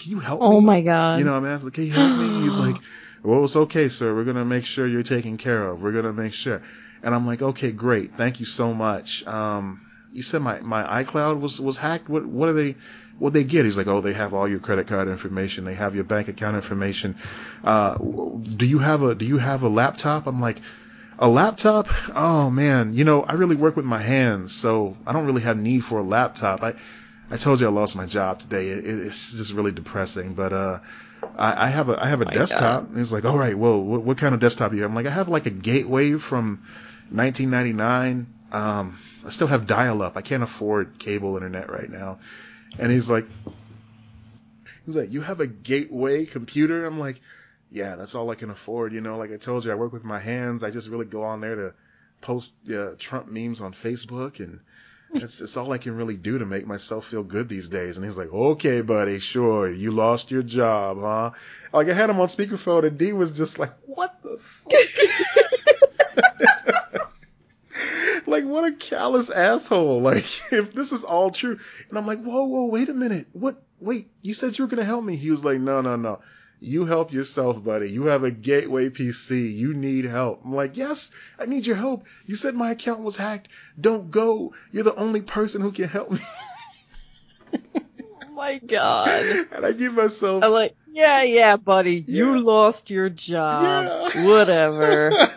can 0.00 0.10
you 0.10 0.18
help 0.18 0.40
oh 0.42 0.50
me? 0.50 0.56
Oh 0.56 0.60
my 0.60 0.80
god. 0.80 1.18
You 1.18 1.24
know, 1.24 1.34
I'm 1.34 1.46
asking, 1.46 1.70
can 1.72 1.84
you 1.84 1.92
help 1.92 2.18
me? 2.18 2.42
He's 2.42 2.58
like, 2.66 2.76
well, 3.22 3.44
it's 3.44 3.56
okay, 3.56 3.88
sir. 3.88 4.14
We're 4.14 4.24
gonna 4.24 4.44
make 4.44 4.64
sure 4.64 4.86
you're 4.86 5.02
taken 5.02 5.36
care 5.36 5.68
of. 5.68 5.82
We're 5.82 5.92
gonna 5.92 6.12
make 6.12 6.32
sure. 6.32 6.62
And 7.02 7.14
I'm 7.14 7.26
like, 7.26 7.42
okay, 7.42 7.70
great. 7.70 8.16
Thank 8.16 8.40
you 8.40 8.46
so 8.46 8.74
much. 8.74 9.26
Um, 9.26 9.80
you 10.12 10.22
said 10.22 10.42
my, 10.42 10.60
my 10.60 11.04
iCloud 11.04 11.40
was, 11.40 11.60
was 11.60 11.76
hacked. 11.76 12.08
What, 12.08 12.26
what 12.26 12.48
are 12.48 12.52
they, 12.52 12.76
what 13.18 13.32
they 13.32 13.44
get? 13.44 13.64
He's 13.64 13.76
like, 13.76 13.86
oh, 13.86 14.00
they 14.00 14.12
have 14.12 14.34
all 14.34 14.48
your 14.48 14.58
credit 14.58 14.86
card 14.86 15.08
information. 15.08 15.64
They 15.64 15.74
have 15.74 15.94
your 15.94 16.04
bank 16.04 16.28
account 16.28 16.56
information. 16.56 17.16
Uh, 17.62 17.96
do 17.96 18.66
you 18.66 18.78
have 18.78 19.02
a, 19.02 19.14
do 19.14 19.24
you 19.24 19.38
have 19.38 19.62
a 19.62 19.68
laptop? 19.68 20.26
I'm 20.26 20.40
like, 20.40 20.58
a 21.18 21.28
laptop? 21.28 21.88
Oh 22.16 22.50
man, 22.50 22.94
you 22.94 23.04
know, 23.04 23.22
I 23.22 23.34
really 23.34 23.54
work 23.54 23.76
with 23.76 23.84
my 23.84 23.98
hands, 23.98 24.52
so 24.52 24.96
I 25.06 25.12
don't 25.12 25.26
really 25.26 25.42
have 25.42 25.58
need 25.58 25.84
for 25.84 25.98
a 25.98 26.02
laptop. 26.02 26.62
I, 26.62 26.74
I 27.30 27.36
told 27.36 27.60
you 27.60 27.66
I 27.66 27.70
lost 27.70 27.96
my 27.96 28.06
job 28.06 28.40
today. 28.40 28.68
It, 28.68 28.84
it's 28.84 29.32
just 29.32 29.52
really 29.52 29.72
depressing. 29.72 30.34
But 30.34 30.52
uh, 30.52 30.78
I, 31.36 31.66
I 31.66 31.68
have 31.68 31.88
a 31.88 32.02
I 32.02 32.08
have 32.08 32.20
a 32.20 32.28
oh 32.28 32.34
desktop. 32.34 32.88
And 32.88 32.98
he's 32.98 33.12
like, 33.12 33.24
all 33.24 33.38
right, 33.38 33.56
well, 33.56 33.82
what, 33.82 34.02
what 34.02 34.18
kind 34.18 34.34
of 34.34 34.40
desktop 34.40 34.70
do 34.70 34.76
you 34.76 34.82
have? 34.82 34.90
I'm 34.90 34.94
like, 34.94 35.06
I 35.06 35.10
have 35.10 35.28
like 35.28 35.46
a 35.46 35.50
Gateway 35.50 36.12
from 36.12 36.62
1999. 37.10 38.26
Um, 38.52 38.98
I 39.24 39.30
still 39.30 39.46
have 39.46 39.66
dial-up. 39.66 40.16
I 40.16 40.22
can't 40.22 40.42
afford 40.42 40.98
cable 40.98 41.36
internet 41.36 41.70
right 41.70 41.88
now. 41.88 42.18
And 42.78 42.90
he's 42.90 43.08
like, 43.08 43.26
He's 44.90 44.96
like, 44.96 45.12
you 45.12 45.20
have 45.20 45.40
a 45.40 45.46
gateway 45.46 46.26
computer? 46.26 46.84
I'm 46.84 46.98
like, 46.98 47.20
yeah, 47.70 47.96
that's 47.96 48.14
all 48.14 48.30
I 48.30 48.34
can 48.34 48.50
afford. 48.50 48.92
You 48.92 49.00
know, 49.00 49.18
like 49.18 49.30
I 49.30 49.36
told 49.36 49.64
you, 49.64 49.70
I 49.70 49.76
work 49.76 49.92
with 49.92 50.04
my 50.04 50.18
hands. 50.18 50.64
I 50.64 50.70
just 50.70 50.88
really 50.88 51.06
go 51.06 51.22
on 51.22 51.40
there 51.40 51.54
to 51.54 51.74
post 52.20 52.54
uh, 52.68 52.94
Trump 52.98 53.28
memes 53.28 53.60
on 53.60 53.72
Facebook 53.72 54.40
and 54.40 54.60
it's, 55.14 55.40
it's 55.40 55.56
all 55.56 55.72
I 55.72 55.78
can 55.78 55.96
really 55.96 56.16
do 56.16 56.38
to 56.38 56.46
make 56.46 56.66
myself 56.66 57.06
feel 57.06 57.22
good 57.22 57.48
these 57.48 57.68
days. 57.68 57.96
And 57.96 58.04
he's 58.04 58.18
like, 58.18 58.32
okay, 58.32 58.82
buddy, 58.82 59.18
sure, 59.18 59.70
you 59.70 59.90
lost 59.90 60.30
your 60.30 60.42
job, 60.42 61.00
huh? 61.00 61.30
Like 61.72 61.88
I 61.88 61.94
had 61.94 62.10
him 62.10 62.20
on 62.20 62.28
speakerphone 62.28 62.86
and 62.86 62.98
D 62.98 63.12
was 63.12 63.36
just 63.36 63.58
like, 63.58 63.72
what 63.86 64.22
the 64.22 64.38
fuck? 64.38 64.72
like 68.26 68.44
what 68.44 68.72
a 68.72 68.76
callous 68.76 69.30
asshole. 69.30 70.00
Like 70.10 70.24
if 70.52 70.72
this 70.72 70.92
is 70.92 71.04
all 71.04 71.30
true. 71.30 71.58
And 71.88 71.98
I'm 71.98 72.06
like, 72.06 72.22
whoa, 72.22 72.44
whoa, 72.44 72.66
wait 72.66 72.88
a 72.88 72.94
minute. 72.94 73.26
What, 73.32 73.62
wait, 73.80 74.10
you 74.22 74.34
said 74.34 74.58
you 74.58 74.64
were 74.64 74.70
going 74.70 74.78
to 74.78 74.84
help 74.84 75.04
me. 75.04 75.16
He 75.16 75.30
was 75.30 75.44
like, 75.44 75.60
no, 75.60 75.80
no, 75.80 75.96
no. 75.96 76.20
You 76.62 76.84
help 76.84 77.10
yourself, 77.10 77.64
buddy. 77.64 77.90
You 77.90 78.04
have 78.06 78.22
a 78.22 78.30
gateway 78.30 78.90
PC. 78.90 79.54
You 79.54 79.72
need 79.72 80.04
help. 80.04 80.42
I'm 80.44 80.54
like, 80.54 80.76
yes, 80.76 81.10
I 81.38 81.46
need 81.46 81.64
your 81.64 81.76
help. 81.76 82.04
You 82.26 82.34
said 82.34 82.54
my 82.54 82.72
account 82.72 83.00
was 83.00 83.16
hacked. 83.16 83.48
Don't 83.80 84.10
go. 84.10 84.52
You're 84.70 84.84
the 84.84 84.94
only 84.94 85.22
person 85.22 85.62
who 85.62 85.72
can 85.72 85.88
help 85.88 86.10
me. 86.10 86.20
oh 87.54 88.30
my 88.32 88.58
god. 88.58 89.08
And 89.52 89.64
I 89.64 89.72
give 89.72 89.94
myself. 89.94 90.44
I'm 90.44 90.52
like, 90.52 90.76
yeah, 90.90 91.22
yeah, 91.22 91.56
buddy. 91.56 92.04
Yeah. 92.06 92.24
You 92.24 92.40
lost 92.40 92.90
your 92.90 93.08
job. 93.08 94.12
Yeah. 94.14 94.26
Whatever. 94.26 95.12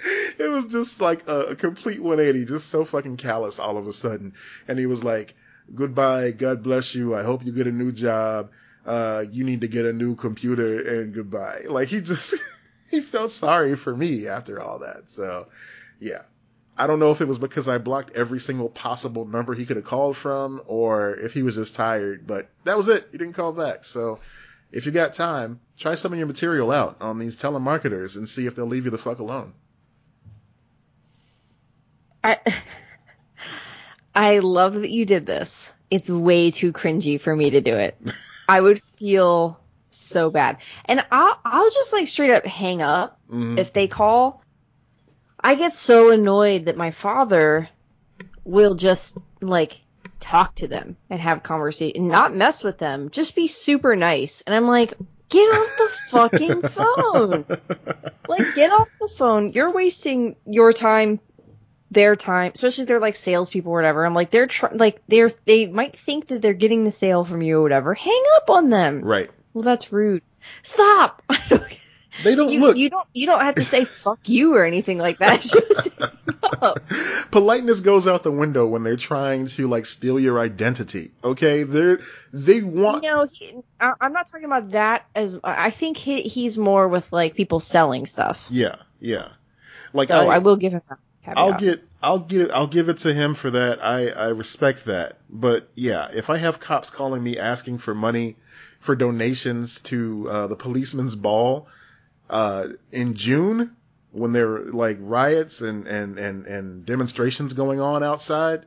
it 0.00 0.50
was 0.50 0.66
just 0.66 1.00
like 1.00 1.28
a, 1.28 1.40
a 1.50 1.54
complete 1.54 2.02
180, 2.02 2.46
just 2.46 2.70
so 2.70 2.84
fucking 2.84 3.18
callous 3.18 3.60
all 3.60 3.78
of 3.78 3.86
a 3.86 3.92
sudden. 3.92 4.34
And 4.66 4.80
he 4.80 4.86
was 4.86 5.04
like, 5.04 5.36
goodbye. 5.72 6.32
God 6.32 6.64
bless 6.64 6.92
you. 6.92 7.14
I 7.14 7.22
hope 7.22 7.44
you 7.44 7.52
get 7.52 7.68
a 7.68 7.72
new 7.72 7.92
job 7.92 8.50
uh, 8.86 9.24
you 9.30 9.44
need 9.44 9.62
to 9.62 9.68
get 9.68 9.84
a 9.84 9.92
new 9.92 10.14
computer 10.14 11.00
and 11.00 11.14
goodbye. 11.14 11.62
Like 11.68 11.88
he 11.88 12.00
just, 12.00 12.34
he 12.90 13.00
felt 13.00 13.32
sorry 13.32 13.76
for 13.76 13.94
me 13.94 14.28
after 14.28 14.60
all 14.60 14.80
that. 14.80 15.10
So 15.10 15.48
yeah. 16.00 16.22
I 16.76 16.86
don't 16.86 16.98
know 16.98 17.10
if 17.10 17.20
it 17.20 17.28
was 17.28 17.38
because 17.38 17.68
I 17.68 17.76
blocked 17.78 18.16
every 18.16 18.40
single 18.40 18.70
possible 18.70 19.26
number 19.26 19.54
he 19.54 19.66
could 19.66 19.76
have 19.76 19.84
called 19.84 20.16
from 20.16 20.62
or 20.66 21.14
if 21.14 21.34
he 21.34 21.42
was 21.42 21.56
just 21.56 21.74
tired, 21.74 22.26
but 22.26 22.48
that 22.64 22.78
was 22.78 22.88
it. 22.88 23.08
He 23.12 23.18
didn't 23.18 23.34
call 23.34 23.52
back. 23.52 23.84
So 23.84 24.20
if 24.72 24.86
you 24.86 24.92
got 24.92 25.12
time, 25.12 25.60
try 25.76 25.94
some 25.94 26.12
of 26.12 26.18
your 26.18 26.26
material 26.26 26.70
out 26.70 26.96
on 27.00 27.18
these 27.18 27.36
telemarketers 27.36 28.16
and 28.16 28.28
see 28.28 28.46
if 28.46 28.54
they'll 28.54 28.66
leave 28.66 28.86
you 28.86 28.90
the 28.90 28.98
fuck 28.98 29.18
alone. 29.18 29.52
I 32.24 32.38
I 34.14 34.38
love 34.40 34.74
that 34.74 34.90
you 34.90 35.04
did 35.04 35.26
this. 35.26 35.72
It's 35.90 36.08
way 36.08 36.50
too 36.50 36.72
cringy 36.72 37.20
for 37.20 37.34
me 37.34 37.50
to 37.50 37.60
do 37.60 37.74
it. 37.74 37.96
I 38.48 38.60
would 38.60 38.82
feel 38.96 39.60
so 39.88 40.30
bad. 40.30 40.58
And 40.84 41.04
I'll, 41.10 41.38
I'll 41.44 41.70
just 41.70 41.92
like 41.92 42.08
straight 42.08 42.30
up 42.30 42.46
hang 42.46 42.82
up 42.82 43.18
mm-hmm. 43.28 43.58
if 43.58 43.72
they 43.72 43.88
call. 43.88 44.42
I 45.38 45.54
get 45.54 45.74
so 45.74 46.10
annoyed 46.10 46.66
that 46.66 46.76
my 46.76 46.90
father 46.90 47.68
will 48.44 48.74
just 48.74 49.18
like 49.40 49.80
talk 50.20 50.54
to 50.56 50.68
them 50.68 50.96
and 51.10 51.20
have 51.20 51.42
conversation, 51.42 52.08
not 52.08 52.34
mess 52.34 52.62
with 52.62 52.78
them, 52.78 53.10
just 53.10 53.34
be 53.34 53.46
super 53.46 53.96
nice. 53.96 54.42
And 54.42 54.54
I'm 54.54 54.68
like, 54.68 54.94
get 55.28 55.52
off 55.52 55.76
the 55.78 55.88
fucking 56.10 56.62
phone. 56.68 57.44
like, 58.28 58.54
get 58.54 58.70
off 58.70 58.88
the 59.00 59.08
phone. 59.08 59.52
You're 59.52 59.72
wasting 59.72 60.36
your 60.46 60.72
time 60.72 61.20
their 61.92 62.16
time, 62.16 62.52
especially 62.54 62.82
if 62.82 62.88
they're 62.88 63.00
like 63.00 63.16
salespeople 63.16 63.72
or 63.72 63.76
whatever. 63.76 64.04
I'm 64.04 64.14
like, 64.14 64.30
they're 64.30 64.46
tr- 64.46 64.74
like 64.74 65.02
they're 65.08 65.30
they 65.44 65.66
might 65.66 65.96
think 65.96 66.28
that 66.28 66.42
they're 66.42 66.54
getting 66.54 66.84
the 66.84 66.92
sale 66.92 67.24
from 67.24 67.42
you 67.42 67.58
or 67.58 67.62
whatever. 67.62 67.94
Hang 67.94 68.22
up 68.36 68.50
on 68.50 68.70
them. 68.70 69.00
Right. 69.02 69.30
Well, 69.52 69.62
that's 69.62 69.92
rude. 69.92 70.22
Stop. 70.62 71.22
They 72.22 72.34
don't 72.34 72.50
you, 72.50 72.60
look. 72.60 72.76
You 72.76 72.90
don't. 72.90 73.08
You 73.14 73.26
don't 73.26 73.40
have 73.40 73.54
to 73.54 73.64
say 73.64 73.84
"fuck 74.04 74.28
you" 74.28 74.54
or 74.54 74.64
anything 74.64 74.98
like 74.98 75.18
that. 75.18 75.40
Just 75.40 75.88
Politeness 77.30 77.80
goes 77.80 78.06
out 78.06 78.22
the 78.22 78.30
window 78.30 78.66
when 78.66 78.82
they're 78.82 78.96
trying 78.96 79.46
to 79.46 79.66
like 79.66 79.86
steal 79.86 80.20
your 80.20 80.38
identity. 80.38 81.12
Okay, 81.24 81.62
they're 81.62 82.00
they 82.32 82.60
want. 82.60 83.04
You 83.04 83.10
know, 83.10 83.26
he, 83.32 83.54
I, 83.80 83.94
am 84.00 84.12
not 84.12 84.30
talking 84.30 84.44
about 84.44 84.70
that 84.72 85.06
as. 85.14 85.38
I 85.42 85.70
think 85.70 85.96
he, 85.96 86.22
he's 86.22 86.58
more 86.58 86.86
with 86.86 87.10
like 87.12 87.34
people 87.34 87.60
selling 87.60 88.04
stuff. 88.04 88.46
Yeah, 88.50 88.76
yeah. 89.00 89.28
Like 89.94 90.08
so 90.08 90.16
I, 90.16 90.36
I 90.36 90.38
will 90.38 90.56
give 90.56 90.72
him 90.72 90.82
that. 90.90 90.98
Caveat. 91.24 91.38
I'll 91.38 91.58
get 91.58 91.84
I'll 92.02 92.18
get 92.18 92.50
I'll 92.50 92.66
give 92.66 92.88
it 92.88 92.98
to 92.98 93.14
him 93.14 93.34
for 93.34 93.50
that. 93.50 93.84
I 93.84 94.08
I 94.08 94.28
respect 94.28 94.86
that. 94.86 95.18
But 95.30 95.68
yeah, 95.74 96.08
if 96.12 96.30
I 96.30 96.36
have 96.36 96.60
cops 96.60 96.90
calling 96.90 97.22
me 97.22 97.38
asking 97.38 97.78
for 97.78 97.94
money 97.94 98.36
for 98.80 98.96
donations 98.96 99.80
to 99.80 100.28
uh, 100.28 100.46
the 100.48 100.56
policeman's 100.56 101.14
ball 101.14 101.68
uh, 102.28 102.68
in 102.90 103.14
June 103.14 103.76
when 104.10 104.32
there 104.32 104.56
are 104.56 104.64
like 104.72 104.98
riots 105.00 105.60
and 105.60 105.86
and 105.86 106.18
and 106.18 106.46
and 106.46 106.86
demonstrations 106.86 107.52
going 107.52 107.80
on 107.80 108.02
outside, 108.02 108.66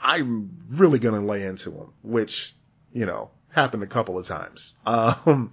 I'm 0.00 0.58
really 0.70 0.98
gonna 0.98 1.24
lay 1.24 1.44
into 1.44 1.70
them, 1.70 1.92
which 2.02 2.52
you 2.92 3.06
know 3.06 3.30
happened 3.50 3.82
a 3.82 3.88
couple 3.88 4.18
of 4.18 4.26
times. 4.26 4.74
Um, 4.86 5.52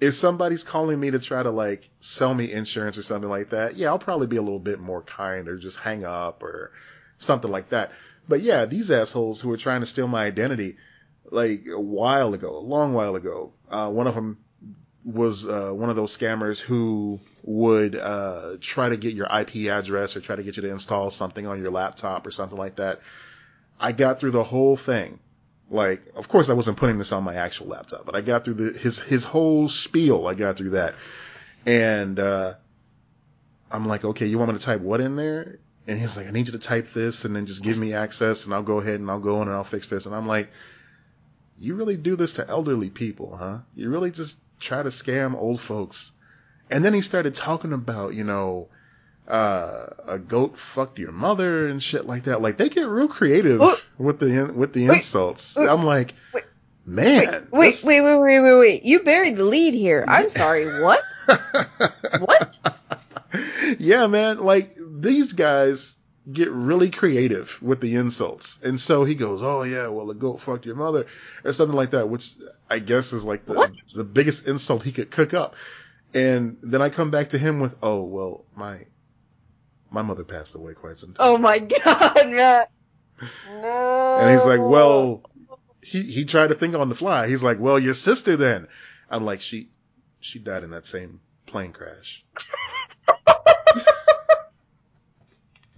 if 0.00 0.14
somebody's 0.14 0.64
calling 0.64 0.98
me 0.98 1.10
to 1.10 1.18
try 1.18 1.42
to 1.42 1.50
like 1.50 1.88
sell 2.00 2.34
me 2.34 2.52
insurance 2.52 2.98
or 2.98 3.02
something 3.02 3.30
like 3.30 3.50
that, 3.50 3.76
yeah, 3.76 3.88
I'll 3.88 3.98
probably 3.98 4.26
be 4.26 4.36
a 4.36 4.42
little 4.42 4.58
bit 4.58 4.80
more 4.80 5.02
kind 5.02 5.48
or 5.48 5.56
just 5.56 5.78
hang 5.78 6.04
up 6.04 6.42
or 6.42 6.72
something 7.18 7.50
like 7.50 7.70
that. 7.70 7.92
But 8.28 8.42
yeah, 8.42 8.64
these 8.64 8.90
assholes 8.90 9.40
who 9.40 9.50
are 9.52 9.56
trying 9.56 9.80
to 9.80 9.86
steal 9.86 10.08
my 10.08 10.24
identity, 10.24 10.76
like 11.30 11.66
a 11.70 11.80
while 11.80 12.34
ago, 12.34 12.56
a 12.56 12.58
long 12.58 12.94
while 12.94 13.16
ago, 13.16 13.52
uh, 13.70 13.90
one 13.90 14.06
of 14.06 14.14
them 14.14 14.38
was 15.04 15.46
uh, 15.46 15.70
one 15.70 15.90
of 15.90 15.96
those 15.96 16.16
scammers 16.16 16.58
who 16.58 17.20
would 17.42 17.94
uh, 17.94 18.56
try 18.60 18.88
to 18.88 18.96
get 18.96 19.14
your 19.14 19.26
IP 19.26 19.70
address 19.70 20.16
or 20.16 20.20
try 20.20 20.34
to 20.34 20.42
get 20.42 20.56
you 20.56 20.62
to 20.62 20.70
install 20.70 21.10
something 21.10 21.46
on 21.46 21.60
your 21.60 21.70
laptop 21.70 22.26
or 22.26 22.30
something 22.30 22.58
like 22.58 22.76
that. 22.76 23.00
I 23.78 23.92
got 23.92 24.20
through 24.20 24.30
the 24.30 24.44
whole 24.44 24.76
thing 24.76 25.20
like, 25.70 26.02
of 26.14 26.28
course, 26.28 26.48
I 26.48 26.52
wasn't 26.52 26.76
putting 26.76 26.98
this 26.98 27.12
on 27.12 27.24
my 27.24 27.34
actual 27.34 27.68
laptop, 27.68 28.04
but 28.04 28.14
I 28.14 28.20
got 28.20 28.44
through 28.44 28.54
the, 28.54 28.78
his 28.78 28.98
his 29.00 29.24
whole 29.24 29.68
spiel. 29.68 30.26
I 30.26 30.34
got 30.34 30.56
through 30.56 30.70
that, 30.70 30.94
and 31.66 32.18
uh, 32.18 32.54
I'm 33.70 33.86
like, 33.86 34.04
okay, 34.04 34.26
you 34.26 34.38
want 34.38 34.52
me 34.52 34.58
to 34.58 34.64
type 34.64 34.80
what 34.80 35.00
in 35.00 35.16
there? 35.16 35.58
And 35.86 36.00
he's 36.00 36.16
like, 36.16 36.26
I 36.26 36.30
need 36.30 36.46
you 36.46 36.52
to 36.52 36.58
type 36.58 36.92
this, 36.92 37.24
and 37.24 37.34
then 37.36 37.46
just 37.46 37.62
give 37.62 37.76
me 37.76 37.92
access, 37.92 38.44
and 38.44 38.54
I'll 38.54 38.62
go 38.62 38.78
ahead 38.78 39.00
and 39.00 39.10
I'll 39.10 39.20
go 39.20 39.42
in 39.42 39.48
and 39.48 39.56
I'll 39.56 39.64
fix 39.64 39.88
this. 39.88 40.06
And 40.06 40.14
I'm 40.14 40.26
like, 40.26 40.50
you 41.58 41.74
really 41.74 41.96
do 41.96 42.16
this 42.16 42.34
to 42.34 42.48
elderly 42.48 42.90
people, 42.90 43.36
huh? 43.36 43.58
You 43.74 43.90
really 43.90 44.10
just 44.10 44.38
try 44.60 44.82
to 44.82 44.88
scam 44.88 45.34
old 45.34 45.60
folks. 45.60 46.10
And 46.70 46.84
then 46.84 46.94
he 46.94 47.02
started 47.02 47.34
talking 47.34 47.72
about, 47.72 48.14
you 48.14 48.24
know, 48.24 48.68
uh, 49.28 49.86
a 50.06 50.18
goat 50.18 50.58
fucked 50.58 50.98
your 50.98 51.12
mother 51.12 51.68
and 51.68 51.82
shit 51.82 52.06
like 52.06 52.24
that. 52.24 52.42
Like 52.42 52.56
they 52.56 52.68
get 52.68 52.86
real 52.86 53.08
creative 53.08 53.60
with 53.98 54.18
the 54.18 54.52
with 54.54 54.72
the 54.72 54.88
wait, 54.88 54.96
insults. 54.96 55.56
Wait, 55.56 55.68
I'm 55.68 55.84
like, 55.84 56.14
wait, 56.32 56.44
man, 56.84 57.48
wait, 57.50 57.66
this... 57.66 57.84
wait, 57.84 58.00
wait, 58.00 58.18
wait, 58.18 58.40
wait, 58.40 58.58
wait. 58.58 58.84
You 58.84 59.00
buried 59.00 59.36
the 59.36 59.44
lead 59.44 59.74
here. 59.74 60.04
I'm 60.06 60.30
sorry. 60.30 60.82
What? 60.82 61.02
what? 62.18 62.56
Yeah, 63.78 64.06
man. 64.06 64.38
Like 64.38 64.76
these 64.78 65.32
guys 65.32 65.96
get 66.30 66.50
really 66.50 66.90
creative 66.90 67.60
with 67.60 67.80
the 67.80 67.96
insults, 67.96 68.58
and 68.62 68.80
so 68.80 69.04
he 69.04 69.14
goes, 69.14 69.42
"Oh 69.42 69.62
yeah, 69.62 69.88
well 69.88 70.10
a 70.10 70.14
goat 70.14 70.40
fucked 70.40 70.66
your 70.66 70.76
mother," 70.76 71.06
or 71.44 71.52
something 71.52 71.76
like 71.76 71.90
that, 71.90 72.08
which 72.08 72.34
I 72.70 72.78
guess 72.78 73.12
is 73.12 73.24
like 73.24 73.46
the 73.46 73.54
what? 73.54 73.72
the 73.94 74.04
biggest 74.04 74.46
insult 74.48 74.82
he 74.82 74.92
could 74.92 75.10
cook 75.10 75.34
up. 75.34 75.54
And 76.14 76.58
then 76.62 76.80
I 76.80 76.90
come 76.90 77.10
back 77.10 77.30
to 77.30 77.38
him 77.38 77.58
with, 77.58 77.76
"Oh 77.82 78.02
well, 78.02 78.44
my 78.54 78.86
my 79.94 80.02
mother 80.02 80.24
passed 80.24 80.54
away 80.54 80.74
quite 80.74 80.98
some 80.98 81.14
time. 81.14 81.26
Oh 81.26 81.38
my 81.38 81.58
god, 81.84 82.30
Matt. 82.30 82.70
No. 83.48 84.18
And 84.20 84.32
he's 84.32 84.44
like, 84.44 84.60
well, 84.60 85.22
he 85.82 86.02
he 86.02 86.24
tried 86.24 86.48
to 86.48 86.54
think 86.54 86.74
on 86.74 86.88
the 86.88 86.94
fly. 86.94 87.28
He's 87.28 87.42
like, 87.42 87.58
well, 87.58 87.78
your 87.78 87.94
sister 87.94 88.36
then. 88.36 88.68
I'm 89.10 89.24
like, 89.24 89.40
she 89.40 89.68
she 90.20 90.38
died 90.38 90.64
in 90.64 90.70
that 90.70 90.86
same 90.86 91.20
plane 91.46 91.72
crash. 91.72 92.24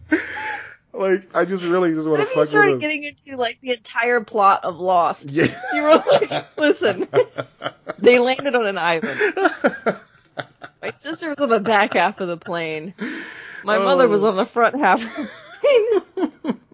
like, 0.93 1.35
I 1.35 1.45
just 1.45 1.65
really 1.65 1.93
just 1.93 2.09
want 2.09 2.21
to 2.21 2.27
fuck 2.27 2.37
with 2.37 2.49
him. 2.49 2.51
started 2.51 2.81
getting 2.81 3.05
into 3.05 3.37
like 3.37 3.61
the 3.61 3.73
entire 3.73 4.21
plot 4.21 4.65
of 4.65 4.79
Lost. 4.79 5.31
Yeah. 5.31 5.47
You 5.75 5.83
were 5.83 5.97
like, 5.97 6.47
listen, 6.57 7.07
they 7.99 8.19
landed 8.19 8.55
on 8.55 8.67
an 8.67 8.79
island. 8.79 9.21
My 10.81 10.93
sister 10.93 11.31
was 11.31 11.41
on 11.41 11.49
the 11.49 11.61
back 11.61 11.95
half 11.95 12.21
of 12.21 12.29
the 12.29 12.37
plane. 12.37 12.95
My 13.65 13.77
oh. 13.77 13.85
mother 13.85 14.07
was 14.07 14.23
oh. 14.23 14.29
on 14.29 14.37
the 14.37 14.45
front 14.45 14.79
half. 14.79 15.01
she 15.61 15.99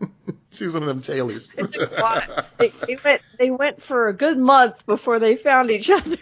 was 0.65 0.75
one 0.75 0.83
of 0.83 0.89
them 0.89 1.01
tailies. 1.03 1.55
they, 2.59 2.73
they, 2.87 2.97
went. 3.03 3.23
They 3.39 3.51
went 3.51 3.83
for 3.83 4.09
a 4.09 4.13
good 4.13 4.39
month 4.39 4.85
before 4.87 5.19
they 5.19 5.37
found 5.37 5.71
each 5.71 5.91
other. 5.91 6.17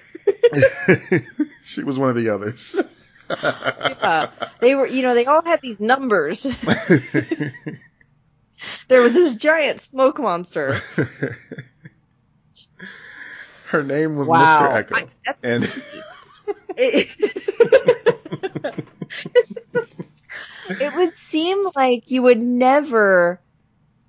she 1.65 1.83
was 1.83 1.99
one 1.99 2.11
of 2.11 2.17
the 2.17 2.31
others. 2.31 2.81
yeah, 3.31 4.31
they 4.61 4.75
were. 4.75 4.87
You 4.87 5.03
know, 5.03 5.15
they 5.15 5.27
all 5.27 5.43
had 5.43 5.61
these 5.61 5.81
numbers. 5.81 6.43
there 8.89 9.03
was 9.03 9.15
this 9.15 9.35
giant 9.37 9.81
smoke 9.81 10.19
monster. 10.19 10.81
Her 13.67 13.83
name 13.85 14.17
was 14.17 14.27
Wow. 14.27 14.69
Mr. 14.69 14.85
Eko. 14.85 14.97
I- 14.97 15.35
and 15.45 15.65
it, 16.77 17.09
it 20.81 20.95
would 20.95 21.15
seem 21.15 21.69
like 21.75 22.11
you 22.11 22.23
would 22.23 22.41
never 22.41 23.41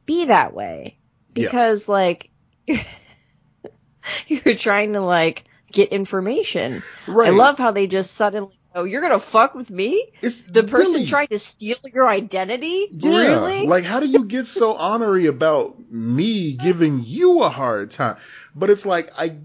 be 0.05 0.25
that 0.25 0.53
way 0.53 0.97
Yeah. 1.35 1.45
because 1.45 1.87
like 1.89 2.29
you're 4.27 4.55
trying 4.55 4.93
to 4.93 5.01
like 5.01 5.43
get 5.71 5.89
information. 5.89 6.83
right. 7.07 7.27
I 7.29 7.31
love 7.31 7.57
how 7.57 7.71
they 7.71 7.87
just 7.87 8.13
suddenly 8.13 8.57
go, 8.73 8.83
"You're 8.83 9.01
gonna 9.01 9.19
fuck 9.19 9.55
with 9.55 9.69
me." 9.69 10.11
it's 10.21 10.41
The 10.41 10.63
person 10.63 10.93
really, 10.93 11.05
trying 11.07 11.27
to 11.29 11.39
steal 11.39 11.77
your 11.93 12.07
identity? 12.09 12.87
Yeah. 12.91 13.17
Really? 13.27 13.67
Like, 13.67 13.83
how 13.83 13.99
do 13.99 14.07
you 14.07 14.25
get 14.25 14.47
so 14.47 14.73
honorary 14.73 15.27
about 15.27 15.77
me 15.91 16.53
giving 16.53 17.03
you 17.05 17.43
a 17.43 17.49
hard 17.49 17.91
time? 17.91 18.17
But 18.55 18.69
it's 18.69 18.85
like, 18.85 19.11
I, 19.17 19.37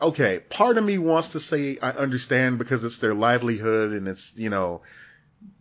okay, 0.00 0.40
part 0.48 0.76
of 0.78 0.84
me 0.84 0.98
wants 0.98 1.30
to 1.30 1.40
say 1.40 1.78
I 1.80 1.90
understand 1.90 2.58
because 2.58 2.82
it's 2.84 2.98
their 2.98 3.14
livelihood 3.14 3.92
and 3.92 4.08
it's, 4.08 4.32
you 4.36 4.50
know, 4.50 4.82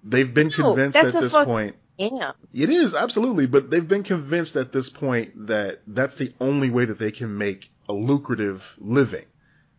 they've 0.04 0.34
been 0.34 0.48
No, 0.58 0.74
convinced 0.74 0.98
at 0.98 1.14
this 1.14 1.34
point. 1.34 1.72
Scam. 2.00 2.34
It 2.54 2.70
is, 2.70 2.94
absolutely. 2.94 3.46
But 3.46 3.70
they've 3.70 3.88
been 3.88 4.04
convinced 4.04 4.56
at 4.56 4.72
this 4.72 4.90
point 4.90 5.48
that 5.48 5.82
that's 5.88 6.16
the 6.16 6.34
only 6.40 6.70
way 6.70 6.86
that 6.86 7.00
they 7.00 7.12
can 7.12 7.38
make 7.38 7.70
a 7.88 7.94
lucrative 7.94 8.76
living 8.80 9.26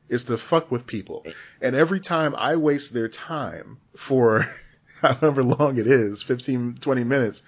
is 0.08 0.24
to 0.24 0.36
fuck 0.36 0.70
with 0.70 0.86
people. 0.86 1.24
And 1.62 1.76
every 1.76 2.00
time 2.00 2.34
I 2.36 2.56
waste 2.56 2.92
their 2.92 3.08
time 3.08 3.78
for 3.96 4.46
however 5.00 5.42
long 5.42 5.78
it 5.78 5.86
is, 5.86 6.22
15, 6.22 6.74
20 6.80 7.04
minutes, 7.04 7.42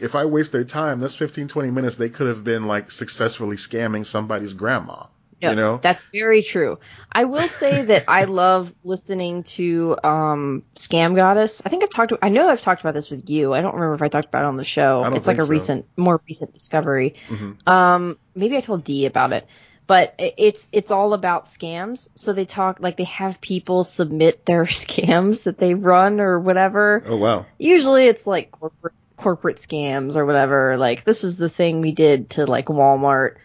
if 0.00 0.14
I 0.14 0.24
waste 0.24 0.52
their 0.52 0.64
time, 0.64 0.98
that's 0.98 1.14
15, 1.14 1.48
20 1.48 1.70
minutes 1.70 1.96
they 1.96 2.08
could 2.08 2.26
have 2.26 2.42
been 2.44 2.64
like 2.64 2.90
successfully 2.90 3.56
scamming 3.56 4.04
somebody's 4.04 4.54
grandma. 4.54 5.04
Yeah, 5.40 5.50
You 5.50 5.56
know? 5.56 5.78
that's 5.82 6.04
very 6.12 6.42
true. 6.42 6.78
I 7.12 7.24
will 7.24 7.48
say 7.48 7.82
that 7.86 8.04
I 8.08 8.24
love 8.24 8.72
listening 8.84 9.42
to 9.44 9.96
um, 10.02 10.62
Scam 10.74 11.14
Goddess. 11.14 11.62
I 11.64 11.68
think 11.68 11.82
I've 11.82 11.90
talked. 11.90 12.12
I 12.22 12.30
know 12.30 12.48
I've 12.48 12.62
talked 12.62 12.80
about 12.80 12.94
this 12.94 13.10
with 13.10 13.28
you. 13.28 13.52
I 13.52 13.60
don't 13.60 13.74
remember 13.74 13.94
if 13.94 14.02
I 14.02 14.08
talked 14.08 14.28
about 14.28 14.44
it 14.44 14.46
on 14.46 14.56
the 14.56 14.64
show. 14.64 15.04
It's 15.14 15.26
like 15.26 15.38
a 15.38 15.42
so. 15.42 15.48
recent, 15.48 15.86
more 15.96 16.20
recent 16.26 16.54
discovery. 16.54 17.14
Mhm. 17.28 17.68
Um, 17.68 18.18
maybe 18.34 18.56
I 18.56 18.60
told 18.60 18.84
Dee 18.84 19.06
about 19.06 19.32
it, 19.32 19.46
but 19.86 20.14
it's 20.18 20.68
it's 20.72 20.90
all 20.90 21.12
about 21.12 21.44
scams. 21.46 22.08
So 22.14 22.32
they 22.32 22.44
talk 22.46 22.78
like 22.80 22.96
they 22.96 23.04
have 23.04 23.40
people 23.40 23.84
submit 23.84 24.46
their 24.46 24.64
scams 24.64 25.44
that 25.44 25.58
they 25.58 25.74
run 25.74 26.20
or 26.20 26.40
whatever. 26.40 27.02
Oh, 27.06 27.16
wow. 27.16 27.46
Usually 27.58 28.06
it's 28.06 28.26
like 28.26 28.50
corporate 28.50 28.94
corporate 29.16 29.56
scams 29.56 30.16
or 30.16 30.24
whatever. 30.24 30.76
Like 30.76 31.04
this 31.04 31.24
is 31.24 31.36
the 31.36 31.48
thing 31.48 31.80
we 31.80 31.92
did 31.92 32.30
to 32.30 32.46
like 32.46 32.66
Walmart, 32.66 33.36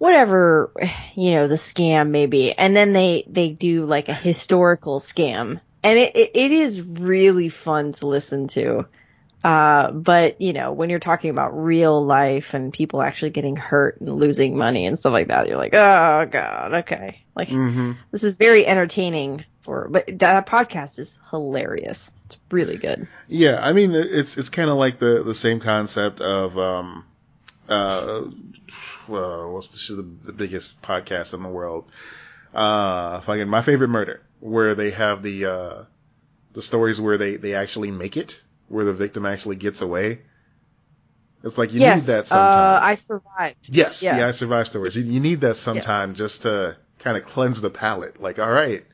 whatever 0.00 0.72
you 1.14 1.30
know 1.32 1.46
the 1.46 1.54
scam 1.54 2.10
may 2.10 2.26
be, 2.26 2.52
and 2.52 2.74
then 2.74 2.92
they 2.92 3.24
they 3.28 3.50
do 3.50 3.84
like 3.84 4.08
a 4.08 4.14
historical 4.14 4.98
scam, 4.98 5.60
and 5.84 5.98
it 5.98 6.16
it, 6.16 6.30
it 6.34 6.50
is 6.50 6.82
really 6.82 7.48
fun 7.48 7.92
to 7.92 8.08
listen 8.08 8.48
to. 8.48 8.86
Uh, 9.42 9.90
but 9.92 10.40
you 10.40 10.52
know 10.52 10.72
when 10.72 10.90
you're 10.90 10.98
talking 10.98 11.30
about 11.30 11.56
real 11.62 12.04
life 12.04 12.52
and 12.52 12.72
people 12.72 13.00
actually 13.00 13.30
getting 13.30 13.56
hurt 13.56 14.00
and 14.00 14.16
losing 14.16 14.56
money 14.58 14.86
and 14.86 14.98
stuff 14.98 15.12
like 15.12 15.28
that, 15.28 15.46
you're 15.46 15.56
like, 15.56 15.74
oh 15.74 16.26
god, 16.30 16.74
okay, 16.74 17.22
like 17.36 17.48
hmm 17.48 17.92
this 18.10 18.24
is 18.24 18.36
very 18.36 18.66
entertaining. 18.66 19.44
For 19.62 19.88
but 19.90 20.18
that 20.20 20.46
podcast 20.46 20.98
is 20.98 21.18
hilarious. 21.30 22.10
It's 22.24 22.38
really 22.50 22.78
good. 22.78 23.06
Yeah, 23.28 23.60
I 23.62 23.74
mean 23.74 23.94
it's 23.94 24.38
it's 24.38 24.48
kind 24.48 24.70
of 24.70 24.76
like 24.76 24.98
the 24.98 25.22
the 25.22 25.34
same 25.34 25.60
concept 25.60 26.22
of 26.22 26.56
um 26.56 27.04
uh 27.70 28.24
well, 29.08 29.52
what's 29.52 29.88
the 29.88 29.96
the, 29.96 30.02
the 30.26 30.32
biggest 30.32 30.82
podcast 30.82 31.34
in 31.34 31.42
the 31.42 31.48
world? 31.48 31.90
Uh 32.52 33.20
fucking 33.20 33.48
my 33.48 33.62
favorite 33.62 33.88
murder 33.88 34.22
where 34.40 34.74
they 34.74 34.90
have 34.90 35.22
the 35.22 35.46
uh 35.46 35.84
the 36.52 36.62
stories 36.62 37.00
where 37.00 37.16
they 37.16 37.36
they 37.36 37.54
actually 37.54 37.90
make 37.90 38.16
it 38.16 38.40
where 38.68 38.84
the 38.84 38.92
victim 38.92 39.24
actually 39.26 39.56
gets 39.56 39.80
away. 39.80 40.20
It's 41.42 41.56
like 41.56 41.72
you 41.72 41.80
yes, 41.80 42.06
need 42.06 42.12
that 42.12 42.20
uh, 42.20 42.24
sometimes. 42.24 42.82
I 42.82 42.94
survived. 42.96 43.56
yes, 43.64 44.02
yeah. 44.02 44.16
the 44.18 44.26
I 44.26 44.30
survived 44.32 44.68
stories. 44.68 44.96
You, 44.96 45.04
you 45.04 45.20
need 45.20 45.40
that 45.40 45.56
sometime 45.56 46.14
just 46.14 46.42
to 46.42 46.76
kind 46.98 47.16
of 47.16 47.24
cleanse 47.24 47.60
the 47.60 47.70
palate. 47.70 48.20
Like, 48.20 48.38
all 48.38 48.50
right, 48.50 48.84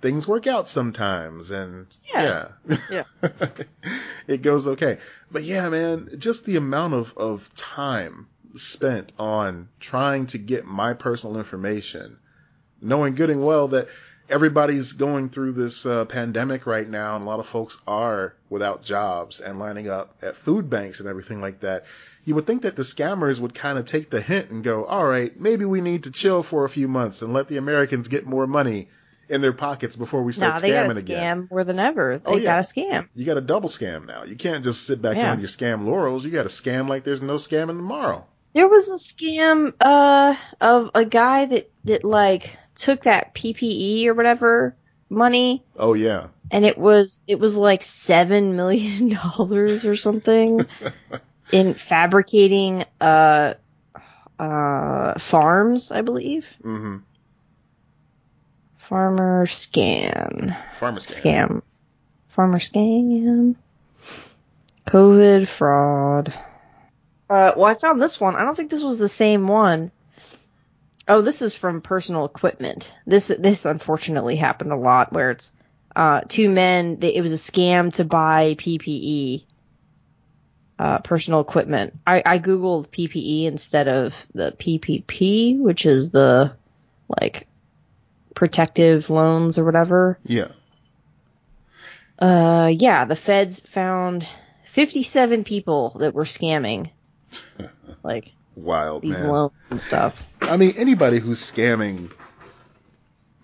things 0.00 0.26
work 0.26 0.46
out 0.46 0.68
sometimes, 0.68 1.50
and 1.50 1.86
Yeah. 2.12 2.48
yeah, 2.90 3.04
it 4.26 4.42
goes 4.42 4.66
okay. 4.68 4.98
But 5.30 5.44
yeah, 5.44 5.68
man, 5.68 6.10
just 6.18 6.44
the 6.44 6.56
amount 6.56 6.94
of, 6.94 7.16
of 7.16 7.54
time 7.54 8.26
spent 8.56 9.12
on 9.18 9.68
trying 9.78 10.26
to 10.28 10.38
get 10.38 10.64
my 10.66 10.94
personal 10.94 11.38
information, 11.38 12.18
knowing 12.80 13.14
good 13.14 13.30
and 13.30 13.44
well 13.44 13.68
that 13.68 13.88
everybody's 14.28 14.92
going 14.92 15.28
through 15.28 15.52
this 15.52 15.84
uh, 15.86 16.04
pandemic 16.04 16.66
right 16.66 16.88
now, 16.88 17.16
and 17.16 17.24
a 17.24 17.28
lot 17.28 17.40
of 17.40 17.46
folks 17.46 17.78
are 17.86 18.34
without 18.48 18.82
jobs 18.82 19.40
and 19.40 19.58
lining 19.58 19.88
up 19.88 20.16
at 20.22 20.36
food 20.36 20.70
banks 20.70 21.00
and 21.00 21.08
everything 21.08 21.40
like 21.40 21.60
that. 21.60 21.84
You 22.24 22.34
would 22.36 22.46
think 22.46 22.62
that 22.62 22.76
the 22.76 22.82
scammers 22.82 23.40
would 23.40 23.54
kind 23.54 23.78
of 23.78 23.86
take 23.86 24.10
the 24.10 24.20
hint 24.20 24.50
and 24.50 24.62
go, 24.62 24.84
all 24.84 25.04
right, 25.06 25.34
maybe 25.40 25.64
we 25.64 25.80
need 25.80 26.04
to 26.04 26.10
chill 26.10 26.42
for 26.42 26.64
a 26.64 26.68
few 26.68 26.86
months 26.86 27.22
and 27.22 27.32
let 27.32 27.48
the 27.48 27.56
Americans 27.56 28.08
get 28.08 28.26
more 28.26 28.46
money 28.46 28.88
in 29.30 29.40
their 29.40 29.52
pockets 29.52 29.96
before 29.96 30.22
we 30.22 30.32
start 30.32 30.54
Nah, 30.54 30.60
they 30.60 30.70
scamming 30.70 30.94
to 30.94 30.98
again. 31.00 31.42
scam 31.44 31.50
more 31.50 31.64
than 31.64 31.78
ever. 31.78 32.18
They 32.24 32.30
Oh, 32.30 32.36
yeah. 32.36 32.56
got 32.56 32.64
to 32.64 32.74
scam. 32.74 33.08
You 33.14 33.24
got 33.24 33.36
a 33.38 33.40
double 33.40 33.68
scam 33.68 34.06
now. 34.06 34.24
You 34.24 34.36
can't 34.36 34.62
just 34.64 34.84
sit 34.86 35.00
back 35.00 35.16
Yeah. 35.16 35.30
on 35.32 35.38
your 35.40 35.48
scam 35.48 35.86
laurels. 35.86 36.24
You 36.24 36.30
got 36.30 36.42
to 36.42 36.48
scam 36.48 36.88
like 36.88 37.04
there's 37.04 37.22
no 37.22 37.34
scamming 37.34 37.76
tomorrow. 37.78 38.26
There 38.52 38.68
was 38.68 38.90
a 38.90 38.94
scam 38.94 39.72
uh 39.80 40.34
of 40.60 40.90
a 40.94 41.04
guy 41.04 41.44
that 41.46 41.70
that 41.84 42.02
like 42.04 42.56
took 42.74 43.04
that 43.04 43.34
PPE 43.34 44.06
or 44.06 44.14
whatever 44.14 44.74
money 45.08 45.64
Oh 45.76 45.94
yeah. 45.94 46.28
and 46.50 46.64
it 46.64 46.76
was 46.78 47.24
it 47.28 47.38
was 47.38 47.56
like 47.56 47.82
7 47.84 48.56
million 48.56 49.08
dollars 49.36 49.84
or 49.84 49.94
something 49.96 50.66
in 51.52 51.74
fabricating 51.74 52.84
uh 53.00 53.54
uh 54.38 55.18
farms, 55.18 55.92
I 55.92 56.02
believe. 56.02 56.46
Mm-hmm. 56.64 56.96
Farmer 58.90 59.46
scan. 59.46 60.56
Farmer 60.72 60.98
scam. 60.98 61.22
Scam. 61.22 61.62
Farmer 62.26 62.58
scam. 62.58 63.54
COVID 64.88 65.46
fraud. 65.46 66.34
Uh, 67.30 67.52
well, 67.56 67.66
I 67.66 67.74
found 67.74 68.02
this 68.02 68.20
one. 68.20 68.34
I 68.34 68.42
don't 68.42 68.56
think 68.56 68.68
this 68.68 68.82
was 68.82 68.98
the 68.98 69.08
same 69.08 69.46
one. 69.46 69.92
Oh, 71.06 71.22
this 71.22 71.40
is 71.40 71.54
from 71.54 71.82
personal 71.82 72.24
equipment. 72.24 72.92
This 73.06 73.28
this 73.28 73.64
unfortunately 73.64 74.34
happened 74.34 74.72
a 74.72 74.76
lot 74.76 75.12
where 75.12 75.30
it's 75.30 75.52
uh, 75.94 76.22
two 76.26 76.48
men. 76.48 76.98
They, 76.98 77.14
it 77.14 77.22
was 77.22 77.32
a 77.32 77.36
scam 77.36 77.92
to 77.94 78.04
buy 78.04 78.56
PPE, 78.58 79.44
uh, 80.80 80.98
personal 80.98 81.38
equipment. 81.38 81.96
I, 82.04 82.24
I 82.26 82.38
googled 82.40 82.88
PPE 82.88 83.44
instead 83.44 83.86
of 83.86 84.16
the 84.34 84.50
PPP, 84.50 85.60
which 85.60 85.86
is 85.86 86.10
the 86.10 86.56
like 87.20 87.46
protective 88.34 89.10
loans 89.10 89.58
or 89.58 89.64
whatever. 89.64 90.18
Yeah. 90.24 90.48
Uh, 92.18 92.70
yeah, 92.72 93.04
the 93.06 93.16
feds 93.16 93.60
found 93.60 94.26
57 94.66 95.44
people 95.44 95.96
that 96.00 96.14
were 96.14 96.24
scamming, 96.24 96.90
like 98.02 98.32
Wild 98.56 99.02
these 99.02 99.18
man. 99.18 99.28
loans 99.28 99.52
and 99.70 99.80
stuff. 99.80 100.26
I 100.42 100.56
mean, 100.56 100.74
anybody 100.76 101.18
who's 101.18 101.40
scamming 101.40 102.10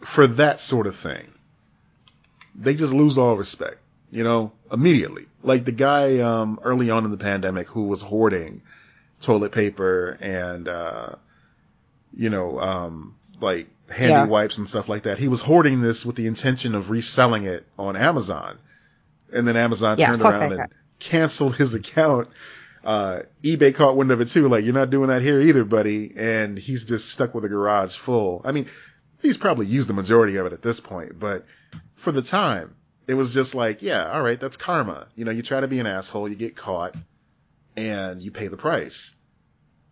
for 0.01 0.27
that 0.27 0.61
sort 0.61 0.87
of 0.87 0.95
thing, 0.95 1.27
they 2.55 2.75
just 2.75 2.93
lose 2.93 3.17
all 3.17 3.37
respect, 3.37 3.79
you 4.11 4.25
know, 4.25 4.53
immediately. 4.71 5.25
Like 5.43 5.65
the 5.65 5.73
guy 5.73 6.19
um, 6.21 6.61
early 6.63 6.91
on 6.91 7.05
in 7.05 7.11
the 7.11 7.17
pandemic 7.19 7.69
who 7.69 7.85
was 7.85 8.03
hoarding 8.03 8.63
toilet 9.21 9.53
paper 9.53 10.19
and, 10.21 10.69
uh, 10.69 11.11
you 12.15 12.29
know, 12.29 12.61
um, 12.61 13.15
like 13.41 13.69
handy 13.91 14.13
Yeah. 14.15 14.25
wipes 14.27 14.59
and 14.59 14.69
stuff 14.69 14.89
like 14.89 15.05
that. 15.05 15.19
He 15.19 15.29
was 15.29 15.41
hoarding 15.41 15.81
this 15.81 16.05
with 16.05 16.17
the 16.17 16.27
intention 16.27 16.75
of 16.75 16.91
reselling 16.91 17.45
it 17.45 17.67
on 17.79 17.97
Amazon. 17.97 18.59
And 19.33 19.47
then 19.47 19.57
Amazon 19.57 19.99
Yeah, 19.99 20.09
turned 20.09 20.23
around 20.23 20.53
and 20.53 20.73
canceled 20.99 21.57
his 21.57 21.75
account. 21.75 22.29
Uh, 22.85 23.21
eBay 23.43 23.75
caught 23.75 23.97
wind 23.97 24.11
of 24.13 24.21
it 24.21 24.29
too. 24.29 24.49
Like, 24.49 24.65
you're 24.65 24.75
not 24.75 24.91
doing 24.91 25.09
that 25.09 25.23
here 25.23 25.41
either, 25.41 25.65
buddy. 25.65 26.13
And 26.17 26.57
he's 26.59 26.85
just 26.85 27.11
stuck 27.11 27.35
with 27.35 27.45
a 27.45 27.49
garage 27.49 27.97
full. 27.97 28.43
I 28.45 28.53
mean, 28.53 28.67
he's 29.21 29.37
probably 29.37 29.67
used 29.67 29.89
the 29.89 29.95
majority 29.95 30.37
of 30.37 30.47
it 30.47 30.53
at 30.53 30.63
this 30.63 30.79
point, 30.81 31.19
but 31.19 31.45
for 31.95 32.13
the 32.13 32.23
time, 32.23 32.75
it 33.09 33.15
was 33.15 33.33
just 33.35 33.55
like, 33.55 33.83
yeah, 33.83 34.11
all 34.11 34.23
right, 34.23 34.39
that's 34.39 34.57
karma. 34.57 35.09
You 35.17 35.25
know, 35.25 35.31
you 35.33 35.43
try 35.43 35.61
to 35.61 35.69
be 35.69 35.81
an 35.81 35.87
asshole, 35.87 36.29
you 36.29 36.35
get 36.37 36.55
caught, 36.57 36.95
and 37.77 38.23
you 38.23 38.31
pay 38.31 38.49
the 38.49 38.57
price. 38.57 39.15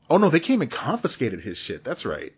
Oh 0.09 0.19
no, 0.19 0.29
they 0.31 0.41
came 0.41 0.63
and 0.63 0.71
confiscated 0.71 1.41
his 1.41 1.57
shit. 1.59 1.83
That's 1.85 2.05
right. 2.05 2.33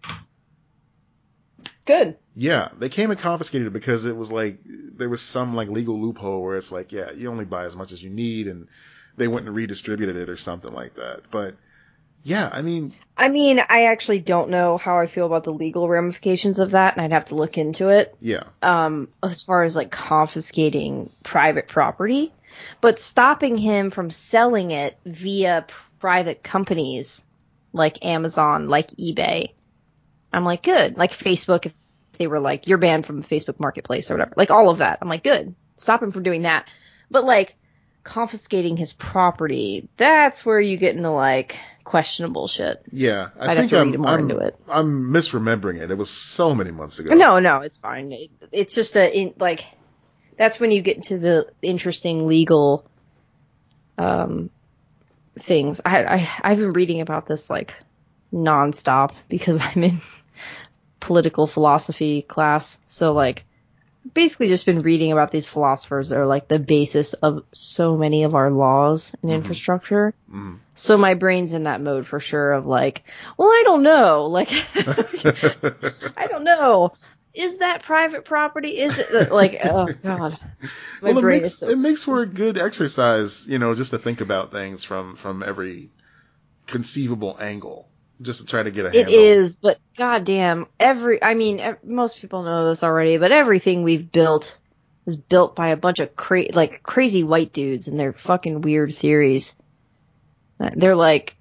Good. 1.86 2.16
Yeah, 2.34 2.68
they 2.78 2.88
came 2.90 3.10
and 3.10 3.18
confiscated 3.18 3.68
it 3.68 3.72
because 3.72 4.04
it 4.04 4.16
was 4.16 4.30
like 4.30 4.58
there 4.64 5.08
was 5.08 5.22
some 5.22 5.54
like 5.54 5.68
legal 5.68 6.00
loophole 6.00 6.42
where 6.42 6.56
it's 6.56 6.72
like, 6.72 6.92
yeah, 6.92 7.12
you 7.12 7.30
only 7.30 7.44
buy 7.46 7.64
as 7.64 7.74
much 7.76 7.92
as 7.92 8.02
you 8.02 8.10
need, 8.10 8.46
and 8.48 8.68
they 9.16 9.28
went 9.28 9.46
and 9.46 9.56
redistributed 9.56 10.16
it 10.16 10.28
or 10.28 10.36
something 10.36 10.72
like 10.72 10.94
that. 10.96 11.30
But 11.30 11.56
Yeah, 12.22 12.50
I 12.52 12.62
mean, 12.62 12.94
I 13.16 13.28
mean, 13.28 13.60
I 13.60 13.84
actually 13.84 14.20
don't 14.20 14.50
know 14.50 14.76
how 14.78 14.98
I 14.98 15.06
feel 15.06 15.26
about 15.26 15.44
the 15.44 15.52
legal 15.52 15.88
ramifications 15.88 16.58
of 16.58 16.72
that, 16.72 16.96
and 16.96 17.04
I'd 17.04 17.12
have 17.12 17.26
to 17.26 17.34
look 17.36 17.56
into 17.56 17.88
it. 17.88 18.14
yeah, 18.20 18.44
Um, 18.62 19.08
as 19.22 19.42
far 19.42 19.62
as 19.62 19.76
like 19.76 19.90
confiscating 19.90 21.10
private 21.22 21.68
property, 21.68 22.32
but 22.80 22.98
stopping 22.98 23.56
him 23.56 23.90
from 23.90 24.10
selling 24.10 24.70
it 24.72 24.98
via 25.06 25.66
private 26.00 26.42
companies 26.42 27.22
like 27.72 28.04
Amazon, 28.04 28.68
like 28.68 28.88
eBay, 28.92 29.50
I'm 30.36 30.44
like, 30.44 30.62
good. 30.62 30.96
Like 30.96 31.12
Facebook, 31.12 31.66
if 31.66 31.72
they 32.18 32.26
were 32.26 32.40
like, 32.40 32.66
you're 32.66 32.78
banned 32.78 33.06
from 33.06 33.22
Facebook 33.22 33.58
Marketplace 33.58 34.10
or 34.10 34.14
whatever, 34.14 34.34
like 34.36 34.50
all 34.50 34.68
of 34.68 34.78
that, 34.78 34.98
I'm 35.00 35.08
like, 35.08 35.24
good. 35.24 35.54
Stop 35.76 36.02
him 36.02 36.12
from 36.12 36.22
doing 36.22 36.42
that. 36.42 36.68
But 37.10 37.24
like 37.24 37.54
confiscating 38.04 38.76
his 38.76 38.92
property, 38.92 39.88
that's 39.96 40.44
where 40.44 40.60
you 40.60 40.76
get 40.76 40.96
into 40.96 41.10
like 41.10 41.58
questionable 41.84 42.48
shit. 42.48 42.82
yeah. 42.90 43.28
I 43.38 43.44
I'd 43.44 43.48
have 43.48 43.56
think 43.56 43.70
to 43.70 43.78
I'm, 43.78 43.90
read 43.92 44.00
more 44.00 44.10
I'm, 44.10 44.20
into 44.20 44.38
it. 44.38 44.56
I'm 44.68 45.10
misremembering 45.10 45.80
it. 45.80 45.90
It 45.90 45.98
was 45.98 46.10
so 46.10 46.54
many 46.54 46.70
months 46.70 46.98
ago. 46.98 47.14
No, 47.14 47.38
no, 47.38 47.60
it's 47.60 47.78
fine. 47.78 48.12
It, 48.12 48.30
it's 48.52 48.74
just 48.74 48.96
a 48.96 49.16
in, 49.16 49.34
like 49.38 49.64
that's 50.36 50.60
when 50.60 50.70
you 50.70 50.82
get 50.82 50.96
into 50.96 51.18
the 51.18 51.46
interesting 51.62 52.26
legal 52.26 52.84
um 53.98 54.50
things. 55.38 55.80
I, 55.84 56.04
I 56.04 56.30
I've 56.42 56.58
been 56.58 56.72
reading 56.72 57.00
about 57.00 57.26
this 57.26 57.48
like 57.48 57.74
nonstop 58.32 59.14
because 59.28 59.60
I'm 59.62 59.82
in 59.84 60.02
political 61.00 61.46
philosophy 61.46 62.22
class. 62.22 62.80
So 62.86 63.12
like 63.12 63.44
basically 64.14 64.48
just 64.48 64.66
been 64.66 64.82
reading 64.82 65.12
about 65.12 65.30
these 65.30 65.48
philosophers 65.48 66.10
that 66.10 66.18
are 66.18 66.26
like 66.26 66.48
the 66.48 66.58
basis 66.58 67.12
of 67.14 67.44
so 67.52 67.96
many 67.96 68.24
of 68.24 68.34
our 68.34 68.50
laws 68.50 69.14
and 69.22 69.32
infrastructure. 69.32 70.14
Mhm. 70.30 70.58
So 70.74 70.96
my 70.96 71.14
brain's 71.14 71.52
in 71.52 71.64
that 71.64 71.80
mode 71.80 72.06
for 72.06 72.20
sure 72.20 72.52
of 72.52 72.66
like, 72.66 73.02
well, 73.36 73.48
I 73.48 73.62
don't 73.64 73.82
know. 73.82 74.26
Like 74.26 74.50
I 76.16 76.26
don't 76.28 76.44
know. 76.44 76.92
Is 77.34 77.58
that 77.58 77.82
private 77.82 78.24
property? 78.24 78.78
Is 78.78 78.98
it 78.98 79.30
like 79.30 79.58
oh 79.64 79.88
god. 80.02 80.38
My 81.02 81.10
well, 81.10 81.18
it 81.18 81.20
brain 81.20 81.42
makes 81.42 81.54
is 81.54 81.58
so 81.58 81.68
it 81.68 81.78
makes 81.78 82.04
for 82.04 82.22
a 82.22 82.26
good 82.26 82.58
exercise, 82.58 83.46
you 83.46 83.58
know, 83.58 83.74
just 83.74 83.90
to 83.90 83.98
think 83.98 84.20
about 84.20 84.52
things 84.52 84.84
from 84.84 85.16
from 85.16 85.42
every 85.42 85.90
conceivable 86.66 87.36
angle, 87.40 87.88
just 88.22 88.40
to 88.40 88.46
try 88.46 88.62
to 88.62 88.70
get 88.70 88.86
a 88.86 88.88
It 88.88 88.94
handle. 88.94 89.14
is, 89.14 89.56
but 89.56 89.78
goddamn, 89.96 90.66
every 90.80 91.22
I 91.22 91.34
mean, 91.34 91.76
most 91.84 92.20
people 92.20 92.42
know 92.42 92.68
this 92.68 92.82
already, 92.82 93.18
but 93.18 93.32
everything 93.32 93.82
we've 93.82 94.10
built 94.10 94.58
was 95.04 95.16
built 95.16 95.54
by 95.54 95.68
a 95.68 95.76
bunch 95.76 95.98
of 96.00 96.16
cra- 96.16 96.52
like 96.52 96.82
crazy 96.82 97.22
white 97.24 97.52
dudes 97.52 97.88
and 97.88 97.98
their 97.98 98.12
fucking 98.12 98.60
weird 98.62 98.94
theories. 98.94 99.54
Uh, 100.58 100.70
They're 100.74 100.96
like, 100.96 101.36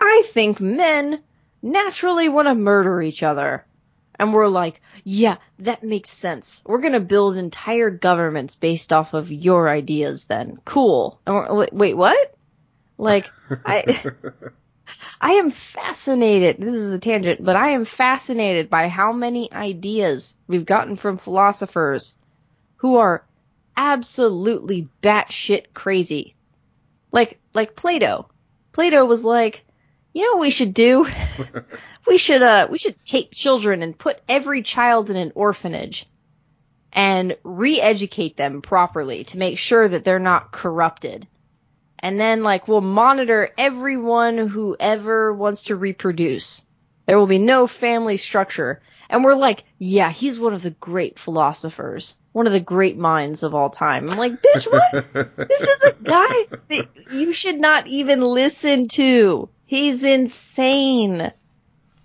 I 0.00 0.22
think 0.26 0.60
men 0.60 1.20
naturally 1.62 2.28
want 2.28 2.48
to 2.48 2.54
murder 2.54 3.02
each 3.02 3.22
other. 3.22 3.66
And 4.18 4.34
we're 4.34 4.48
like, 4.48 4.80
yeah, 5.02 5.38
that 5.60 5.82
makes 5.82 6.10
sense. 6.10 6.62
We're 6.66 6.80
going 6.82 6.92
to 6.92 7.00
build 7.00 7.36
entire 7.36 7.88
governments 7.90 8.54
based 8.54 8.92
off 8.92 9.14
of 9.14 9.32
your 9.32 9.68
ideas 9.68 10.24
then. 10.24 10.58
Cool. 10.64 11.18
And 11.26 11.34
we're, 11.34 11.54
wait, 11.54 11.72
wait, 11.72 11.96
what? 11.96 12.34
Like, 12.98 13.30
I, 13.64 13.82
I 15.20 15.32
am 15.32 15.50
fascinated. 15.50 16.56
This 16.58 16.74
is 16.74 16.92
a 16.92 16.98
tangent, 16.98 17.44
but 17.44 17.56
I 17.56 17.70
am 17.70 17.84
fascinated 17.84 18.70
by 18.70 18.88
how 18.88 19.12
many 19.12 19.52
ideas 19.52 20.34
we've 20.46 20.64
gotten 20.64 20.96
from 20.96 21.18
philosophers 21.18 22.14
who 22.76 22.96
are 22.96 23.24
absolutely 23.76 24.88
batshit 25.02 25.72
crazy. 25.74 26.34
Like, 27.12 27.38
like 27.54 27.76
Plato. 27.76 28.28
Plato 28.72 29.04
was 29.04 29.24
like, 29.24 29.64
you 30.12 30.22
know 30.24 30.32
what 30.32 30.42
we 30.42 30.50
should 30.50 30.74
do? 30.74 31.06
we 32.06 32.18
should, 32.18 32.42
uh, 32.42 32.68
we 32.70 32.78
should 32.78 32.96
take 33.04 33.32
children 33.32 33.82
and 33.82 33.98
put 33.98 34.20
every 34.28 34.62
child 34.62 35.10
in 35.10 35.16
an 35.16 35.32
orphanage 35.34 36.06
and 36.92 37.36
re-educate 37.44 38.36
them 38.36 38.62
properly 38.62 39.24
to 39.24 39.38
make 39.38 39.58
sure 39.58 39.86
that 39.86 40.04
they're 40.04 40.18
not 40.18 40.50
corrupted 40.50 41.26
and 42.00 42.18
then 42.20 42.42
like 42.42 42.66
we'll 42.66 42.80
monitor 42.80 43.50
everyone 43.56 44.38
who 44.48 44.76
ever 44.78 45.32
wants 45.32 45.64
to 45.64 45.76
reproduce. 45.76 46.64
There 47.06 47.18
will 47.18 47.26
be 47.26 47.38
no 47.38 47.66
family 47.66 48.16
structure. 48.16 48.80
And 49.08 49.24
we're 49.24 49.34
like, 49.34 49.64
yeah, 49.78 50.10
he's 50.10 50.38
one 50.38 50.54
of 50.54 50.62
the 50.62 50.70
great 50.70 51.18
philosophers, 51.18 52.16
one 52.32 52.46
of 52.46 52.52
the 52.52 52.60
great 52.60 52.96
minds 52.96 53.42
of 53.42 53.54
all 53.54 53.68
time. 53.68 54.08
I'm 54.08 54.16
like, 54.16 54.40
bitch, 54.40 54.70
what? 54.70 55.12
this 55.48 55.62
is 55.62 55.82
a 55.82 55.92
guy 55.92 56.46
that 56.68 56.88
you 57.12 57.32
should 57.32 57.58
not 57.58 57.88
even 57.88 58.20
listen 58.20 58.86
to. 58.88 59.48
He's 59.66 60.04
insane. 60.04 61.32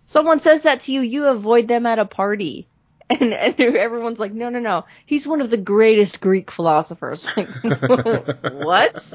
Someone 0.07 0.39
says 0.39 0.63
that 0.63 0.81
to 0.81 0.91
you, 0.91 1.01
you 1.01 1.25
avoid 1.25 1.67
them 1.67 1.85
at 1.85 1.99
a 1.99 2.05
party. 2.05 2.67
And, 3.07 3.33
and 3.33 3.59
everyone's 3.59 4.19
like, 4.19 4.33
no, 4.33 4.49
no, 4.49 4.57
no. 4.57 4.85
He's 5.05 5.27
one 5.27 5.39
of 5.39 5.51
the 5.51 5.57
greatest 5.57 6.21
Greek 6.21 6.49
philosophers. 6.49 7.27
Like, 7.37 7.49
what? 8.51 9.07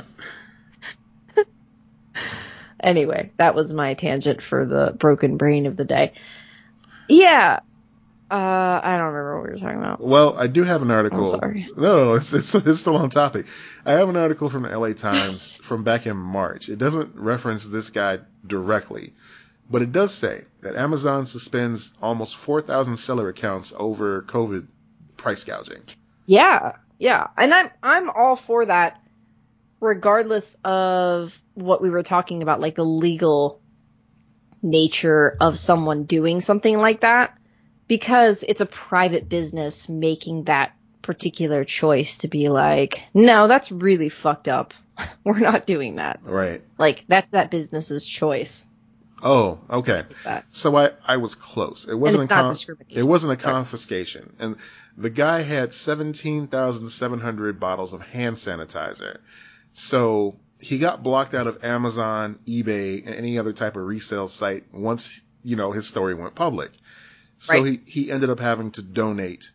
Anyway, 2.82 3.30
that 3.36 3.54
was 3.54 3.72
my 3.72 3.94
tangent 3.94 4.42
for 4.42 4.64
the 4.64 4.94
broken 4.96 5.36
brain 5.36 5.66
of 5.66 5.76
the 5.76 5.84
day. 5.84 6.12
Yeah. 7.08 7.60
Uh, 8.30 8.80
I 8.82 8.96
don't 8.96 9.06
remember 9.08 9.36
what 9.38 9.44
we 9.46 9.50
were 9.50 9.58
talking 9.58 9.78
about. 9.78 10.00
Well, 10.00 10.38
I 10.38 10.46
do 10.46 10.62
have 10.62 10.82
an 10.82 10.90
article. 10.92 11.24
I'm 11.24 11.40
sorry. 11.40 11.68
No, 11.76 12.04
no, 12.04 12.12
it's, 12.14 12.32
it's, 12.32 12.54
it's 12.54 12.80
still 12.80 12.96
on 12.96 13.10
topic. 13.10 13.46
I 13.84 13.94
have 13.94 14.08
an 14.08 14.16
article 14.16 14.48
from 14.48 14.62
the 14.62 14.78
LA 14.78 14.92
Times 14.92 15.54
from 15.62 15.82
back 15.82 16.06
in 16.06 16.16
March. 16.16 16.68
It 16.68 16.78
doesn't 16.78 17.16
reference 17.16 17.64
this 17.66 17.90
guy 17.90 18.20
directly, 18.46 19.14
but 19.68 19.82
it 19.82 19.90
does 19.90 20.14
say 20.14 20.44
that 20.60 20.76
Amazon 20.76 21.26
suspends 21.26 21.92
almost 22.00 22.36
4,000 22.36 22.96
seller 22.98 23.28
accounts 23.28 23.72
over 23.76 24.22
COVID 24.22 24.68
price 25.16 25.42
gouging. 25.42 25.82
Yeah, 26.26 26.76
yeah, 27.00 27.28
and 27.36 27.52
I'm 27.52 27.70
I'm 27.82 28.10
all 28.10 28.36
for 28.36 28.66
that, 28.66 29.00
regardless 29.80 30.56
of 30.64 31.40
what 31.60 31.82
we 31.82 31.90
were 31.90 32.02
talking 32.02 32.42
about, 32.42 32.60
like 32.60 32.74
the 32.74 32.84
legal 32.84 33.60
nature 34.62 35.36
of 35.40 35.58
someone 35.58 36.04
doing 36.04 36.40
something 36.40 36.78
like 36.78 37.00
that, 37.00 37.36
because 37.88 38.42
it's 38.42 38.60
a 38.60 38.66
private 38.66 39.28
business 39.28 39.88
making 39.88 40.44
that 40.44 40.72
particular 41.02 41.64
choice 41.64 42.18
to 42.18 42.28
be 42.28 42.48
like, 42.48 43.02
no, 43.14 43.48
that's 43.48 43.72
really 43.72 44.08
fucked 44.08 44.48
up. 44.48 44.74
We're 45.24 45.38
not 45.38 45.66
doing 45.66 45.96
that. 45.96 46.20
Right. 46.22 46.62
Like 46.78 47.04
that's 47.08 47.30
that 47.30 47.50
business's 47.50 48.04
choice. 48.04 48.66
Oh, 49.22 49.58
okay. 49.68 50.04
So 50.50 50.76
I, 50.76 50.92
I 51.04 51.18
was 51.18 51.34
close. 51.34 51.86
It 51.86 51.94
wasn't 51.94 52.24
it's 52.24 52.32
a 52.32 52.34
con- 52.34 52.48
discrimination. 52.48 52.98
it 52.98 53.04
wasn't 53.06 53.32
a 53.32 53.36
confiscation, 53.36 54.34
and 54.38 54.56
the 54.96 55.10
guy 55.10 55.42
had 55.42 55.74
seventeen 55.74 56.46
thousand 56.46 56.88
seven 56.88 57.20
hundred 57.20 57.60
bottles 57.60 57.92
of 57.92 58.00
hand 58.00 58.36
sanitizer. 58.36 59.18
So 59.74 60.36
he 60.60 60.78
got 60.78 61.02
blocked 61.02 61.34
out 61.34 61.46
of 61.46 61.64
Amazon, 61.64 62.38
eBay, 62.46 63.04
and 63.06 63.14
any 63.14 63.38
other 63.38 63.52
type 63.52 63.76
of 63.76 63.82
resale 63.84 64.28
site 64.28 64.64
once 64.72 65.20
you 65.42 65.56
know 65.56 65.70
his 65.72 65.86
story 65.88 66.14
went 66.14 66.34
public. 66.34 66.70
So 67.38 67.62
Right. 67.62 67.80
he 67.86 68.02
he 68.02 68.10
ended 68.12 68.30
up 68.30 68.38
having 68.40 68.70
to 68.72 68.82
donate 68.82 69.50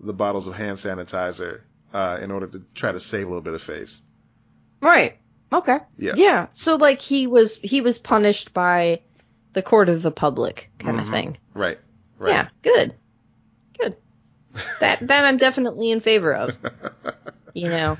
the 0.00 0.12
bottles 0.12 0.46
of 0.48 0.54
hand 0.54 0.78
sanitizer 0.78 1.60
uh, 1.94 2.18
in 2.20 2.30
order 2.30 2.46
to 2.48 2.62
try 2.74 2.90
to 2.92 3.00
save 3.00 3.26
a 3.26 3.28
little 3.28 3.42
bit 3.42 3.54
of 3.54 3.62
face. 3.62 4.00
Right. 4.80 5.18
Okay. 5.52 5.78
Yeah. 5.98 6.12
Yeah. 6.16 6.46
So 6.50 6.76
like 6.76 7.00
he 7.00 7.26
was 7.26 7.56
he 7.56 7.80
was 7.80 7.98
punished 7.98 8.52
by 8.54 9.02
the 9.52 9.62
court 9.62 9.88
of 9.88 10.02
the 10.02 10.10
public 10.10 10.70
kind 10.78 10.98
of 11.00 11.06
Mhm. 11.06 11.10
thing. 11.10 11.36
Right. 11.54 11.78
Right. 12.18 12.30
Yeah. 12.32 12.48
Good. 12.62 12.94
Good. 13.78 13.96
That 14.80 15.06
that 15.06 15.24
I'm 15.24 15.36
definitely 15.36 15.90
in 15.90 16.00
favor 16.00 16.32
of. 16.34 16.56
You 17.52 17.68
know. 17.68 17.98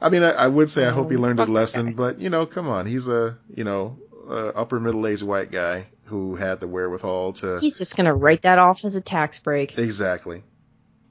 I 0.00 0.08
mean, 0.08 0.22
I, 0.22 0.30
I 0.30 0.48
would 0.48 0.70
say 0.70 0.86
I 0.86 0.90
hope 0.90 1.10
he 1.10 1.16
Um, 1.16 1.22
learned 1.22 1.38
his 1.40 1.48
lesson, 1.48 1.92
but 1.94 2.18
you 2.18 2.30
know, 2.30 2.46
come 2.46 2.68
on, 2.68 2.86
he's 2.86 3.08
a 3.08 3.36
you 3.54 3.64
know 3.64 3.98
uh, 4.28 4.48
upper 4.48 4.80
middle 4.80 5.06
aged 5.06 5.22
white 5.22 5.50
guy 5.50 5.86
who 6.04 6.34
had 6.34 6.58
the 6.60 6.66
wherewithal 6.68 7.34
to 7.34 7.58
He's 7.60 7.78
just 7.78 7.96
gonna 7.96 8.14
write 8.14 8.42
that 8.42 8.58
off 8.58 8.84
as 8.84 8.96
a 8.96 9.00
tax 9.00 9.38
break. 9.40 9.78
exactly, 9.78 10.42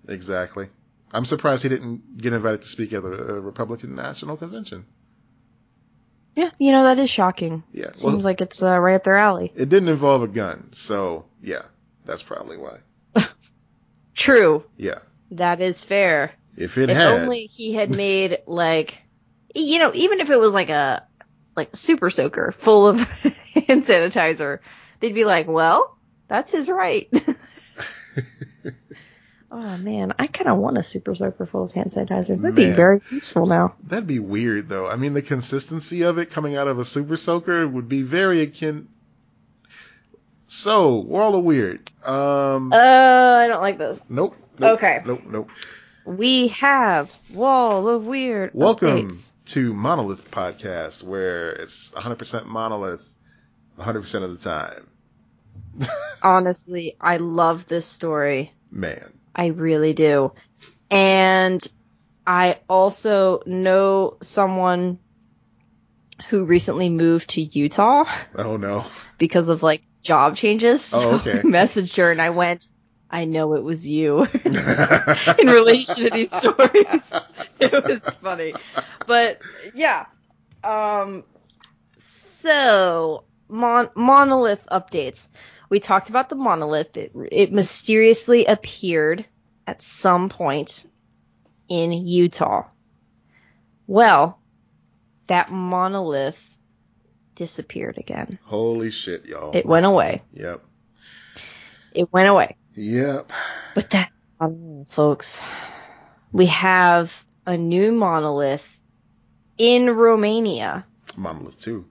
exactly. 0.07 0.69
I'm 1.13 1.25
surprised 1.25 1.63
he 1.63 1.69
didn't 1.69 2.17
get 2.17 2.33
invited 2.33 2.61
to 2.63 2.67
speak 2.67 2.93
at 2.93 3.01
the 3.03 3.09
uh, 3.11 3.33
Republican 3.39 3.95
National 3.95 4.37
Convention. 4.37 4.85
Yeah. 6.35 6.51
You 6.59 6.71
know 6.71 6.83
that 6.83 6.99
is 6.99 7.09
shocking. 7.09 7.63
Yeah, 7.73 7.91
Seems 7.93 8.13
well, 8.15 8.19
like 8.23 8.41
it's 8.41 8.61
uh, 8.63 8.77
right 8.79 8.95
up 8.95 9.03
their 9.03 9.17
alley. 9.17 9.51
it 9.55 9.69
didn't 9.69 9.89
involve 9.89 10.21
a 10.23 10.27
gun, 10.27 10.69
so 10.71 11.25
yeah, 11.41 11.63
that's 12.05 12.23
probably 12.23 12.57
why. 12.57 12.77
True. 14.15 14.63
Yeah, 14.77 14.99
That 15.31 15.61
is 15.61 15.83
fair. 15.83 16.33
If 16.59 16.77
it 16.77 16.89
if 16.89 16.97
had, 16.97 17.21
only 17.21 17.45
he 17.45 17.73
had 17.73 17.89
made 17.89 18.39
like 18.45 18.97
you 19.55 19.79
know 19.79 19.91
even 19.93 20.19
if 20.19 20.29
it 20.29 20.37
was 20.37 20.53
like 20.53 20.69
a 20.69 21.07
like 21.55 21.75
super 21.75 22.09
soaker 22.09 22.51
full 22.51 22.87
of 22.87 22.99
hand 23.67 23.83
sanitizer 23.83 24.59
they'd 24.99 25.15
be 25.15 25.25
like 25.25 25.47
well 25.47 25.97
that's 26.27 26.51
his 26.51 26.69
right 26.69 27.09
oh 29.51 29.77
man 29.77 30.13
i 30.19 30.27
kind 30.27 30.49
of 30.49 30.57
want 30.57 30.77
a 30.77 30.83
super 30.83 31.15
soaker 31.15 31.45
full 31.45 31.63
of 31.63 31.71
hand 31.71 31.91
sanitizer 31.91 32.39
that'd 32.39 32.55
be 32.55 32.69
very 32.69 33.01
useful 33.11 33.45
now 33.45 33.73
that'd 33.83 34.07
be 34.07 34.19
weird 34.19 34.69
though. 34.69 34.87
I 34.87 34.95
mean, 34.95 35.13
the 35.13 35.21
consistency 35.21 36.03
of 36.03 36.17
it 36.17 36.29
coming 36.29 36.55
out 36.55 36.67
of 36.67 36.79
a 36.79 36.85
super 36.85 37.17
soaker 37.17 37.67
would 37.67 37.89
be 37.89 38.03
very 38.03 38.41
akin 38.41 38.87
So, 40.47 40.95
Wall 40.97 41.35
of 41.35 41.43
Weird. 41.43 41.89
Um, 42.03 42.73
uh, 42.73 42.75
I 42.75 43.47
don't 43.47 43.61
like 43.61 43.77
this. 43.77 44.03
Nope. 44.09 44.35
nope 44.57 44.77
okay. 44.77 45.01
Nope. 45.05 45.21
Nope. 45.25 45.49
We 46.09 46.47
have 46.47 47.13
Wall 47.31 47.87
of 47.87 48.03
Weird. 48.03 48.49
Welcome 48.55 49.09
updates. 49.09 49.31
to 49.45 49.75
Monolith 49.75 50.31
Podcast, 50.31 51.03
where 51.03 51.51
it's 51.51 51.91
100% 51.91 52.47
monolith 52.47 53.07
100% 53.77 54.23
of 54.23 54.31
the 54.31 54.37
time. 54.37 54.89
Honestly, 56.23 56.97
I 56.99 57.17
love 57.17 57.67
this 57.67 57.85
story. 57.85 58.51
Man. 58.71 59.19
I 59.35 59.47
really 59.49 59.93
do. 59.93 60.31
And 60.89 61.65
I 62.25 62.57
also 62.67 63.43
know 63.45 64.17
someone 64.19 64.97
who 66.29 66.45
recently 66.45 66.89
moved 66.89 67.29
to 67.31 67.41
Utah. 67.41 68.05
Oh 68.33 68.57
no. 68.57 68.83
Because 69.19 69.47
of 69.47 69.61
like 69.61 69.83
job 70.01 70.37
changes. 70.37 70.91
Oh, 70.95 71.17
okay. 71.17 71.33
So 71.33 71.37
I 71.37 71.43
messaged 71.43 71.97
her 71.97 72.11
and 72.11 72.19
I 72.19 72.31
went, 72.31 72.67
I 73.09 73.25
know 73.25 73.55
it 73.55 73.63
was 73.63 73.87
you 73.87 74.27
in 74.45 75.47
relation 75.47 76.03
to 76.03 76.09
these 76.11 76.31
stories. 76.31 77.13
It 77.59 77.83
was 77.83 78.05
funny. 78.21 78.53
But 79.05 79.41
yeah. 79.73 80.05
Um 80.63 81.25
so 81.97 83.25
mon- 83.49 83.89
monolith 83.95 84.65
updates. 84.71 85.27
We 85.69 85.81
talked 85.81 86.09
about 86.09 86.29
the 86.29 86.35
monolith. 86.35 86.95
It, 86.95 87.11
it 87.31 87.51
mysteriously 87.51 88.45
appeared 88.45 89.25
at 89.67 89.81
some 89.81 90.29
point 90.29 90.85
in 91.67 91.91
Utah. 91.91 92.63
Well, 93.87 94.39
that 95.27 95.51
monolith 95.51 96.41
disappeared 97.35 97.97
again. 97.97 98.39
Holy 98.43 98.91
shit, 98.91 99.25
y'all. 99.25 99.55
It 99.55 99.65
went 99.65 99.85
away. 99.85 100.23
Yep. 100.33 100.63
It 101.93 102.11
went 102.11 102.29
away. 102.29 102.55
Yep. 102.79 103.33
But 103.75 103.89
that's 103.89 104.11
not 104.39 104.51
all, 104.51 104.85
folks. 104.87 105.43
We 106.31 106.45
have 106.45 107.25
a 107.45 107.57
new 107.57 107.91
monolith 107.91 108.79
in 109.57 109.89
Romania. 109.89 110.85
Monolith 111.17 111.59
2. 111.59 111.85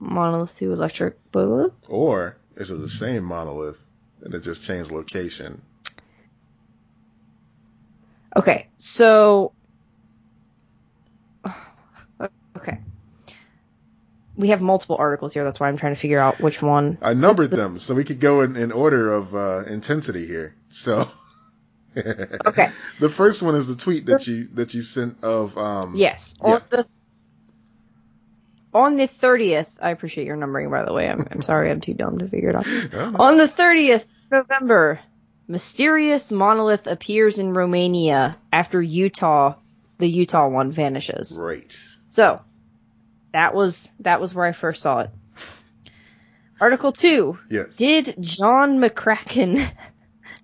Monolith 0.00 0.56
2 0.58 0.72
Electric 0.72 1.16
Boogaloo? 1.30 1.72
Or 1.88 2.36
is 2.56 2.72
it 2.72 2.80
the 2.80 2.88
same 2.88 3.22
monolith 3.22 3.80
and 4.22 4.34
it 4.34 4.40
just 4.40 4.64
changed 4.64 4.90
location? 4.90 5.62
Okay, 8.36 8.66
so. 8.76 9.52
Okay. 12.56 12.78
We 14.42 14.48
have 14.48 14.60
multiple 14.60 14.96
articles 14.98 15.32
here, 15.32 15.44
that's 15.44 15.60
why 15.60 15.68
I'm 15.68 15.76
trying 15.76 15.94
to 15.94 16.00
figure 16.00 16.18
out 16.18 16.40
which 16.40 16.60
one. 16.60 16.98
I 17.00 17.14
numbered 17.14 17.52
the... 17.52 17.56
them 17.58 17.78
so 17.78 17.94
we 17.94 18.02
could 18.02 18.18
go 18.18 18.40
in, 18.40 18.56
in 18.56 18.72
order 18.72 19.12
of 19.12 19.36
uh, 19.36 19.62
intensity 19.66 20.26
here. 20.26 20.56
So. 20.68 21.08
okay. 21.96 22.70
The 22.98 23.08
first 23.08 23.40
one 23.40 23.54
is 23.54 23.68
the 23.68 23.76
tweet 23.76 24.06
that 24.06 24.26
you 24.26 24.48
that 24.54 24.74
you 24.74 24.82
sent 24.82 25.22
of 25.22 25.56
um 25.56 25.94
Yes. 25.94 26.34
On 26.40 26.50
yeah. 26.50 26.58
the 26.70 26.86
on 28.74 28.96
the 28.96 29.06
30th, 29.06 29.68
I 29.80 29.90
appreciate 29.90 30.26
your 30.26 30.34
numbering 30.34 30.70
by 30.70 30.84
the 30.84 30.92
way. 30.92 31.08
I'm 31.08 31.28
I'm 31.30 31.42
sorry 31.42 31.70
I'm 31.70 31.80
too 31.80 31.94
dumb 31.94 32.18
to 32.18 32.26
figure 32.26 32.50
it 32.50 32.56
out. 32.56 32.66
Oh. 32.94 33.26
On 33.26 33.36
the 33.36 33.46
30th 33.46 34.06
November, 34.32 34.98
mysterious 35.46 36.32
monolith 36.32 36.88
appears 36.88 37.38
in 37.38 37.52
Romania 37.54 38.38
after 38.52 38.82
Utah 38.82 39.54
the 39.98 40.08
Utah 40.08 40.48
one 40.48 40.72
vanishes. 40.72 41.38
Right. 41.40 41.72
So, 42.08 42.40
that 43.32 43.54
was 43.54 43.90
that 44.00 44.20
was 44.20 44.34
where 44.34 44.46
I 44.46 44.52
first 44.52 44.82
saw 44.82 45.00
it. 45.00 45.10
Article 46.60 46.92
2. 46.92 47.38
Yes. 47.50 47.76
Did 47.76 48.14
John 48.20 48.78
McCracken 48.78 49.68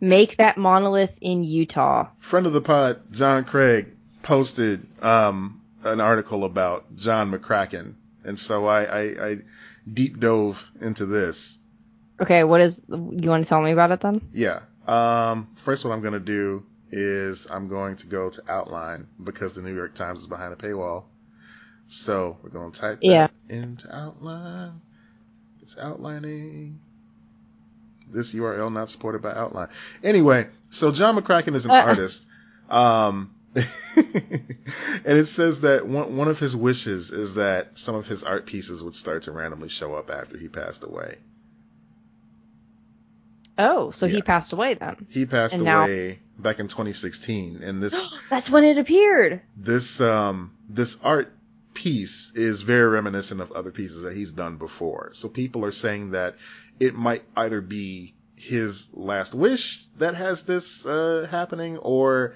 make 0.00 0.36
that 0.36 0.56
monolith 0.56 1.16
in 1.20 1.44
Utah. 1.44 2.08
Friend 2.18 2.46
of 2.46 2.52
the 2.52 2.60
pod, 2.60 3.00
John 3.12 3.44
Craig, 3.44 3.88
posted 4.22 4.86
um, 5.02 5.62
an 5.84 6.00
article 6.00 6.44
about 6.44 6.96
John 6.96 7.32
McCracken, 7.32 7.94
and 8.24 8.38
so 8.38 8.66
I, 8.66 8.82
I, 8.82 9.28
I 9.28 9.38
deep 9.92 10.20
dove 10.20 10.70
into 10.80 11.06
this. 11.06 11.58
Okay, 12.20 12.44
what 12.44 12.60
is 12.60 12.84
you 12.88 13.30
want 13.30 13.44
to 13.44 13.48
tell 13.48 13.62
me 13.62 13.70
about 13.70 13.92
it 13.92 14.00
then? 14.00 14.20
Yeah. 14.32 14.60
Um, 14.86 15.48
first, 15.56 15.84
what 15.84 15.92
I'm 15.92 16.00
going 16.00 16.14
to 16.14 16.20
do 16.20 16.64
is 16.90 17.46
I'm 17.48 17.68
going 17.68 17.96
to 17.96 18.06
go 18.06 18.30
to 18.30 18.42
outline 18.48 19.06
because 19.22 19.54
the 19.54 19.62
New 19.62 19.74
York 19.74 19.94
Times 19.94 20.20
is 20.20 20.26
behind 20.26 20.52
a 20.52 20.56
paywall. 20.56 21.04
So 21.88 22.38
we're 22.42 22.50
going 22.50 22.72
to 22.72 22.80
type 22.80 22.98
yeah. 23.02 23.28
that 23.48 23.54
into 23.54 23.94
outline. 23.94 24.80
It's 25.62 25.76
outlining 25.76 26.80
this 28.12 28.34
URL 28.34 28.72
not 28.72 28.88
supported 28.88 29.22
by 29.22 29.32
Outline. 29.32 29.68
Anyway, 30.02 30.48
so 30.70 30.92
John 30.92 31.16
McCracken 31.16 31.54
is 31.54 31.64
an 31.64 31.70
uh, 31.70 31.74
artist. 31.74 32.26
Um, 32.68 33.34
and 33.54 33.66
it 35.04 35.26
says 35.26 35.62
that 35.62 35.86
one, 35.86 36.16
one 36.16 36.28
of 36.28 36.38
his 36.38 36.54
wishes 36.54 37.10
is 37.10 37.34
that 37.34 37.78
some 37.78 37.94
of 37.94 38.06
his 38.06 38.22
art 38.22 38.46
pieces 38.46 38.82
would 38.82 38.94
start 38.94 39.24
to 39.24 39.32
randomly 39.32 39.68
show 39.68 39.94
up 39.94 40.10
after 40.10 40.36
he 40.36 40.48
passed 40.48 40.84
away. 40.84 41.18
Oh, 43.56 43.90
so 43.90 44.06
yeah. 44.06 44.16
he 44.16 44.22
passed 44.22 44.52
away 44.52 44.74
then. 44.74 45.06
He 45.08 45.26
passed 45.26 45.54
and 45.54 45.62
away 45.66 46.20
now... 46.36 46.42
back 46.42 46.60
in 46.60 46.68
2016, 46.68 47.62
and 47.62 47.82
this 47.82 47.98
That's 48.30 48.48
when 48.48 48.64
it 48.64 48.78
appeared. 48.78 49.40
This 49.56 50.00
um 50.00 50.52
this 50.68 50.96
art 51.02 51.32
piece 51.78 52.32
is 52.34 52.62
very 52.62 52.88
reminiscent 52.88 53.40
of 53.40 53.52
other 53.52 53.70
pieces 53.70 54.02
that 54.02 54.12
he's 54.12 54.32
done 54.32 54.56
before. 54.56 55.10
So 55.12 55.28
people 55.28 55.64
are 55.64 55.70
saying 55.70 56.10
that 56.10 56.34
it 56.80 56.92
might 56.92 57.22
either 57.36 57.60
be 57.60 58.16
his 58.34 58.88
last 58.92 59.32
wish 59.32 59.86
that 59.98 60.16
has 60.16 60.42
this 60.42 60.84
uh, 60.84 61.28
happening, 61.30 61.78
or 61.78 62.34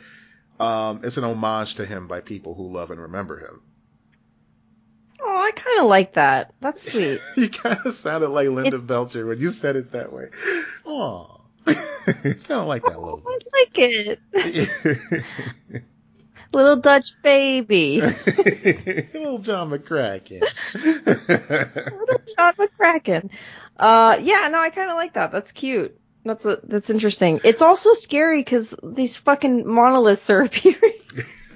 um, 0.60 1.00
it's 1.02 1.16
an 1.16 1.24
homage 1.24 1.74
to 1.76 1.86
him 1.86 2.06
by 2.06 2.20
people 2.20 2.54
who 2.54 2.72
love 2.72 2.92
and 2.92 3.00
remember 3.00 3.38
him. 3.38 3.62
Oh, 5.20 5.36
I 5.36 5.50
kind 5.50 5.80
of 5.80 5.86
like 5.86 6.14
that. 6.14 6.52
That's 6.60 6.82
sweet. 6.92 7.20
you 7.36 7.48
kind 7.48 7.80
of 7.84 7.94
sounded 7.94 8.28
like 8.28 8.48
Linda 8.48 8.76
it's... 8.76 8.86
Belcher 8.86 9.26
when 9.26 9.40
you 9.40 9.50
said 9.50 9.74
it 9.74 9.90
that 9.90 10.12
way. 10.12 10.26
Oh, 10.86 11.40
kind 11.64 11.80
of 12.50 12.68
like 12.68 12.84
that 12.84 13.00
little 13.00 13.16
bit. 13.16 13.48
I 13.52 13.58
like 13.58 13.72
it. 13.74 14.20
Little 16.52 16.76
Dutch 16.76 17.12
baby. 17.22 18.00
Little 18.00 19.38
John 19.38 19.70
McCracken. 19.70 20.42
Little 20.74 22.22
John 22.36 22.54
McCracken. 22.54 23.30
Uh, 23.76 24.18
yeah, 24.20 24.48
no, 24.48 24.60
I 24.60 24.70
kind 24.70 24.90
of 24.90 24.96
like 24.96 25.14
that. 25.14 25.32
That's 25.32 25.52
cute. 25.52 25.98
That's 26.24 26.44
a, 26.44 26.60
that's 26.62 26.90
interesting. 26.90 27.40
It's 27.42 27.62
also 27.62 27.94
scary 27.94 28.40
because 28.40 28.74
these 28.82 29.16
fucking 29.16 29.66
monoliths 29.66 30.30
are 30.30 30.42
appearing. 30.44 31.00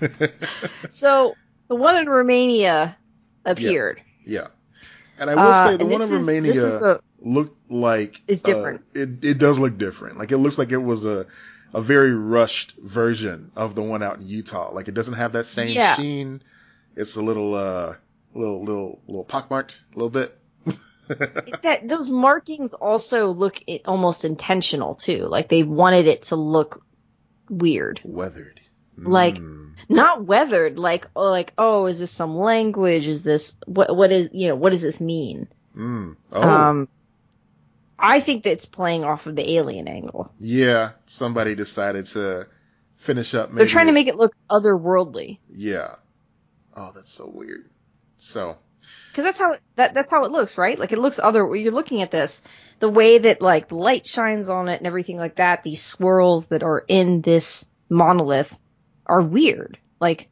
so 0.91 1.35
the 1.69 1.77
one 1.77 1.97
in 1.97 2.09
Romania 2.09 2.97
appeared. 3.45 4.03
Yeah. 4.25 4.41
yeah. 4.41 4.47
And 5.19 5.31
I 5.31 5.35
will 5.35 5.43
uh, 5.43 5.67
say 5.71 5.77
the 5.77 5.87
one 5.87 6.03
in 6.03 6.03
is, 6.03 6.13
Romania 6.13 6.81
a, 6.83 7.01
looked 7.21 7.71
like 7.71 8.21
is 8.29 8.43
different. 8.43 8.83
Uh, 8.95 9.01
it 9.01 9.25
it 9.25 9.39
does 9.39 9.59
look 9.59 9.79
different. 9.79 10.19
Like 10.19 10.31
it 10.31 10.39
looks 10.39 10.59
like 10.59 10.73
it 10.73 10.77
was 10.77 11.07
a 11.07 11.27
a 11.77 11.81
very 11.83 12.15
rushed 12.15 12.75
version 12.79 13.53
of 13.55 13.75
the 13.75 13.83
one 13.83 14.03
out 14.03 14.17
in 14.17 14.27
Utah. 14.27 14.73
Like 14.73 14.89
it 14.89 14.95
doesn't 14.95 15.13
have 15.13 15.35
that 15.35 15.45
same 15.45 15.77
yeah. 15.77 15.95
sheen. 15.95 16.43
It's 16.97 17.17
a 17.17 17.23
little 17.23 17.55
uh 17.55 17.97
little 18.35 18.65
little 18.65 19.03
little 19.07 19.25
pockmarked 19.25 19.83
a 19.93 19.99
little 19.99 20.09
bit. 20.09 20.39
that 21.09 21.83
those 21.87 22.09
markings 22.09 22.73
also 22.73 23.29
look 23.29 23.59
almost 23.85 24.25
intentional 24.25 24.95
too. 24.95 25.27
Like 25.27 25.51
they 25.51 25.65
wanted 25.65 26.07
it 26.07 26.23
to 26.23 26.37
look 26.37 26.83
weird. 27.51 28.01
Weathered. 28.05 28.59
Mm. 28.99 29.09
Like 29.09 29.39
not 29.91 30.25
weathered. 30.25 30.79
Like 30.79 31.09
oh, 31.15 31.29
like 31.29 31.53
oh, 31.59 31.85
is 31.85 31.99
this 31.99 32.11
some 32.11 32.39
language? 32.39 33.07
Is 33.07 33.23
this 33.23 33.55
what? 33.67 33.95
What 33.95 34.11
is 34.13 34.31
you 34.33 34.49
know? 34.49 34.57
What 34.57 34.71
does 34.71 34.81
this 34.81 34.99
mean? 34.99 35.47
Mm. 35.77 36.17
Oh. 36.33 36.41
Um, 36.41 36.89
I 37.99 38.21
think 38.21 38.45
that 38.45 38.53
it's 38.53 38.67
playing 38.67 39.05
off 39.05 39.27
of 39.27 39.37
the 39.37 39.57
alien 39.57 39.89
angle. 39.89 40.33
Yeah, 40.39 40.93
somebody 41.07 41.55
decided 41.55 42.07
to 42.07 42.47
finish 42.97 43.35
up. 43.35 43.53
They're 43.53 43.67
trying 43.67 43.87
to 43.87 43.93
make 43.93 44.09
it 44.09 44.17
look 44.17 44.35
otherworldly. 44.51 45.39
Yeah. 45.49 45.97
Oh, 46.75 46.93
that's 46.95 47.13
so 47.13 47.27
weird. 47.27 47.71
So 48.19 48.59
because 49.11 49.25
that's 49.25 49.39
how 49.39 49.57
that 49.77 49.95
that's 49.95 50.11
how 50.11 50.25
it 50.25 50.31
looks, 50.31 50.59
right? 50.59 50.79
Like 50.79 50.93
it 50.93 50.99
looks 50.99 51.19
other. 51.19 51.55
You're 51.57 51.73
looking 51.73 52.03
at 52.03 52.11
this, 52.11 52.43
the 52.81 52.89
way 52.89 53.19
that 53.19 53.41
like 53.41 53.73
light 53.73 54.07
shines 54.07 54.49
on 54.51 54.69
it 54.69 54.79
and 54.79 54.87
everything 54.87 55.17
like 55.17 55.37
that. 55.37 55.65
These 55.65 55.83
swirls 55.83 56.49
that 56.49 56.63
are 56.63 56.85
in 56.87 57.23
this 57.23 57.67
monolith 57.89 58.57
are 59.07 59.23
weird. 59.23 59.79
Like 60.01 60.29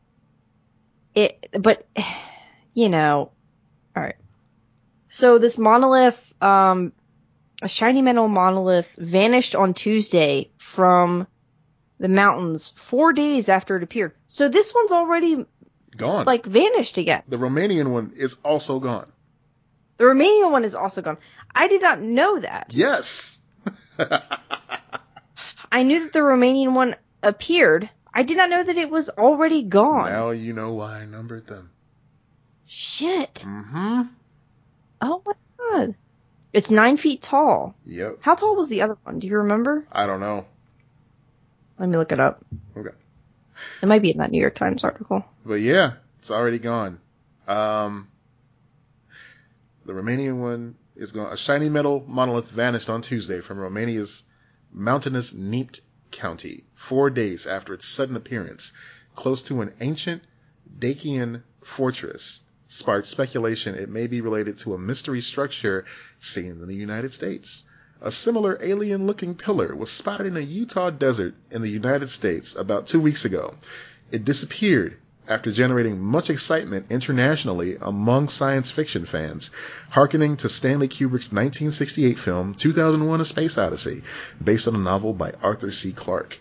it, 1.14 1.48
but 1.58 1.86
you 2.74 2.88
know, 2.88 3.32
all 3.96 4.02
right. 4.02 4.16
So 5.08 5.38
this 5.38 5.56
monolith, 5.56 6.34
um, 6.42 6.92
a 7.62 7.68
shiny 7.68 8.02
metal 8.02 8.28
monolith 8.28 8.92
vanished 8.96 9.54
on 9.54 9.74
Tuesday 9.74 10.50
from 10.56 11.26
the 11.98 12.08
mountains 12.08 12.70
four 12.70 13.12
days 13.12 13.48
after 13.48 13.76
it 13.76 13.82
appeared. 13.82 14.12
So 14.26 14.48
this 14.48 14.74
one's 14.74 14.92
already 14.92 15.46
Gone. 15.96 16.24
Like 16.24 16.44
vanished 16.44 16.98
again. 16.98 17.22
The 17.28 17.36
Romanian 17.36 17.92
one 17.92 18.12
is 18.16 18.36
also 18.44 18.80
gone. 18.80 19.10
The 19.96 20.04
Romanian 20.04 20.50
one 20.50 20.64
is 20.64 20.74
also 20.74 21.02
gone. 21.02 21.18
I 21.54 21.68
did 21.68 21.82
not 21.82 22.00
know 22.00 22.40
that. 22.40 22.72
Yes. 22.74 23.38
I 25.70 25.82
knew 25.84 26.00
that 26.04 26.12
the 26.12 26.18
Romanian 26.18 26.74
one 26.74 26.96
appeared. 27.22 27.88
I 28.12 28.24
did 28.24 28.36
not 28.36 28.50
know 28.50 28.62
that 28.62 28.76
it 28.76 28.90
was 28.90 29.08
already 29.08 29.62
gone. 29.62 30.10
Now 30.10 30.30
you 30.30 30.52
know 30.52 30.72
why 30.72 31.00
I 31.00 31.06
numbered 31.06 31.46
them. 31.46 31.70
Shit. 32.66 33.44
Mm-hmm. 33.46 34.02
Oh 35.00 35.22
my 35.24 35.32
god. 35.58 35.94
It's 36.54 36.70
nine 36.70 36.96
feet 36.96 37.20
tall. 37.20 37.74
Yep. 37.84 38.18
How 38.20 38.36
tall 38.36 38.54
was 38.54 38.68
the 38.68 38.82
other 38.82 38.96
one? 39.02 39.18
Do 39.18 39.26
you 39.26 39.38
remember? 39.38 39.84
I 39.90 40.06
don't 40.06 40.20
know. 40.20 40.46
Let 41.80 41.88
me 41.88 41.96
look 41.96 42.12
it 42.12 42.20
up. 42.20 42.44
Okay. 42.76 42.94
It 43.82 43.86
might 43.86 44.02
be 44.02 44.12
in 44.12 44.18
that 44.18 44.30
New 44.30 44.40
York 44.40 44.54
Times 44.54 44.84
article. 44.84 45.24
But 45.44 45.54
yeah, 45.54 45.94
it's 46.20 46.30
already 46.30 46.60
gone. 46.60 47.00
Um, 47.48 48.08
the 49.84 49.94
Romanian 49.94 50.38
one 50.38 50.76
is 50.94 51.10
gone. 51.10 51.32
A 51.32 51.36
shiny 51.36 51.68
metal 51.68 52.04
monolith 52.06 52.48
vanished 52.48 52.88
on 52.88 53.02
Tuesday 53.02 53.40
from 53.40 53.58
Romania's 53.58 54.22
mountainous 54.72 55.32
Neamt 55.32 55.80
County, 56.12 56.66
four 56.76 57.10
days 57.10 57.48
after 57.48 57.74
its 57.74 57.88
sudden 57.88 58.14
appearance, 58.14 58.72
close 59.16 59.42
to 59.42 59.60
an 59.60 59.74
ancient 59.80 60.22
Dacian 60.78 61.42
fortress, 61.64 62.42
sparked 62.74 63.06
speculation 63.06 63.76
it 63.76 63.88
may 63.88 64.08
be 64.08 64.20
related 64.20 64.58
to 64.58 64.74
a 64.74 64.78
mystery 64.78 65.20
structure 65.20 65.84
seen 66.18 66.58
in 66.60 66.66
the 66.66 66.74
United 66.74 67.12
States. 67.12 67.62
A 68.02 68.10
similar 68.10 68.58
alien 68.60 69.06
looking 69.06 69.36
pillar 69.36 69.76
was 69.76 69.92
spotted 69.92 70.26
in 70.26 70.36
a 70.36 70.40
Utah 70.40 70.90
desert 70.90 71.34
in 71.52 71.62
the 71.62 71.70
United 71.70 72.10
States 72.10 72.56
about 72.56 72.88
two 72.88 73.00
weeks 73.00 73.24
ago. 73.24 73.54
It 74.10 74.24
disappeared 74.24 74.96
after 75.28 75.52
generating 75.52 76.00
much 76.00 76.30
excitement 76.30 76.86
internationally 76.90 77.76
among 77.80 78.26
science 78.26 78.72
fiction 78.72 79.06
fans, 79.06 79.52
hearkening 79.90 80.36
to 80.38 80.48
Stanley 80.48 80.88
Kubrick's 80.88 81.30
1968 81.30 82.18
film 82.18 82.54
2001 82.54 83.20
A 83.20 83.24
Space 83.24 83.56
Odyssey, 83.56 84.02
based 84.42 84.66
on 84.66 84.74
a 84.74 84.78
novel 84.78 85.12
by 85.12 85.32
Arthur 85.40 85.70
C. 85.70 85.92
Clarke. 85.92 86.40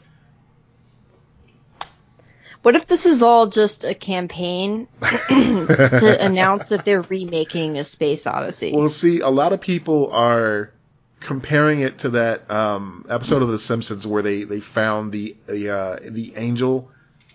What 2.63 2.75
if 2.75 2.87
this 2.87 3.05
is 3.05 3.21
all 3.21 3.47
just 3.47 3.83
a 3.83 3.93
campaign 3.93 4.87
to 5.01 6.17
announce 6.19 6.69
that 6.69 6.85
they're 6.85 7.01
remaking 7.01 7.77
a 7.77 7.83
Space 7.83 8.25
Odyssey? 8.25 8.71
Well, 8.73 8.87
see, 8.87 9.19
a 9.19 9.29
lot 9.29 9.51
of 9.51 9.59
people 9.59 10.11
are 10.13 10.71
comparing 11.19 11.81
it 11.81 11.99
to 11.99 12.11
that 12.11 12.49
um, 12.49 13.05
episode 13.09 13.41
of 13.41 13.49
The 13.49 13.59
Simpsons 13.59 14.07
where 14.07 14.23
they, 14.23 14.43
they 14.43 14.61
found 14.61 15.11
the 15.11 15.35
the, 15.45 15.75
uh, 15.75 15.99
the 16.03 16.33
angel 16.37 16.89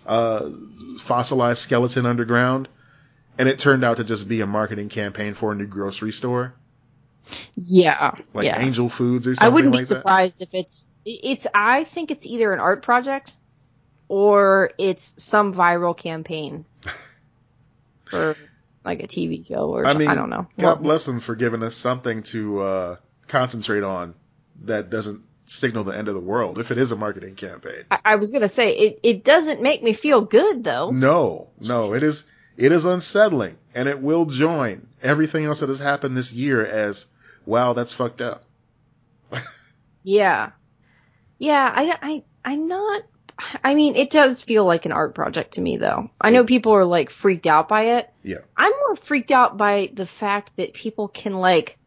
uh, 0.07 0.49
fossilized 0.99 1.59
skeleton 1.59 2.07
underground, 2.07 2.67
and 3.37 3.47
it 3.47 3.59
turned 3.59 3.83
out 3.83 3.97
to 3.97 4.03
just 4.03 4.27
be 4.27 4.41
a 4.41 4.47
marketing 4.47 4.89
campaign 4.89 5.35
for 5.35 5.51
a 5.51 5.55
new 5.55 5.67
grocery 5.67 6.11
store. 6.11 6.55
Yeah, 7.55 8.13
like 8.33 8.45
yeah. 8.45 8.59
Angel 8.59 8.89
Foods 8.89 9.27
or 9.27 9.35
something. 9.35 9.45
I 9.45 9.53
wouldn't 9.53 9.75
like 9.75 9.81
be 9.81 9.85
surprised 9.85 10.41
if 10.41 10.55
it's 10.55 10.87
it's. 11.05 11.45
I 11.53 11.83
think 11.83 12.09
it's 12.09 12.25
either 12.25 12.51
an 12.51 12.59
art 12.59 12.81
project 12.81 13.33
or 14.09 14.71
it's 14.77 15.13
some 15.23 15.53
viral 15.53 15.95
campaign 15.95 16.65
for 18.05 18.35
like 18.83 19.01
a 19.01 19.07
TV 19.07 19.47
show 19.47 19.69
or 19.69 19.85
I 19.85 19.93
mean, 19.93 20.09
I 20.09 20.15
don't 20.15 20.29
know. 20.29 20.47
God 20.57 20.81
bless 20.83 21.05
them 21.05 21.21
for 21.21 21.35
giving 21.35 21.63
us 21.63 21.75
something 21.75 22.23
to 22.23 22.59
uh, 22.61 22.95
concentrate 23.27 23.83
on 23.83 24.15
that 24.63 24.89
doesn't 24.89 25.21
signal 25.45 25.83
the 25.83 25.95
end 25.95 26.07
of 26.09 26.15
the 26.15 26.19
world. 26.19 26.59
If 26.59 26.71
it 26.71 26.77
is 26.77 26.91
a 26.91 26.95
marketing 26.95 27.35
campaign, 27.35 27.85
I, 27.89 27.99
I 28.03 28.15
was 28.15 28.31
gonna 28.31 28.47
say 28.49 28.75
it. 28.75 28.99
It 29.03 29.23
doesn't 29.23 29.61
make 29.61 29.81
me 29.81 29.93
feel 29.93 30.21
good 30.21 30.63
though. 30.63 30.89
no, 30.89 31.47
no, 31.59 31.93
it 31.93 32.03
is 32.03 32.25
it 32.57 32.71
is 32.73 32.83
unsettling, 32.85 33.57
and 33.73 33.87
it 33.87 34.01
will 34.01 34.25
join 34.25 34.87
everything 35.01 35.45
else 35.45 35.61
that 35.61 35.69
has 35.69 35.79
happened 35.79 36.17
this 36.17 36.33
year 36.33 36.65
as 36.65 37.05
wow, 37.45 37.73
that's 37.73 37.93
fucked 37.93 38.21
up. 38.21 38.43
Yeah, 40.01 40.51
yeah. 41.37 41.71
I 41.75 41.97
I 42.01 42.23
I'm 42.43 42.67
not. 42.67 43.03
I 43.63 43.75
mean, 43.75 43.95
it 43.95 44.09
does 44.09 44.41
feel 44.41 44.65
like 44.65 44.85
an 44.85 44.91
art 44.91 45.15
project 45.15 45.53
to 45.53 45.61
me 45.61 45.77
though. 45.77 46.09
I 46.19 46.29
know 46.31 46.43
people 46.43 46.73
are 46.73 46.85
like 46.85 47.09
freaked 47.09 47.47
out 47.47 47.67
by 47.69 47.97
it. 47.97 48.09
Yeah. 48.23 48.39
I'm 48.57 48.71
more 48.71 48.95
freaked 48.95 49.31
out 49.31 49.57
by 49.57 49.91
the 49.93 50.05
fact 50.05 50.51
that 50.57 50.73
people 50.73 51.07
can 51.07 51.33
like 51.33 51.77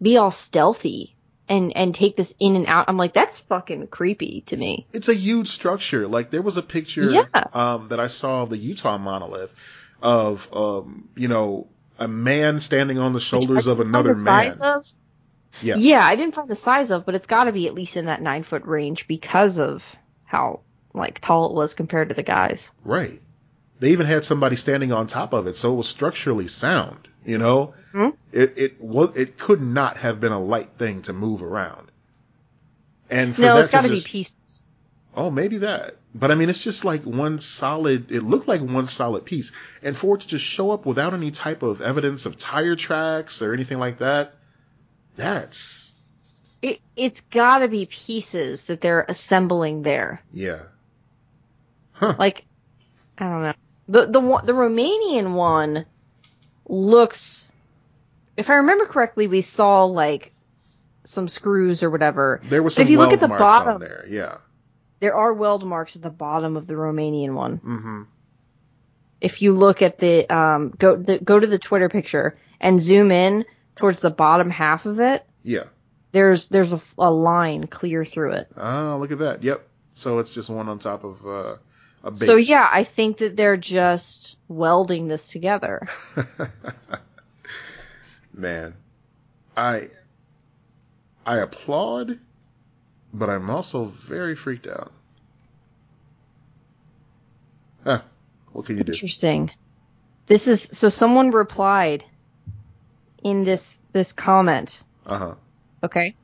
be 0.00 0.16
all 0.16 0.30
stealthy 0.30 1.16
and 1.48 1.76
and 1.76 1.94
take 1.94 2.16
this 2.16 2.34
in 2.38 2.56
and 2.56 2.66
out. 2.66 2.86
I'm 2.88 2.96
like, 2.96 3.12
that's 3.12 3.38
fucking 3.40 3.86
creepy 3.88 4.42
to 4.46 4.56
me. 4.56 4.86
it's 4.92 5.08
a 5.08 5.14
huge 5.14 5.48
structure. 5.48 6.06
Like 6.06 6.30
there 6.30 6.42
was 6.42 6.56
a 6.56 6.62
picture 6.62 7.10
Yeah. 7.10 7.24
um, 7.52 7.88
that 7.88 7.98
I 8.00 8.06
saw 8.06 8.42
of 8.42 8.50
the 8.50 8.58
Utah 8.58 8.98
monolith 8.98 9.54
of 10.02 10.48
um, 10.52 11.08
you 11.16 11.28
know 11.28 11.66
a 11.98 12.06
man 12.06 12.60
standing 12.60 12.98
on 12.98 13.12
the 13.12 13.20
shoulders 13.20 13.66
of 13.66 13.80
another 13.80 14.10
the 14.10 14.14
size 14.14 14.60
man. 14.60 14.76
Of, 14.76 14.86
Yeah. 15.60 15.74
yeah, 15.76 16.06
I 16.06 16.14
didn't 16.14 16.34
find 16.36 16.48
the 16.48 16.54
size 16.54 16.92
of, 16.92 17.04
but 17.04 17.16
it's 17.16 17.26
got 17.26 17.44
to 17.44 17.52
be 17.52 17.66
at 17.66 17.74
least 17.74 17.96
in 17.96 18.04
that 18.04 18.22
nine 18.22 18.44
foot 18.44 18.64
range 18.64 19.08
because 19.08 19.58
of 19.58 19.96
how 20.24 20.60
like 20.94 21.20
tall 21.20 21.46
it 21.50 21.54
was 21.54 21.74
compared 21.74 22.08
to 22.08 22.14
the 22.14 22.22
guys. 22.22 22.72
Right. 22.84 23.20
They 23.80 23.90
even 23.92 24.06
had 24.06 24.24
somebody 24.24 24.56
standing 24.56 24.92
on 24.92 25.06
top 25.06 25.32
of 25.32 25.46
it, 25.46 25.56
so 25.56 25.72
it 25.72 25.76
was 25.76 25.88
structurally 25.88 26.48
sound. 26.48 27.06
You 27.24 27.38
know, 27.38 27.74
Mhm. 27.92 28.14
it 28.32 28.54
it 28.56 28.80
was 28.80 29.16
it 29.16 29.38
could 29.38 29.60
not 29.60 29.98
have 29.98 30.20
been 30.20 30.32
a 30.32 30.40
light 30.40 30.70
thing 30.78 31.02
to 31.02 31.12
move 31.12 31.42
around. 31.42 31.90
And 33.10 33.34
for 33.34 33.42
No, 33.42 33.54
that 33.56 33.62
it's 33.62 33.70
got 33.70 33.82
to 33.82 33.88
to 33.88 33.94
be 33.94 34.00
pieces. 34.00 34.64
Oh, 35.14 35.30
maybe 35.30 35.58
that. 35.58 35.96
But 36.14 36.30
I 36.30 36.34
mean, 36.34 36.48
it's 36.48 36.62
just 36.62 36.84
like 36.84 37.04
one 37.04 37.38
solid, 37.38 38.10
it 38.12 38.22
looked 38.22 38.48
like 38.48 38.60
one 38.60 38.86
solid 38.86 39.24
piece. 39.24 39.52
And 39.82 39.96
for 39.96 40.14
it 40.16 40.22
to 40.22 40.28
just 40.28 40.44
show 40.44 40.70
up 40.70 40.86
without 40.86 41.12
any 41.14 41.30
type 41.30 41.62
of 41.62 41.80
evidence 41.80 42.24
of 42.26 42.36
tire 42.36 42.76
tracks 42.76 43.42
or 43.42 43.52
anything 43.52 43.78
like 43.78 43.98
that, 43.98 44.34
that's, 45.16 45.92
It 46.62 46.80
it's 46.96 47.20
got 47.22 47.58
to 47.58 47.68
be 47.68 47.86
pieces 47.86 48.66
that 48.66 48.80
they're 48.80 49.04
assembling 49.08 49.82
there. 49.82 50.22
yeah. 50.32 50.62
Huh. 51.98 52.14
Like, 52.18 52.44
I 53.18 53.24
don't 53.28 53.42
know. 53.42 53.52
The 53.88 54.06
the 54.06 54.20
the 54.44 54.52
Romanian 54.52 55.34
one 55.34 55.86
looks. 56.68 57.50
If 58.36 58.50
I 58.50 58.54
remember 58.54 58.86
correctly, 58.86 59.26
we 59.26 59.40
saw 59.40 59.84
like 59.84 60.32
some 61.04 61.28
screws 61.28 61.82
or 61.82 61.90
whatever. 61.90 62.40
There 62.48 62.62
was 62.62 62.74
But 62.74 62.82
some 62.82 62.82
if 62.84 62.90
you 62.90 62.98
look 62.98 63.08
weld 63.10 63.14
at 63.14 63.20
the 63.20 63.28
marks 63.28 63.40
bottom- 63.40 63.74
on 63.74 63.80
there. 63.80 64.04
Yeah. 64.08 64.36
There 65.00 65.14
are 65.14 65.32
weld 65.32 65.64
marks 65.64 65.96
at 65.96 66.02
the 66.02 66.10
bottom 66.10 66.56
of 66.56 66.66
the 66.66 66.74
Romanian 66.74 67.34
one. 67.34 67.56
hmm 67.56 68.02
If 69.20 69.42
you 69.42 69.52
look 69.52 69.80
at 69.82 69.98
the 69.98 70.28
um 70.32 70.70
go 70.76 70.96
the, 70.96 71.18
go 71.18 71.38
to 71.38 71.46
the 71.46 71.58
Twitter 71.58 71.88
picture 71.88 72.38
and 72.60 72.80
zoom 72.80 73.10
in 73.10 73.44
towards 73.76 74.00
the 74.00 74.10
bottom 74.10 74.50
half 74.50 74.86
of 74.86 75.00
it, 75.00 75.24
Yeah. 75.44 75.64
there's 76.12 76.48
there's 76.48 76.72
a, 76.72 76.80
a 76.98 77.10
line 77.10 77.66
clear 77.68 78.04
through 78.04 78.32
it. 78.32 78.48
Oh, 78.56 78.98
look 79.00 79.12
at 79.12 79.18
that. 79.18 79.42
Yep. 79.42 79.66
So 79.94 80.18
it's 80.18 80.34
just 80.34 80.50
one 80.50 80.68
on 80.68 80.78
top 80.78 81.04
of 81.04 81.26
uh. 81.26 81.56
So 82.14 82.36
yeah, 82.36 82.66
I 82.70 82.84
think 82.84 83.18
that 83.18 83.36
they're 83.36 83.56
just 83.56 84.36
welding 84.48 85.08
this 85.08 85.30
together. 85.30 85.88
Man, 88.32 88.74
I 89.56 89.90
I 91.26 91.38
applaud, 91.38 92.18
but 93.12 93.28
I'm 93.28 93.50
also 93.50 93.86
very 93.86 94.36
freaked 94.36 94.66
out. 94.66 94.92
Huh. 97.84 98.00
What 98.52 98.66
can 98.66 98.78
you 98.78 98.84
do? 98.84 98.92
Interesting. 98.92 99.50
This 100.26 100.46
is 100.46 100.62
so 100.62 100.88
someone 100.88 101.30
replied 101.30 102.04
in 103.22 103.44
this 103.44 103.80
this 103.92 104.12
comment. 104.12 104.82
Uh 105.06 105.18
huh. 105.18 105.34
Okay. 105.82 106.14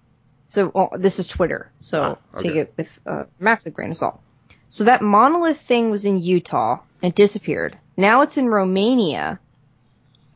So 0.48 0.70
well, 0.74 0.90
this 0.96 1.18
is 1.18 1.26
Twitter. 1.26 1.70
So 1.80 2.02
Ah, 2.02 2.16
okay. 2.36 2.48
take 2.48 2.56
it 2.56 2.74
with 2.76 3.00
a 3.06 3.26
massive 3.40 3.74
grain 3.74 3.90
of 3.90 3.96
salt. 3.96 4.20
So 4.74 4.82
that 4.82 5.02
monolith 5.02 5.60
thing 5.60 5.92
was 5.92 6.04
in 6.04 6.18
Utah 6.18 6.80
and 7.00 7.14
disappeared. 7.14 7.78
Now 7.96 8.22
it's 8.22 8.36
in 8.36 8.48
Romania. 8.48 9.38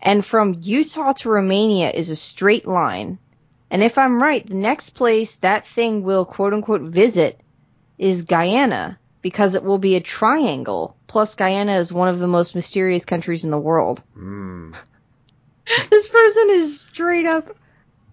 And 0.00 0.24
from 0.24 0.60
Utah 0.60 1.10
to 1.14 1.28
Romania 1.28 1.90
is 1.90 2.08
a 2.08 2.14
straight 2.14 2.64
line. 2.64 3.18
And 3.68 3.82
if 3.82 3.98
I'm 3.98 4.22
right, 4.22 4.46
the 4.46 4.54
next 4.54 4.90
place 4.90 5.34
that 5.40 5.66
thing 5.66 6.04
will 6.04 6.24
quote 6.24 6.54
unquote 6.54 6.82
visit 6.82 7.40
is 7.98 8.26
Guyana 8.26 9.00
because 9.22 9.56
it 9.56 9.64
will 9.64 9.78
be 9.78 9.96
a 9.96 10.00
triangle. 10.00 10.96
Plus 11.08 11.34
Guyana 11.34 11.76
is 11.80 11.92
one 11.92 12.08
of 12.08 12.20
the 12.20 12.28
most 12.28 12.54
mysterious 12.54 13.04
countries 13.04 13.42
in 13.42 13.50
the 13.50 13.58
world. 13.58 14.04
Mm. 14.16 14.72
this 15.90 16.06
person 16.06 16.50
is 16.50 16.82
straight 16.82 17.26
up 17.26 17.56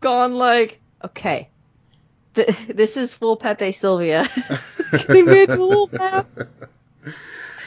gone 0.02 0.34
like, 0.34 0.82
okay, 1.04 1.50
th- 2.36 2.56
this 2.68 2.98
is 2.98 3.14
full 3.14 3.38
Pepe 3.38 3.72
Sylvia. 3.72 4.28
they 5.08 5.22
made 5.24 5.50
a. 5.50 6.26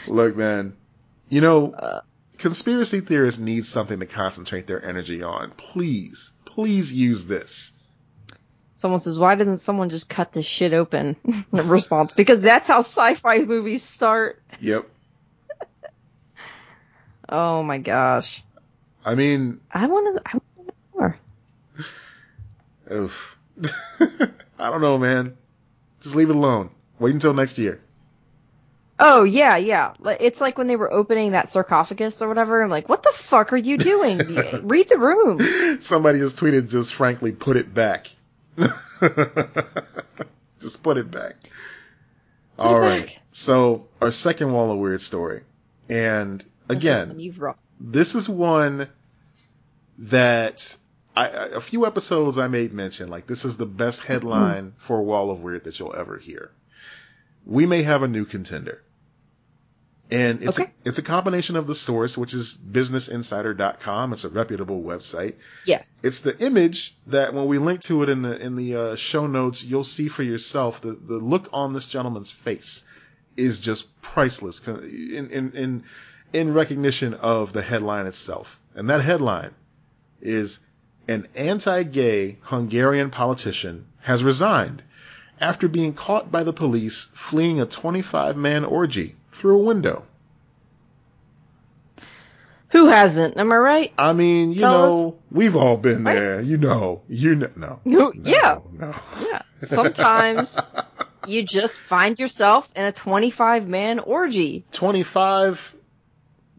Look, 0.07 0.37
man. 0.37 0.77
You 1.29 1.41
know, 1.41 1.73
Uh. 1.73 2.01
conspiracy 2.39 3.01
theorists 3.01 3.41
need 3.41 3.67
something 3.67 4.01
to 4.01 4.07
concentrate 4.07 4.67
their 4.67 4.85
energy 4.85 5.23
on. 5.23 5.51
Please, 5.57 6.33
please 6.45 6.93
use 6.93 7.25
this. 7.27 7.73
Someone 8.77 9.01
says, 9.01 9.19
why 9.19 9.35
doesn't 9.35 9.59
someone 9.59 9.91
just 9.91 10.09
cut 10.09 10.33
this 10.33 10.47
shit 10.47 10.73
open? 10.73 11.17
The 11.53 11.63
response, 11.65 12.13
because 12.13 12.41
that's 12.41 12.69
how 12.69 12.79
sci-fi 12.79 13.41
movies 13.41 13.83
start. 13.83 14.41
Yep. 14.61 14.89
Oh 17.29 17.63
my 17.63 17.79
gosh. 17.79 18.43
I 19.05 19.15
mean, 19.17 19.61
I 19.71 19.87
want 19.87 20.17
to, 20.17 20.23
I 20.25 20.41
want 20.57 20.71
more. 20.95 21.19
Oof. 22.91 23.37
I 24.59 24.71
don't 24.71 24.81
know, 24.81 24.99
man. 24.99 25.37
Just 26.01 26.15
leave 26.15 26.31
it 26.31 26.37
alone. 26.37 26.71
Wait 26.99 27.15
until 27.15 27.35
next 27.35 27.59
year. 27.59 27.81
Oh 29.01 29.23
yeah, 29.23 29.57
yeah. 29.57 29.95
It's 30.19 30.41
like 30.41 30.59
when 30.59 30.67
they 30.67 30.75
were 30.75 30.93
opening 30.93 31.33
that 31.33 31.49
sarcophagus 31.49 32.21
or 32.21 32.29
whatever. 32.29 32.63
I'm 32.63 32.71
like, 32.71 32.89
what 32.89 33.05
the 33.05 33.13
fuck 33.13 33.53
are 33.53 33.57
you 33.57 33.79
doing? 33.79 34.19
Read 34.65 34.89
the 34.89 34.99
room. 34.99 35.81
Somebody 35.81 36.19
just 36.19 36.37
tweeted, 36.37 36.69
just 36.69 36.95
frankly, 36.95 37.31
put 37.33 37.57
it 37.57 37.73
back. 37.73 38.11
just 40.61 40.83
put 40.83 40.97
it 40.97 41.11
back. 41.11 41.37
Put 42.57 42.67
All 42.67 42.77
it 42.77 42.81
right. 42.81 43.07
Back. 43.07 43.21
So 43.31 43.87
our 44.01 44.11
second 44.11 44.53
wall 44.53 44.73
of 44.73 44.79
weird 44.79 45.01
story, 45.01 45.43
and 45.89 46.45
again, 46.69 47.21
this 47.79 48.17
is 48.17 48.29
one 48.29 48.89
that 49.99 50.77
I, 51.19 51.27
a 51.27 51.61
few 51.61 51.85
episodes 51.85 52.39
I 52.39 52.47
made 52.47 52.73
mention. 52.73 53.09
Like 53.09 53.27
this 53.27 53.45
is 53.45 53.57
the 53.57 53.67
best 53.67 54.03
headline 54.03 54.75
for 54.79 55.03
Wall 55.03 55.31
of 55.31 55.41
Weird 55.41 55.65
that 55.65 55.79
you'll 55.79 55.97
ever 55.97 56.17
hear. 56.17 56.53
We 57.45 57.67
may 57.67 57.83
have 57.83 58.03
a 58.03 58.09
new 58.09 58.25
contender. 58.25 58.83
And 60.11 60.43
it's 60.43 60.59
okay. 60.59 60.71
a, 60.85 60.89
it's 60.89 60.99
a 60.99 61.03
combination 61.03 61.57
of 61.57 61.67
the 61.67 61.75
source, 61.75 62.17
which 62.17 62.33
is 62.33 62.57
businessinsider.com. 62.57 64.13
It's 64.13 64.25
a 64.25 64.29
reputable 64.29 64.81
website. 64.81 65.35
Yes. 65.67 66.01
It's 66.03 66.21
the 66.21 66.39
image 66.39 66.97
that 67.09 67.35
when 67.35 67.47
we 67.47 67.59
link 67.59 67.83
to 67.83 68.03
it 68.05 68.09
in 68.09 68.23
the 68.23 68.41
in 68.41 68.57
the 68.57 68.77
uh, 68.77 68.97
show 68.97 69.27
notes, 69.27 69.63
you'll 69.65 69.85
see 69.85 70.09
for 70.09 70.23
yourself 70.23 70.81
the 70.81 70.93
the 70.93 71.19
look 71.19 71.49
on 71.53 71.75
this 71.75 71.87
gentleman's 71.87 72.31
face 72.31 72.85
is 73.37 73.59
just 73.61 74.01
priceless 74.01 74.67
in 74.67 75.31
in 75.31 75.53
in 75.53 75.85
in 76.33 76.55
recognition 76.55 77.13
of 77.13 77.53
the 77.53 77.63
headline 77.63 78.07
itself. 78.07 78.61
And 78.75 78.89
that 78.89 79.03
headline 79.03 79.55
is 80.23 80.61
an 81.09 81.27
anti-gay 81.35 82.37
Hungarian 82.43 83.11
politician 83.11 83.87
has 84.03 84.23
resigned 84.23 84.83
after 85.41 85.69
being 85.69 85.95
caught 85.95 86.31
by 86.31 86.43
the 86.43 86.53
police 86.53 87.09
fleeing 87.15 87.61
a 87.61 87.67
25-man 87.67 88.65
orgy 88.65 89.17
through 89.33 89.61
a 89.61 89.65
window. 89.65 90.05
Who 92.71 92.89
hasn't? 92.89 93.39
Am 93.39 93.51
I 93.51 93.57
right? 93.57 93.93
I 93.97 94.13
mean, 94.13 94.53
you 94.53 94.61
Fellas? 94.61 94.93
know, 94.93 95.19
we've 95.31 95.57
all 95.57 95.79
been 95.79 96.05
right? 96.05 96.15
there. 96.15 96.41
You 96.43 96.59
know, 96.59 97.01
you 97.09 97.35
know, 97.35 97.51
no, 97.57 97.81
no, 97.85 98.13
yeah, 98.15 98.59
no. 98.73 98.95
yeah. 99.21 99.43
Sometimes 99.61 100.59
you 101.27 101.45
just 101.45 101.73
find 101.73 102.19
yourself 102.19 102.71
in 102.77 102.85
a 102.85 102.93
25 102.93 103.67
man 103.67 104.01
orgy. 104.01 104.67
25, 104.73 105.75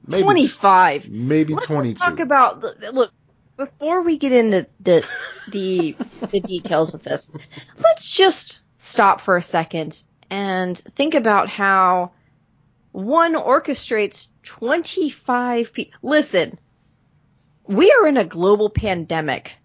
maybe 0.07 0.23
25, 0.23 1.09
maybe 1.09 1.53
Let's 1.53 1.67
22. 1.67 1.89
Let's 1.89 2.01
talk 2.01 2.19
about 2.19 2.63
look 2.93 3.11
before 3.59 4.01
we 4.03 4.17
get 4.17 4.31
into 4.31 4.65
the 4.79 5.05
the 5.49 5.95
the 6.31 6.39
details 6.53 6.93
of 6.93 7.03
this. 7.03 7.29
Let's 7.77 8.09
just 8.09 8.61
stop 8.77 9.19
for 9.19 9.35
a 9.35 9.41
second 9.41 10.01
and 10.29 10.77
think 10.77 11.13
about 11.13 11.49
how 11.49 12.13
one 12.93 13.35
orchestrates 13.35 14.29
25 14.43 15.73
people. 15.73 15.99
Listen, 16.01 16.57
we 17.67 17.91
are 17.91 18.07
in 18.07 18.15
a 18.15 18.23
global 18.23 18.69
pandemic. 18.69 19.57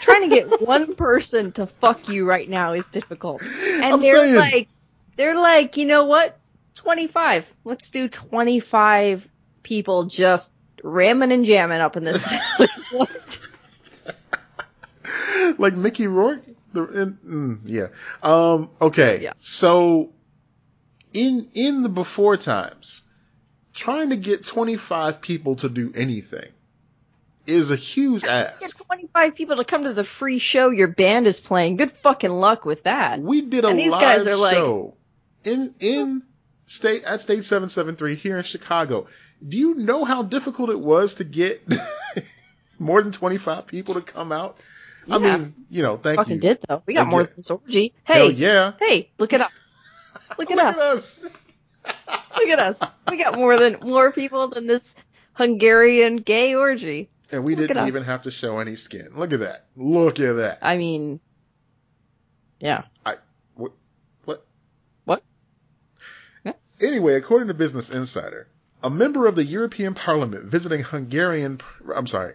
Trying 0.00 0.28
to 0.28 0.34
get 0.34 0.60
one 0.66 0.96
person 0.96 1.52
to 1.52 1.66
fuck 1.66 2.08
you 2.08 2.28
right 2.28 2.48
now 2.48 2.72
is 2.72 2.88
difficult. 2.88 3.42
And 3.42 3.84
I'm 3.84 4.00
they're 4.00 4.18
saying. 4.18 4.34
like, 4.34 4.68
they're 5.16 5.40
like, 5.40 5.76
you 5.76 5.86
know 5.86 6.04
what? 6.04 6.36
25. 6.74 7.50
Let's 7.64 7.90
do 7.90 8.08
25 8.08 9.28
people 9.62 10.04
just 10.04 10.50
ramming 10.86 11.32
and 11.32 11.44
jamming 11.44 11.80
up 11.80 11.96
in 11.96 12.04
this. 12.04 12.32
what? 12.92 13.38
like 15.58 15.74
Mickey 15.74 16.06
Rourke? 16.06 16.42
The, 16.72 17.02
in, 17.02 17.18
mm, 17.26 17.60
yeah. 17.64 17.86
Um, 18.22 18.70
okay. 18.80 19.20
Yeah. 19.22 19.32
So 19.38 20.12
in 21.12 21.50
in 21.54 21.82
the 21.82 21.88
before 21.88 22.36
times, 22.36 23.02
trying 23.74 24.10
to 24.10 24.16
get 24.16 24.44
25 24.44 25.20
people 25.20 25.56
to 25.56 25.68
do 25.68 25.92
anything 25.94 26.50
is 27.46 27.70
a 27.70 27.76
huge 27.76 28.24
ask. 28.24 28.60
Get 28.60 28.74
25 28.86 29.34
people 29.34 29.56
to 29.56 29.64
come 29.64 29.84
to 29.84 29.92
the 29.92 30.04
free 30.04 30.38
show 30.38 30.70
your 30.70 30.88
band 30.88 31.26
is 31.26 31.40
playing. 31.40 31.76
Good 31.76 31.92
fucking 31.92 32.30
luck 32.30 32.64
with 32.64 32.82
that. 32.84 33.20
We 33.20 33.40
did 33.42 33.64
a 33.64 33.68
and 33.68 33.78
these 33.78 33.90
live 33.90 34.00
guys 34.00 34.26
are 34.26 34.36
show 34.52 34.94
like, 35.44 35.54
in 35.54 35.74
in 35.78 36.22
state 36.66 37.04
at 37.04 37.20
Stage 37.20 37.44
773 37.44 38.16
here 38.16 38.36
in 38.36 38.42
Chicago. 38.42 39.06
Do 39.46 39.56
you 39.56 39.74
know 39.74 40.04
how 40.04 40.22
difficult 40.22 40.70
it 40.70 40.80
was 40.80 41.14
to 41.14 41.24
get 41.24 41.62
more 42.78 43.02
than 43.02 43.12
25 43.12 43.66
people 43.66 43.94
to 43.94 44.00
come 44.00 44.32
out? 44.32 44.58
Yeah. 45.06 45.16
I 45.16 45.18
mean, 45.18 45.54
you 45.70 45.82
know, 45.82 45.96
thank 45.96 46.16
fucking 46.16 46.34
you. 46.34 46.40
did 46.40 46.58
though. 46.68 46.82
We 46.86 46.94
got 46.94 47.06
more 47.06 47.24
than 47.24 47.34
this 47.36 47.50
orgy. 47.50 47.94
Hey, 48.04 48.30
yeah. 48.30 48.72
Hey, 48.78 49.10
look 49.18 49.32
at 49.32 49.40
us. 49.40 49.52
Look 50.38 50.50
at 50.50 50.56
Look 50.56 50.66
us. 50.66 50.76
At 50.76 50.82
us. 50.82 51.24
Look 52.36 52.48
at 52.48 52.58
us. 52.58 52.82
We 53.08 53.16
got 53.16 53.36
more 53.36 53.56
than 53.58 53.78
more 53.82 54.10
people 54.10 54.48
than 54.48 54.66
this 54.66 54.94
Hungarian 55.34 56.16
gay 56.16 56.54
orgy. 56.54 57.08
And 57.30 57.44
we 57.44 57.54
Look 57.54 57.68
didn't 57.68 57.86
even 57.86 58.04
have 58.04 58.22
to 58.22 58.30
show 58.30 58.58
any 58.58 58.76
skin. 58.76 59.10
Look 59.14 59.32
at 59.32 59.40
that. 59.40 59.66
Look 59.76 60.18
at 60.18 60.36
that. 60.36 60.58
I 60.62 60.76
mean, 60.76 61.20
yeah. 62.60 62.84
I 63.04 63.16
what 63.54 63.72
what 64.24 64.44
what? 65.04 65.22
Yeah. 66.44 66.52
Anyway, 66.80 67.14
according 67.14 67.48
to 67.48 67.54
Business 67.54 67.90
Insider, 67.90 68.48
a 68.86 68.90
member 68.90 69.26
of 69.26 69.34
the 69.34 69.44
European 69.44 69.94
Parliament 69.94 70.44
visiting 70.44 70.80
Hungarian 70.80 71.60
I'm 71.92 72.06
sorry, 72.06 72.34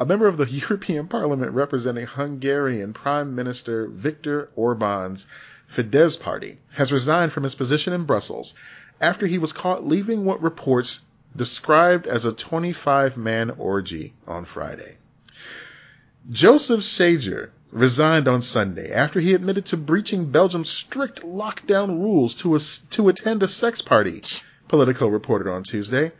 a 0.00 0.04
member 0.04 0.26
of 0.26 0.36
the 0.36 0.50
European 0.50 1.06
Parliament 1.06 1.52
representing 1.52 2.06
Hungarian 2.06 2.92
Prime 2.92 3.36
Minister 3.36 3.86
Viktor 3.86 4.48
Orban's 4.56 5.28
Fidesz 5.70 6.18
party, 6.18 6.58
has 6.72 6.90
resigned 6.90 7.30
from 7.30 7.44
his 7.44 7.54
position 7.54 7.92
in 7.92 8.02
Brussels 8.02 8.52
after 9.00 9.28
he 9.28 9.38
was 9.38 9.52
caught 9.52 9.86
leaving 9.86 10.24
what 10.24 10.42
reports 10.42 11.02
described 11.36 12.08
as 12.08 12.24
a 12.24 12.32
25 12.32 13.16
man 13.16 13.50
orgy 13.50 14.12
on 14.26 14.44
Friday. 14.44 14.96
Joseph 16.28 16.82
Sager 16.82 17.52
resigned 17.70 18.26
on 18.26 18.42
Sunday 18.42 18.90
after 18.90 19.20
he 19.20 19.34
admitted 19.34 19.66
to 19.66 19.76
breaching 19.76 20.32
Belgium's 20.32 20.68
strict 20.68 21.22
lockdown 21.22 22.00
rules 22.00 22.34
to, 22.34 22.56
a, 22.56 22.58
to 22.90 23.08
attend 23.08 23.44
a 23.44 23.48
sex 23.48 23.80
party, 23.80 24.24
Politico 24.72 25.06
reported 25.06 25.50
on 25.52 25.62
Tuesday. 25.64 26.12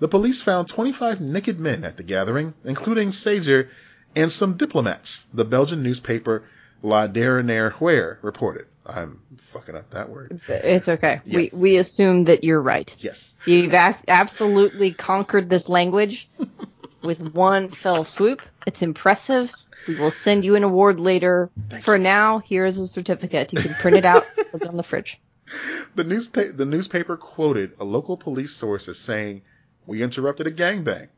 The 0.00 0.08
police 0.08 0.42
found 0.42 0.66
25 0.66 1.20
naked 1.20 1.60
men 1.60 1.84
at 1.84 1.96
the 1.96 2.02
gathering, 2.02 2.52
including 2.64 3.12
Sager 3.12 3.68
and 4.16 4.30
some 4.30 4.56
diplomats, 4.56 5.24
the 5.32 5.44
Belgian 5.44 5.84
newspaper 5.84 6.42
La 6.82 7.06
Dernière 7.06 7.72
Heure 7.78 8.18
reported. 8.20 8.66
I'm 8.84 9.20
fucking 9.36 9.76
up 9.76 9.90
that 9.90 10.10
word. 10.10 10.40
It's 10.48 10.88
okay. 10.88 11.20
Yeah. 11.24 11.36
We 11.36 11.50
we 11.52 11.76
assume 11.76 12.24
that 12.24 12.42
you're 12.42 12.60
right. 12.60 12.92
Yes. 12.98 13.36
You've 13.46 13.72
a- 13.72 13.96
absolutely 14.08 14.90
conquered 14.90 15.48
this 15.48 15.68
language 15.68 16.28
with 17.04 17.20
one 17.32 17.70
fell 17.70 18.02
swoop. 18.02 18.42
It's 18.66 18.82
impressive. 18.82 19.52
We 19.86 19.94
will 19.94 20.10
send 20.10 20.44
you 20.44 20.56
an 20.56 20.64
award 20.64 20.98
later. 20.98 21.50
Thank 21.70 21.84
For 21.84 21.96
you. 21.96 22.02
now, 22.02 22.40
here 22.40 22.64
is 22.66 22.80
a 22.80 22.88
certificate. 22.88 23.52
You 23.52 23.60
can 23.60 23.74
print 23.74 23.96
it 23.96 24.04
out, 24.04 24.24
put 24.50 24.62
it 24.62 24.68
on 24.68 24.76
the 24.76 24.82
fridge. 24.82 25.20
The 25.94 26.04
newspaper 26.04 26.52
the 26.52 26.64
newspaper 26.64 27.18
quoted 27.18 27.72
a 27.78 27.84
local 27.84 28.16
police 28.16 28.52
source 28.52 28.88
as 28.88 28.98
saying, 28.98 29.42
"We 29.86 30.02
interrupted 30.02 30.46
a 30.46 30.50
gangbang." 30.50 31.08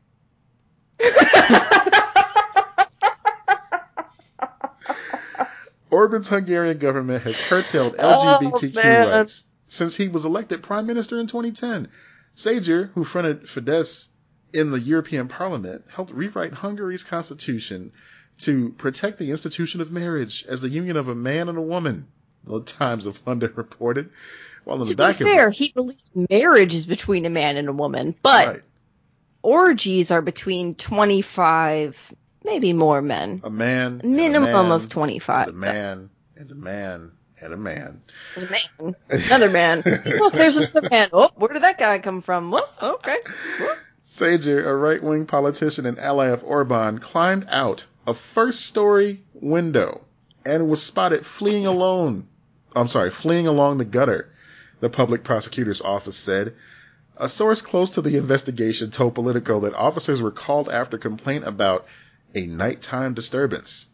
Orban's 5.89 6.27
Hungarian 6.27 6.77
government 6.77 7.23
has 7.23 7.37
curtailed 7.37 7.95
LGBTQ 7.95 8.83
oh, 8.83 9.09
rights 9.09 9.45
since 9.69 9.95
he 9.95 10.09
was 10.09 10.25
elected 10.25 10.61
prime 10.61 10.85
minister 10.85 11.19
in 11.19 11.27
2010. 11.27 11.87
Sager, 12.35 12.91
who 12.93 13.05
fronted 13.05 13.43
Fidesz 13.43 14.09
in 14.53 14.71
the 14.71 14.79
European 14.79 15.29
Parliament, 15.29 15.85
helped 15.87 16.11
rewrite 16.11 16.53
Hungary's 16.53 17.03
constitution 17.03 17.93
to 18.39 18.71
protect 18.73 19.19
the 19.19 19.31
institution 19.31 19.79
of 19.79 19.91
marriage 19.91 20.45
as 20.47 20.61
the 20.61 20.69
union 20.69 20.97
of 20.97 21.07
a 21.07 21.15
man 21.15 21.47
and 21.47 21.57
a 21.57 21.61
woman. 21.61 22.07
The 22.45 22.61
Times 22.61 23.05
of 23.05 23.19
London 23.25 23.53
reported. 23.55 24.09
While 24.63 24.77
in 24.77 24.83
to 24.83 24.89
the 24.89 24.95
back 24.95 25.17
be 25.17 25.25
fair, 25.25 25.49
he 25.49 25.71
believes 25.71 26.17
marriage 26.29 26.73
is 26.73 26.85
between 26.85 27.25
a 27.25 27.29
man 27.29 27.57
and 27.57 27.69
a 27.69 27.73
woman, 27.73 28.15
but 28.23 28.47
right. 28.47 28.61
orgies 29.43 30.11
are 30.11 30.21
between 30.21 30.75
25 30.75 32.13
maybe 32.43 32.73
more 32.73 33.01
men. 33.01 33.41
A 33.43 33.49
man. 33.49 34.01
Minimum 34.03 34.49
a 34.49 34.63
man, 34.63 34.71
of 34.71 34.89
25. 34.89 35.49
A 35.49 35.51
man 35.51 36.09
and 36.35 36.51
a 36.51 36.55
man 36.55 37.11
and 37.41 37.53
a 37.53 37.57
man. 37.57 38.01
And 38.35 38.47
a 38.47 38.51
man. 38.51 38.95
Another 39.09 39.49
man. 39.49 39.83
Look, 40.05 40.33
there's 40.33 40.57
another 40.57 40.89
man. 40.89 41.09
Oh, 41.11 41.31
where 41.35 41.53
did 41.53 41.63
that 41.63 41.77
guy 41.77 41.99
come 41.99 42.21
from? 42.21 42.53
Oh, 42.53 42.67
okay. 42.81 43.17
Oh. 43.59 43.77
Sager, 44.03 44.67
a 44.69 44.75
right 44.75 45.03
wing 45.03 45.25
politician 45.25 45.85
and 45.85 45.99
ally 45.99 46.27
of 46.27 46.43
Orban, 46.43 46.99
climbed 46.99 47.47
out 47.49 47.85
a 48.07 48.13
first 48.13 48.61
story 48.61 49.23
window 49.33 50.01
and 50.45 50.69
was 50.69 50.81
spotted 50.81 51.25
fleeing 51.25 51.65
alone. 51.65 52.27
I'm 52.75 52.87
sorry, 52.87 53.09
fleeing 53.09 53.47
along 53.47 53.77
the 53.77 53.85
gutter, 53.85 54.29
the 54.79 54.89
public 54.89 55.23
prosecutor's 55.23 55.81
office 55.81 56.17
said. 56.17 56.55
A 57.17 57.29
source 57.29 57.61
close 57.61 57.91
to 57.91 58.01
the 58.01 58.17
investigation 58.17 58.91
told 58.91 59.15
Politico 59.15 59.61
that 59.61 59.73
officers 59.73 60.21
were 60.21 60.31
called 60.31 60.67
after 60.67 60.97
complaint 60.97 61.47
about 61.47 61.85
a 62.33 62.45
nighttime 62.45 63.13
disturbance. 63.13 63.87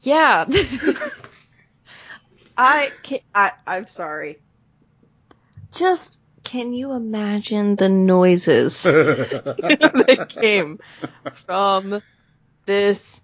Yeah. 0.00 0.46
I 2.56 2.90
can 3.02 3.20
I 3.34 3.52
I'm 3.66 3.86
sorry. 3.86 4.40
Just 5.72 6.18
can 6.42 6.72
you 6.72 6.92
imagine 6.92 7.76
the 7.76 7.88
noises 7.88 8.82
that 8.84 10.26
came 10.28 10.78
from 11.34 12.02
this 12.66 13.20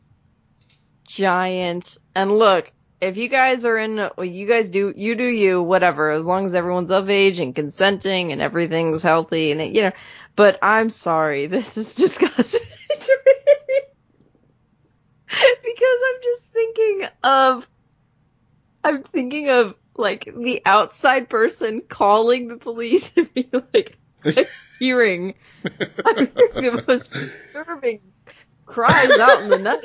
giant 1.06 1.98
and 2.14 2.36
look, 2.36 2.70
if 3.02 3.16
you 3.16 3.28
guys 3.28 3.64
are 3.64 3.76
in 3.76 3.96
well, 3.96 4.24
you 4.24 4.46
guys 4.46 4.70
do 4.70 4.94
you 4.96 5.16
do 5.16 5.26
you, 5.26 5.60
whatever, 5.60 6.12
as 6.12 6.24
long 6.24 6.46
as 6.46 6.54
everyone's 6.54 6.92
of 6.92 7.10
age 7.10 7.40
and 7.40 7.54
consenting 7.54 8.32
and 8.32 8.40
everything's 8.40 9.02
healthy 9.02 9.50
and 9.50 9.60
it, 9.60 9.72
you 9.72 9.82
know 9.82 9.92
but 10.36 10.58
I'm 10.62 10.90
sorry, 10.90 11.46
this 11.48 11.76
is 11.76 11.94
disgusting 11.94 12.60
because 12.88 13.18
I'm 15.28 16.22
just 16.22 16.48
thinking 16.52 17.08
of 17.24 17.68
I'm 18.84 19.02
thinking 19.02 19.50
of 19.50 19.74
like 19.96 20.24
the 20.24 20.62
outside 20.64 21.28
person 21.28 21.82
calling 21.88 22.48
the 22.48 22.56
police 22.56 23.12
and 23.16 23.32
be 23.34 23.48
like 23.72 23.98
I'm 24.24 24.46
hearing 24.78 25.34
I'm 26.06 26.28
hearing 26.28 26.76
the 26.76 26.84
most 26.86 27.12
disturbing 27.12 28.00
cries 28.64 29.18
out 29.18 29.42
in 29.42 29.48
the 29.50 29.58
night. 29.58 29.84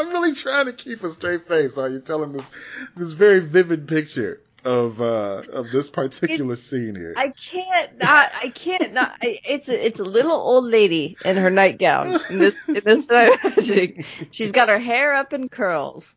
I'm 0.00 0.10
really 0.10 0.34
trying 0.34 0.66
to 0.66 0.72
keep 0.72 1.02
a 1.04 1.10
straight 1.10 1.46
face 1.46 1.76
while 1.76 1.90
you're 1.90 2.00
telling 2.00 2.32
this 2.32 2.50
this 2.96 3.12
very 3.12 3.40
vivid 3.40 3.86
picture 3.86 4.40
of 4.64 5.00
uh 5.00 5.42
of 5.52 5.70
this 5.70 5.90
particular 5.90 6.56
scene 6.56 6.94
here. 6.94 7.14
I 7.16 7.28
can't 7.28 7.98
not. 7.98 8.30
I 8.42 8.48
can't 8.48 8.92
not. 8.92 9.12
I, 9.22 9.40
it's 9.44 9.68
a 9.68 9.86
it's 9.86 10.00
a 10.00 10.04
little 10.04 10.32
old 10.32 10.64
lady 10.64 11.16
in 11.24 11.36
her 11.36 11.50
nightgown. 11.50 12.18
In 12.30 12.38
this 12.38 12.54
in 12.66 12.80
this 12.84 13.08
I'm 13.10 13.38
imagining. 13.44 14.04
She's 14.30 14.52
got 14.52 14.68
her 14.68 14.78
hair 14.78 15.14
up 15.14 15.32
in 15.32 15.48
curls, 15.48 16.16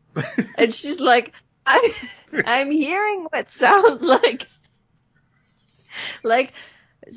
and 0.56 0.74
she's 0.74 1.00
like, 1.00 1.32
I'm 1.66 1.90
I'm 2.46 2.70
hearing 2.70 3.26
what 3.30 3.50
sounds 3.50 4.02
like 4.02 4.46
like 6.22 6.52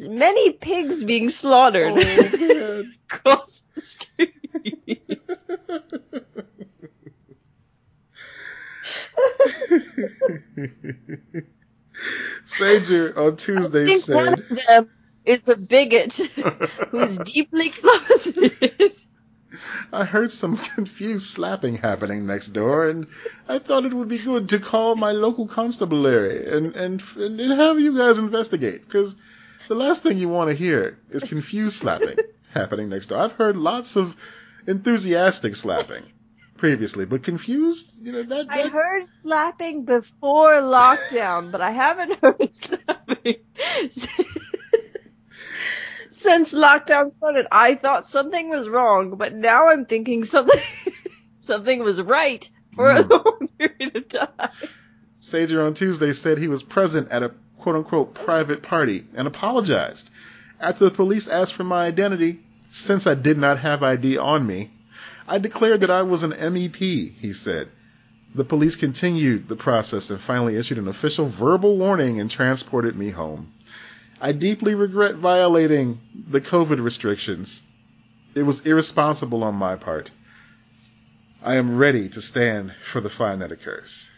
many 0.02 0.52
pigs 0.52 1.04
being 1.04 1.30
slaughtered 1.30 1.94
Oh, 1.98 2.84
across 3.12 3.70
the 3.74 3.82
street. 3.82 5.17
Sager 12.46 13.18
on 13.18 13.34
I 13.34 13.36
Tuesday 13.36 13.86
think 13.86 14.08
one 14.08 14.34
of 14.34 14.48
them 14.50 14.90
is 15.26 15.48
a 15.48 15.56
bigot 15.56 16.16
who's 16.90 17.18
deeply 17.18 17.70
closeted. 17.70 18.94
I 19.92 20.04
heard 20.04 20.32
some 20.32 20.58
confused 20.58 21.30
slapping 21.30 21.78
happening 21.78 22.26
next 22.28 22.50
door, 22.50 22.88
and 22.88 23.08
I 23.48 23.60
thought 23.60 23.86
it 23.86 23.94
would 23.94 24.10
be 24.10 24.18
good 24.20 24.50
to 24.50 24.60
call 24.60 24.96
my 24.96 25.12
local 25.12 25.48
constabulary 25.48 26.46
and, 26.48 26.76
and, 26.76 27.02
and 27.16 27.40
have 27.40 27.80
you 27.80 27.98
guys 27.98 28.18
investigate, 28.18 28.82
because 28.82 29.16
the 29.68 29.76
last 29.76 30.04
thing 30.04 30.18
you 30.18 30.30
want 30.30 30.50
to 30.50 30.56
hear 30.56 31.00
is 31.10 31.24
confused 31.24 31.78
slapping 31.78 32.18
happening 32.54 32.90
next 32.90 33.08
door. 33.08 33.20
I've 33.20 33.34
heard 33.34 33.58
lots 33.58 33.96
of 33.96 34.16
enthusiastic 34.68 35.56
slapping 35.56 36.04
previously, 36.58 37.06
but 37.06 37.24
confused, 37.24 37.94
you 38.00 38.12
know, 38.12 38.24
that, 38.24 38.48
I 38.50 38.68
heard 38.68 39.06
slapping 39.08 39.86
before 39.86 40.56
lockdown, 40.56 41.52
but 41.52 41.62
I 41.62 41.72
haven't 41.72 42.20
heard 42.22 42.54
slapping 42.54 43.36
since 46.10 46.54
lockdown 46.54 47.10
started. 47.10 47.46
I 47.52 47.76
thought 47.76 48.08
something 48.08 48.50
was 48.50 48.68
wrong, 48.70 49.16
but 49.18 49.34
now 49.34 49.68
I'm 49.70 49.86
thinking 49.86 50.24
something 50.26 50.60
something 51.40 51.84
was 51.84 52.02
right 52.02 52.50
for 52.76 52.90
a 52.92 53.04
Mm. 53.04 53.10
long 53.10 53.50
period 53.58 53.96
of 53.96 54.08
time. 54.10 54.50
Sager 55.20 55.66
on 55.66 55.74
Tuesday 55.74 56.14
said 56.14 56.38
he 56.38 56.48
was 56.48 56.64
present 56.64 57.10
at 57.10 57.24
a 57.24 57.32
quote 57.60 57.76
unquote 57.76 58.14
private 58.14 58.62
party 58.64 59.06
and 59.16 59.28
apologized. 59.28 60.10
After 60.60 60.86
the 60.86 60.92
police 60.92 61.28
asked 61.28 61.54
for 61.54 61.64
my 61.64 61.86
identity, 61.86 62.40
since 62.72 63.08
I 63.08 63.16
did 63.16 63.38
not 63.38 63.60
have 63.60 63.84
ID 63.84 64.18
on 64.18 64.46
me, 64.46 64.72
I 65.28 65.38
declared 65.40 65.82
that 65.82 65.92
I 65.92 66.04
was 66.04 66.24
an 66.24 66.32
MEP, 66.32 66.76
he 66.76 67.34
said. 67.34 67.70
The 68.36 68.46
police 68.46 68.76
continued 68.76 69.48
the 69.48 69.56
process 69.56 70.10
and 70.10 70.20
finally 70.20 70.58
issued 70.58 70.78
an 70.78 70.88
official 70.88 71.26
verbal 71.26 71.78
warning 71.78 72.20
and 72.20 72.30
transported 72.30 72.96
me 72.96 73.10
home. 73.10 73.54
I 74.22 74.32
deeply 74.32 74.76
regret 74.76 75.16
violating 75.16 76.00
the 76.30 76.42
COVID 76.42 76.84
restrictions. 76.84 77.62
It 78.36 78.44
was 78.44 78.62
irresponsible 78.62 79.44
on 79.44 79.56
my 79.56 79.76
part. 79.76 80.12
I 81.44 81.56
am 81.56 81.78
ready 81.78 82.10
to 82.10 82.22
stand 82.22 82.74
for 82.82 83.00
the 83.00 83.10
fine 83.10 83.40
that 83.40 83.52
occurs. 83.52 84.10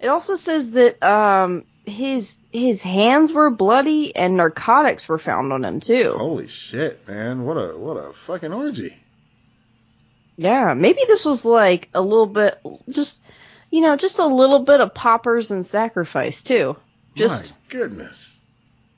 It 0.00 0.08
also 0.08 0.34
says 0.34 0.70
that 0.72 1.02
um 1.02 1.64
his 1.84 2.38
his 2.52 2.80
hands 2.82 3.32
were 3.32 3.50
bloody 3.50 4.14
and 4.14 4.36
narcotics 4.36 5.08
were 5.08 5.18
found 5.18 5.52
on 5.52 5.64
him 5.64 5.80
too. 5.80 6.14
Holy 6.16 6.48
shit, 6.48 7.06
man! 7.08 7.44
What 7.44 7.54
a 7.56 7.76
what 7.76 7.94
a 7.96 8.12
fucking 8.12 8.52
orgy. 8.52 8.96
Yeah, 10.36 10.74
maybe 10.74 11.00
this 11.06 11.24
was 11.24 11.44
like 11.44 11.88
a 11.94 12.00
little 12.00 12.26
bit 12.26 12.58
just 12.88 13.20
you 13.70 13.80
know, 13.80 13.96
just 13.96 14.18
a 14.18 14.26
little 14.26 14.60
bit 14.60 14.80
of 14.80 14.94
poppers 14.94 15.50
and 15.50 15.64
sacrifice 15.66 16.42
too. 16.42 16.76
Just 17.14 17.52
My 17.52 17.58
goodness. 17.68 18.38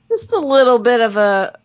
just 0.09 0.31
a 0.33 0.39
little 0.39 0.79
bit 0.79 1.01
of 1.01 1.17
a 1.17 1.57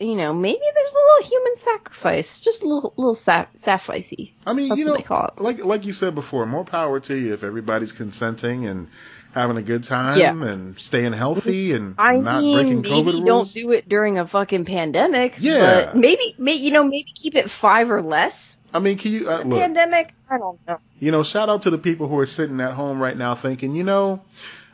you 0.00 0.14
know, 0.14 0.32
maybe 0.32 0.60
there's 0.74 0.92
a 0.92 0.94
little 0.94 1.28
human 1.28 1.56
sacrifice, 1.56 2.38
just 2.40 2.62
a 2.62 2.68
little 2.68 2.92
little 2.96 3.14
sa- 3.16 3.46
sacrificey. 3.56 4.32
I 4.46 4.52
mean, 4.52 4.68
That's 4.68 4.78
you 4.78 4.86
know, 4.86 4.96
they 4.96 5.02
call 5.02 5.26
it. 5.36 5.40
like 5.42 5.64
like 5.64 5.84
you 5.86 5.92
said 5.92 6.14
before, 6.14 6.46
more 6.46 6.64
power 6.64 7.00
to 7.00 7.16
you 7.16 7.34
if 7.34 7.42
everybody's 7.42 7.92
consenting 7.92 8.66
and 8.66 8.88
having 9.34 9.56
a 9.56 9.62
good 9.62 9.84
time 9.84 10.18
Yeah. 10.18 10.30
and 10.32 10.78
staying 10.78 11.12
healthy 11.12 11.72
and 11.74 11.94
I 11.98 12.16
not 12.16 12.40
mean, 12.42 12.54
breaking 12.56 12.80
maybe 12.82 12.90
COVID 12.90 13.24
don't 13.26 13.36
rules. 13.38 13.52
do 13.54 13.72
it 13.72 13.88
during 13.88 14.18
a 14.18 14.26
fucking 14.26 14.64
pandemic. 14.64 15.34
Yeah. 15.38 15.84
But 15.86 15.96
maybe, 15.96 16.34
may, 16.38 16.54
you 16.54 16.70
know, 16.72 16.82
maybe 16.84 17.12
keep 17.14 17.34
it 17.34 17.50
five 17.50 17.90
or 17.90 18.02
less. 18.02 18.56
I 18.72 18.80
mean, 18.80 18.98
can 18.98 19.12
you 19.12 19.30
uh, 19.30 19.42
look? 19.42 19.60
Pandemic? 19.60 20.12
I 20.28 20.38
don't 20.38 20.58
know. 20.66 20.78
You 20.98 21.10
know, 21.12 21.22
shout 21.22 21.48
out 21.48 21.62
to 21.62 21.70
the 21.70 21.78
people 21.78 22.08
who 22.08 22.18
are 22.18 22.26
sitting 22.26 22.60
at 22.60 22.72
home 22.72 23.00
right 23.00 23.16
now 23.16 23.34
thinking, 23.34 23.74
you 23.74 23.84
know, 23.84 24.20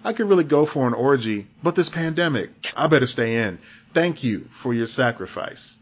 I 0.05 0.13
could 0.13 0.29
really 0.29 0.45
go 0.45 0.67
for 0.67 0.87
an 0.87 0.95
orgy, 0.95 1.47
but 1.63 1.75
this 1.75 1.89
pandemic, 1.89 2.51
I 2.77 2.89
better 2.89 3.07
stay 3.07 3.37
in. 3.45 3.59
Thank 3.93 4.25
you 4.25 4.47
for 4.51 4.75
your 4.75 4.87
sacrifice. 4.87 5.77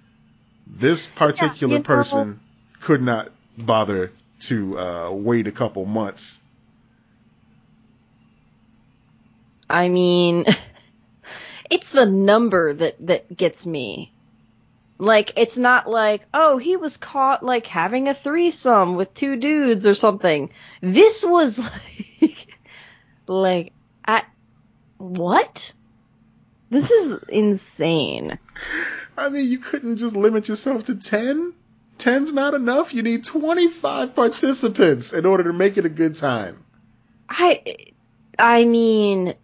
This 0.66 1.06
particular 1.06 1.78
know- 1.78 1.82
person 1.82 2.40
could 2.80 3.00
not 3.02 3.30
bother 3.56 4.12
to 4.40 4.78
uh, 4.78 5.10
wait 5.10 5.46
a 5.46 5.52
couple 5.52 5.84
months. 5.86 6.38
I 9.68 9.88
mean, 9.88 10.44
it's 11.70 11.90
the 11.90 12.06
number 12.06 12.72
that 12.74 13.06
that 13.06 13.36
gets 13.36 13.66
me. 13.66 14.12
Like, 14.98 15.32
it's 15.36 15.58
not 15.58 15.88
like, 15.88 16.26
oh, 16.32 16.58
he 16.58 16.76
was 16.76 16.96
caught 16.96 17.42
like 17.42 17.66
having 17.66 18.08
a 18.08 18.14
threesome 18.14 18.94
with 18.94 19.12
two 19.14 19.36
dudes 19.36 19.84
or 19.84 19.94
something. 19.94 20.50
This 20.80 21.24
was 21.24 21.58
like, 22.20 22.46
like, 23.26 23.72
I, 24.04 24.22
what? 24.98 25.72
This 26.70 26.90
is 26.90 27.22
insane. 27.24 28.38
I 29.18 29.28
mean, 29.28 29.48
you 29.48 29.58
couldn't 29.58 29.96
just 29.96 30.14
limit 30.14 30.48
yourself 30.48 30.84
to 30.84 30.94
10? 30.94 31.52
10's 31.98 32.32
not 32.32 32.54
enough. 32.54 32.94
You 32.94 33.02
need 33.02 33.24
25 33.24 34.14
participants 34.14 35.12
in 35.12 35.26
order 35.26 35.44
to 35.44 35.52
make 35.52 35.76
it 35.76 35.84
a 35.84 35.90
good 35.90 36.14
time. 36.14 36.64
I, 37.28 37.76
I 38.38 38.64
mean, 38.64 39.34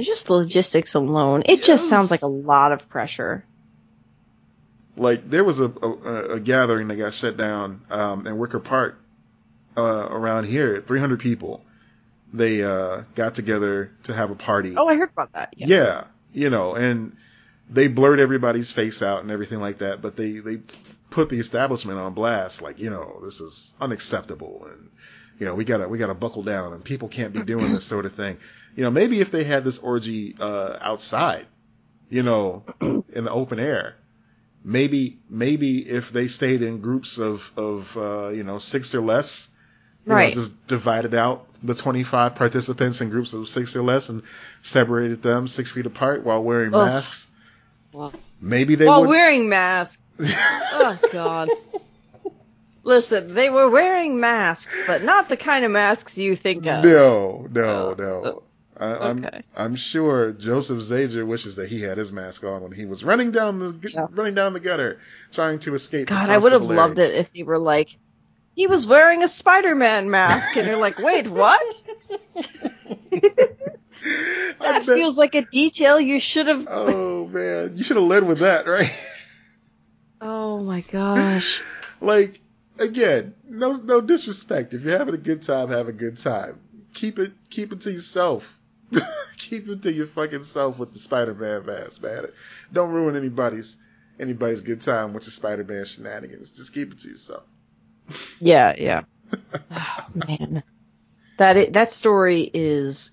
just 0.00 0.30
logistics 0.30 0.94
alone, 0.94 1.42
it 1.46 1.62
just 1.62 1.88
sounds 1.88 2.10
like 2.10 2.22
a 2.22 2.28
lot 2.28 2.72
of 2.72 2.88
pressure. 2.88 3.44
Like, 4.96 5.28
there 5.28 5.44
was 5.44 5.60
a, 5.60 5.66
a, 5.66 6.34
a 6.34 6.40
gathering 6.40 6.88
that 6.88 6.96
got 6.96 7.12
shut 7.12 7.36
down 7.36 7.82
um, 7.90 8.26
in 8.26 8.38
Wicker 8.38 8.60
Park 8.60 8.98
uh, 9.76 10.08
around 10.10 10.44
here, 10.44 10.80
300 10.80 11.20
people. 11.20 11.62
They 12.32 12.62
uh, 12.62 13.02
got 13.14 13.34
together 13.34 13.92
to 14.04 14.14
have 14.14 14.30
a 14.30 14.34
party. 14.34 14.74
Oh, 14.76 14.88
I 14.88 14.96
heard 14.96 15.10
about 15.10 15.32
that. 15.32 15.54
Yeah, 15.56 16.04
you 16.32 16.50
know, 16.50 16.74
and 16.74 17.16
they 17.70 17.88
blurred 17.88 18.20
everybody's 18.20 18.70
face 18.70 19.02
out 19.02 19.22
and 19.22 19.30
everything 19.30 19.60
like 19.60 19.78
that, 19.78 20.02
but 20.02 20.16
they 20.16 20.32
they 20.32 20.60
put 21.10 21.28
the 21.28 21.38
establishment 21.38 21.98
on 21.98 22.14
blast, 22.14 22.62
like 22.62 22.78
you 22.78 22.90
know, 22.90 23.20
this 23.22 23.40
is 23.40 23.74
unacceptable, 23.80 24.66
and 24.70 24.90
you 25.38 25.46
know, 25.46 25.54
we 25.54 25.64
gotta 25.64 25.88
we 25.88 25.98
gotta 25.98 26.14
buckle 26.14 26.42
down, 26.42 26.72
and 26.72 26.84
people 26.84 27.08
can't 27.08 27.32
be 27.32 27.42
doing 27.42 27.72
this 27.72 27.84
sort 27.84 28.04
of 28.06 28.14
thing. 28.14 28.38
You 28.74 28.84
know, 28.84 28.90
maybe 28.90 29.20
if 29.20 29.30
they 29.30 29.44
had 29.44 29.64
this 29.64 29.78
orgy 29.78 30.34
uh, 30.38 30.76
outside, 30.80 31.46
you 32.10 32.22
know, 32.22 32.64
in 32.80 33.24
the 33.24 33.30
open 33.30 33.58
air, 33.58 33.96
maybe 34.64 35.18
maybe 35.28 35.78
if 35.88 36.10
they 36.12 36.28
stayed 36.28 36.62
in 36.62 36.80
groups 36.80 37.18
of 37.18 37.50
of 37.56 37.96
uh, 37.96 38.28
you 38.28 38.44
know 38.44 38.58
six 38.58 38.94
or 38.94 39.00
less. 39.00 39.48
You 40.06 40.12
Right. 40.12 40.28
Know, 40.28 40.40
just 40.40 40.66
divided 40.68 41.14
out 41.14 41.48
the 41.64 41.74
25 41.74 42.36
participants 42.36 43.00
in 43.00 43.10
groups 43.10 43.32
of 43.32 43.48
six 43.48 43.74
or 43.74 43.82
less 43.82 44.08
and 44.08 44.22
separated 44.62 45.20
them 45.20 45.48
six 45.48 45.72
feet 45.72 45.84
apart 45.84 46.22
while 46.22 46.40
wearing 46.44 46.72
Ugh. 46.72 46.86
masks. 46.86 47.26
Well, 47.92 48.12
Maybe 48.40 48.76
they 48.76 48.86
while 48.86 49.00
would. 49.00 49.08
wearing 49.08 49.48
masks. 49.48 50.14
Oh 50.78 50.98
God. 51.10 51.50
Listen, 52.86 53.34
they 53.34 53.50
were 53.50 53.68
wearing 53.68 54.20
masks, 54.20 54.80
but 54.86 55.02
not 55.02 55.28
the 55.28 55.36
kind 55.36 55.64
of 55.64 55.72
masks 55.72 56.16
you 56.16 56.36
think 56.36 56.66
of. 56.66 56.84
No, 56.84 57.46
no, 57.50 57.90
Oh, 57.90 57.94
no. 57.98 58.42
I, 58.78 59.08
I'm 59.08 59.24
okay. 59.24 59.42
I'm 59.56 59.74
sure 59.74 60.30
Joseph 60.32 60.78
Zager 60.78 61.26
wishes 61.26 61.56
that 61.56 61.68
he 61.68 61.82
had 61.82 61.98
his 61.98 62.12
mask 62.12 62.44
on 62.44 62.62
when 62.62 62.70
he 62.70 62.84
was 62.84 63.02
running 63.02 63.32
down 63.32 63.58
the 63.58 63.90
Yeah. 63.92 64.06
running 64.10 64.34
down 64.34 64.52
the 64.52 64.60
gutter, 64.60 65.00
trying 65.32 65.58
to 65.60 65.74
escape. 65.74 66.06
God, 66.08 66.30
I 66.30 66.38
would 66.38 66.52
have 66.52 66.62
loved 66.62 67.00
it 67.00 67.12
if 67.16 67.32
they 67.32 67.42
were 67.42 67.58
like, 67.58 67.98
he 68.54 68.68
was 68.68 68.86
wearing 68.86 69.24
a 69.24 69.28
Spider-Man 69.28 70.08
mask, 70.08 70.56
and 70.56 70.68
you're 70.68 70.76
like, 70.76 70.98
wait, 71.00 71.26
what? 71.28 71.60
That 74.60 74.84
feels 74.84 75.18
like 75.18 75.34
a 75.34 75.42
detail 75.42 75.98
you 75.98 76.20
should 76.20 76.46
have. 76.46 76.66
Oh 76.70 77.26
man, 77.26 77.76
you 77.76 77.82
should 77.82 77.96
have 77.96 78.04
led 78.06 78.22
with 78.24 78.38
that, 78.40 78.66
right? 78.68 78.90
Oh 80.20 80.60
my 80.60 80.80
gosh. 80.80 81.62
like 82.00 82.40
again, 82.78 83.34
no 83.48 83.72
no 83.72 84.00
disrespect. 84.00 84.74
If 84.74 84.82
you're 84.82 84.98
having 84.98 85.14
a 85.14 85.18
good 85.18 85.42
time, 85.42 85.70
have 85.70 85.88
a 85.88 85.92
good 85.92 86.18
time. 86.18 86.60
Keep 86.94 87.18
it 87.18 87.32
keep 87.50 87.72
it 87.72 87.80
to 87.82 87.92
yourself. 87.92 88.58
keep 89.36 89.68
it 89.68 89.82
to 89.82 89.92
your 89.92 90.06
fucking 90.06 90.44
self 90.44 90.78
with 90.78 90.92
the 90.92 90.98
Spider-Man 90.98 91.66
mask, 91.66 92.02
man. 92.02 92.26
Don't 92.72 92.90
ruin 92.90 93.16
anybody's 93.16 93.76
anybody's 94.18 94.60
good 94.60 94.80
time 94.80 95.12
with 95.12 95.24
your 95.24 95.32
Spider-Man 95.32 95.84
shenanigans. 95.84 96.52
Just 96.52 96.72
keep 96.72 96.92
it 96.92 97.00
to 97.00 97.08
yourself. 97.08 97.44
Yeah, 98.40 98.74
yeah. 98.78 99.02
Oh 99.70 100.06
man, 100.14 100.62
that 101.38 101.72
that 101.72 101.92
story 101.92 102.48
is. 102.52 103.12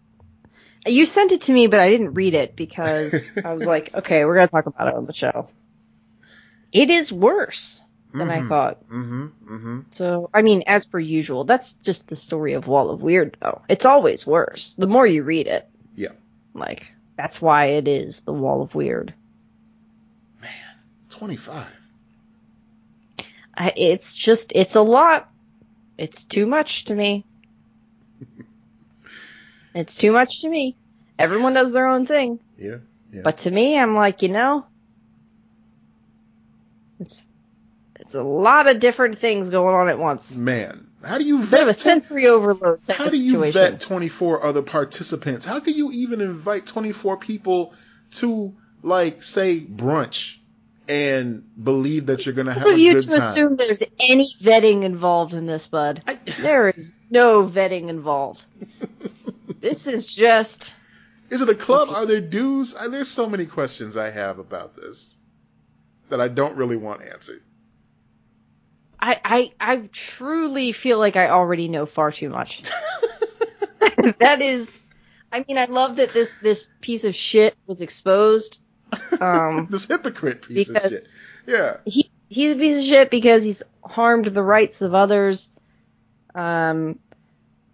You 0.85 1.05
sent 1.05 1.31
it 1.31 1.41
to 1.43 1.53
me, 1.53 1.67
but 1.67 1.79
I 1.79 1.89
didn't 1.89 2.13
read 2.13 2.33
it 2.33 2.57
because 2.57 3.31
I 3.45 3.53
was 3.53 3.65
like, 3.65 3.93
okay, 3.95 4.25
we're 4.25 4.35
gonna 4.35 4.47
talk 4.47 4.65
about 4.65 4.89
it 4.89 4.95
on 4.95 5.05
the 5.05 5.13
show. 5.13 5.49
It 6.73 6.89
is 6.89 7.11
worse 7.11 7.81
than 8.13 8.29
I 8.29 8.39
Mhm. 8.39 8.47
thought. 8.49 8.83
Mm-hmm. 8.89 9.25
Mm-hmm. 9.45 9.79
So, 9.89 10.29
I 10.33 10.41
mean, 10.43 10.63
as 10.67 10.85
per 10.85 10.99
usual, 10.99 11.43
that's 11.43 11.73
just 11.73 12.07
the 12.07 12.15
story 12.15 12.53
of 12.53 12.67
Wall 12.67 12.89
of 12.91 13.01
Weird, 13.01 13.37
though. 13.41 13.61
It's 13.67 13.85
always 13.85 14.25
worse. 14.27 14.75
The 14.75 14.87
more 14.87 15.05
you 15.07 15.23
read 15.23 15.47
it. 15.47 15.67
Yeah. 15.95 16.11
Like, 16.53 16.93
that's 17.17 17.41
why 17.41 17.65
it 17.65 17.87
is 17.87 18.21
the 18.21 18.33
Wall 18.33 18.61
of 18.61 18.75
Weird. 18.75 19.13
Man, 20.41 20.49
Twenty-five. 21.09 21.67
I, 23.55 23.73
it's 23.75 24.15
just, 24.15 24.51
it's 24.55 24.75
a 24.75 24.81
lot. 24.81 25.29
It's 25.97 26.23
too 26.23 26.45
much 26.45 26.85
to 26.85 26.95
me. 26.95 27.23
it's 29.75 29.95
too 29.95 30.11
much 30.11 30.41
to 30.41 30.49
me. 30.49 30.75
Everyone 31.19 31.53
does 31.53 31.71
their 31.73 31.87
own 31.87 32.05
thing. 32.05 32.39
Yeah. 32.57 32.77
Yeah. 33.11 33.21
But 33.23 33.39
to 33.39 33.51
me, 33.51 33.77
I'm 33.77 33.93
like, 33.95 34.23
you 34.23 34.29
know, 34.29 34.65
it's, 36.99 37.27
it's 38.03 38.15
a 38.15 38.21
lot 38.23 38.67
of 38.67 38.79
different 38.79 39.17
things 39.17 39.49
going 39.49 39.73
on 39.73 39.87
at 39.87 39.97
once. 39.97 40.35
Man, 40.35 40.87
how 41.03 41.17
do 41.17 41.23
you 41.23 41.39
vet? 41.41 41.51
Bit 41.51 41.61
of 41.61 41.67
a 41.69 41.73
vet? 41.73 41.81
20 41.81 42.01
sensory 42.01 42.27
overload 42.27 42.83
type 42.85 42.97
how 42.97 43.07
do 43.09 43.17
you 43.17 43.31
situation. 43.31 43.53
vet 43.53 43.79
24 43.79 44.43
other 44.45 44.61
participants? 44.61 45.45
How 45.45 45.59
can 45.61 45.73
you 45.73 45.89
even 45.91 46.19
invite 46.19 46.65
24 46.65 47.15
people 47.17 47.73
to 48.15 48.53
like 48.81 49.23
say 49.23 49.59
brunch 49.61 50.37
and 50.89 51.45
believe 51.63 52.07
that 52.07 52.25
you're 52.25 52.35
gonna 52.35 52.53
have 52.53 52.63
Both 52.63 52.75
a 52.75 52.79
you 52.79 52.93
good 52.93 53.01
to 53.03 53.07
time? 53.07 53.17
assume 53.19 53.55
there's 53.55 53.83
any 53.99 54.27
vetting 54.41 54.83
involved 54.83 55.33
in 55.33 55.45
this, 55.45 55.65
bud. 55.67 56.03
I- 56.05 56.19
There 56.41 56.69
is 56.69 56.91
no 57.09 57.43
vetting 57.43 57.87
involved. 57.87 58.43
This 59.61 59.87
is 59.87 60.13
just 60.13 60.75
Is 61.29 61.39
it 61.41 61.47
a 61.47 61.55
club? 61.55 61.89
Are 61.89 62.05
there 62.05 62.19
dues? 62.19 62.73
There's 62.73 63.07
so 63.07 63.29
many 63.29 63.45
questions 63.45 63.95
I 63.95 64.09
have 64.09 64.39
about 64.39 64.75
this 64.75 65.15
that 66.09 66.19
I 66.19 66.27
don't 66.27 66.57
really 66.57 66.75
want 66.75 67.01
answered. 67.01 67.41
I, 69.03 69.19
I 69.25 69.51
I 69.59 69.77
truly 69.91 70.71
feel 70.71 70.97
like 70.97 71.17
I 71.17 71.27
already 71.27 71.67
know 71.67 71.85
far 71.85 72.11
too 72.13 72.29
much. 72.29 72.63
that 74.19 74.41
is 74.41 74.73
I 75.29 75.43
mean 75.45 75.57
I 75.57 75.65
love 75.65 75.97
that 75.97 76.13
this 76.13 76.35
this 76.35 76.69
piece 76.79 77.03
of 77.03 77.13
shit 77.13 77.53
was 77.67 77.81
exposed. 77.81 78.61
Um 79.19 79.67
this 79.71 79.85
hypocrite 79.85 80.43
piece 80.43 80.69
of 80.69 80.81
shit. 80.81 81.07
Yeah. 81.45 81.77
he 81.85 82.09
he's 82.29 82.51
a 82.51 82.55
piece 82.55 82.77
of 82.79 82.85
shit 82.85 83.11
because 83.11 83.43
he's 83.43 83.61
harmed 83.83 84.25
the 84.25 84.41
rights 84.41 84.81
of 84.81 84.95
others. 84.95 85.49
Um, 86.33 86.97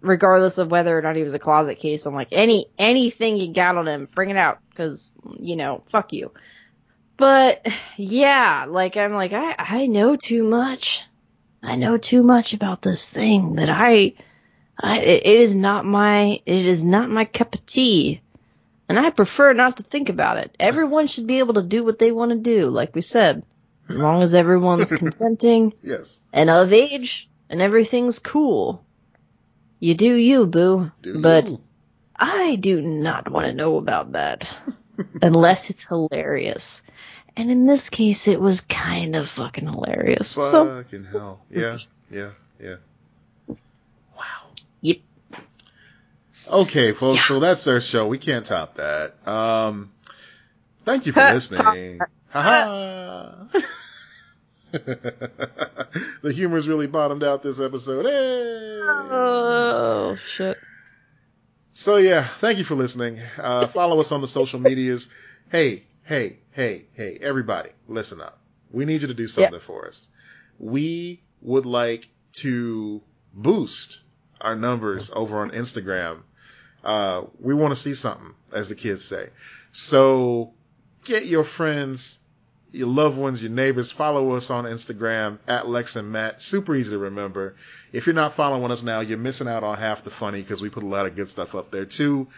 regardless 0.02 0.58
of 0.58 0.72
whether 0.72 0.98
or 0.98 1.02
not 1.04 1.16
he 1.16 1.24
was 1.24 1.36
a 1.36 1.40
closet 1.40 1.76
case, 1.76 2.08
I'm 2.08 2.16
like 2.16 2.30
any 2.32 2.66
anything 2.80 3.38
you 3.38 3.54
got 3.54 3.78
on 3.78 3.88
him, 3.88 4.10
bring 4.16 4.32
it 4.32 4.38
out 4.38 4.60
because 4.72 5.14
you 5.40 5.56
know 5.56 5.84
fuck 5.90 6.12
you. 6.12 6.32
But 7.18 7.68
yeah, 7.98 8.66
like 8.68 8.98
I'm 8.98 9.14
like 9.14 9.34
I 9.34 9.56
I 9.60 9.86
know 9.86 10.16
too 10.16 10.44
much. 10.44 11.06
I 11.62 11.76
know 11.76 11.98
too 11.98 12.24
much 12.24 12.54
about 12.54 12.82
this 12.82 13.08
thing 13.10 13.56
that 13.56 13.70
I 13.70 14.14
I 14.80 15.00
it 15.00 15.26
is 15.26 15.56
not 15.56 15.86
my 15.86 16.42
it 16.46 16.66
is 16.66 16.84
not 16.84 17.10
my 17.10 17.26
cup 17.26 17.54
of 17.56 17.66
tea. 17.66 18.22
And 18.88 18.98
I 19.00 19.12
prefer 19.12 19.54
not 19.54 19.78
to 19.78 19.84
think 19.84 20.10
about 20.10 20.38
it. 20.38 20.56
Everyone 20.60 21.06
should 21.06 21.28
be 21.28 21.40
able 21.40 21.54
to 21.56 21.62
do 21.64 21.84
what 21.84 22.00
they 22.00 22.12
want 22.12 22.32
to 22.32 22.38
do, 22.38 22.70
like 22.70 22.96
we 22.96 23.02
said. 23.02 23.44
As 23.88 23.98
long 24.00 24.24
as 24.24 24.34
everyone's 24.34 24.92
consenting 25.04 25.74
Yes. 25.84 26.20
and 26.34 26.50
of 26.50 26.74
age 26.74 27.30
and 27.50 27.62
everything's 27.62 28.18
cool. 28.18 28.84
You 29.80 29.94
do 29.94 30.16
you, 30.16 30.48
boo. 30.48 30.92
Do 31.04 31.22
but 31.22 31.50
you? 31.50 31.62
I 32.16 32.56
do 32.56 32.82
not 32.82 33.30
want 33.30 33.46
to 33.46 33.54
know 33.54 33.78
about 33.78 34.14
that. 34.14 34.60
unless 35.22 35.70
it's 35.70 35.84
hilarious. 35.86 36.84
And 37.40 37.50
in 37.50 37.66
this 37.66 37.90
case, 37.90 38.28
it 38.28 38.42
was 38.42 38.60
kind 38.60 39.16
of 39.16 39.30
fucking 39.30 39.66
hilarious. 39.66 40.28
So, 40.28 40.84
Fucking 40.84 41.06
hell. 41.06 41.40
Yeah. 41.50 41.78
Yeah. 42.12 42.32
Yeah. 42.62 42.76
Wow. 43.48 43.56
yep. 44.82 44.98
Okay, 46.46 46.92
folks. 46.92 47.16
Yeah. 47.16 47.24
So 47.24 47.40
that's 47.40 47.66
our 47.68 47.80
show. 47.80 48.08
We 48.08 48.18
can't 48.18 48.46
top 48.46 48.76
that. 48.76 49.26
Um, 49.26 49.94
thank 50.84 51.06
you 51.06 51.14
for 51.14 51.24
listening. 51.24 52.02
Ha 52.28 53.48
the 54.72 56.34
humor's 56.34 56.68
really 56.68 56.88
bottomed 56.88 57.24
out 57.24 57.42
this 57.42 57.62
episode. 57.62 58.06
Hey! 58.06 58.82
Oh, 58.84 60.18
shit. 60.22 60.58
So 61.72 61.96
yeah, 61.96 62.26
thank 62.26 62.58
you 62.58 62.66
for 62.66 62.76
listening. 62.76 63.22
Uh, 63.38 63.66
follow 63.68 63.98
us 64.02 64.12
on 64.12 64.20
the 64.20 64.28
social 64.28 64.60
medias. 64.60 65.08
Hey, 65.50 65.86
hey, 66.10 66.40
hey, 66.50 66.88
hey, 66.94 67.20
everybody, 67.22 67.70
listen 67.88 68.20
up. 68.20 68.40
We 68.72 68.86
need 68.86 69.04
you 69.04 69.10
to 69.10 69.14
do 69.14 69.28
something 69.28 69.60
for 69.60 69.88
us. 69.88 70.08
We 70.58 71.22
would 71.44 71.68
like 71.68 72.10
to 72.38 73.04
boost 73.32 74.02
our 74.42 74.56
numbers 74.56 75.12
over 75.14 75.38
on 75.38 75.52
Instagram. 75.52 76.22
Uh, 76.84 77.26
we 77.40 77.54
want 77.54 77.74
to 77.74 77.80
see 77.80 77.94
something, 77.94 78.34
as 78.52 78.70
the 78.70 78.76
kids 78.76 79.06
say. 79.06 79.30
So 79.72 80.54
get 81.06 81.28
your 81.28 81.44
friends, 81.44 82.18
your 82.72 82.88
loved 82.88 83.20
ones, 83.20 83.40
your 83.40 83.52
neighbors, 83.52 83.92
follow 83.92 84.32
us 84.32 84.50
on 84.50 84.64
Instagram 84.64 85.38
at 85.48 85.70
Lex 85.70 85.96
and 85.96 86.12
Matt. 86.12 86.42
Super 86.42 86.74
easy 86.74 86.90
to 86.90 86.98
remember. 86.98 87.56
If 87.94 88.08
you're 88.08 88.16
not 88.16 88.34
following 88.34 88.72
us 88.72 88.82
now, 88.82 89.02
you're 89.02 89.20
missing 89.20 89.48
out 89.48 89.64
on 89.64 89.78
half 89.78 90.04
the 90.04 90.10
funny 90.10 90.42
because 90.42 90.60
we 90.60 90.72
put 90.72 90.82
a 90.82 90.88
lot 90.88 91.06
of 91.06 91.16
good 91.16 91.30
stuff 91.30 91.54
up 91.54 91.70
there 91.70 91.86
too. 91.86 92.30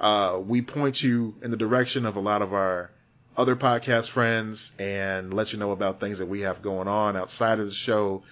Uh, 0.00 0.40
we 0.42 0.62
point 0.62 1.02
you 1.02 1.34
in 1.42 1.50
the 1.50 1.58
direction 1.58 2.06
of 2.06 2.16
a 2.16 2.20
lot 2.20 2.40
of 2.40 2.54
our 2.54 2.90
other 3.38 3.54
podcast 3.54 4.10
friends 4.10 4.72
and 4.80 5.32
let 5.32 5.52
you 5.52 5.60
know 5.60 5.70
about 5.70 6.00
things 6.00 6.18
that 6.18 6.26
we 6.26 6.40
have 6.40 6.60
going 6.60 6.88
on 6.88 7.16
outside 7.16 7.60
of 7.60 7.66
the 7.66 7.72
show. 7.72 8.24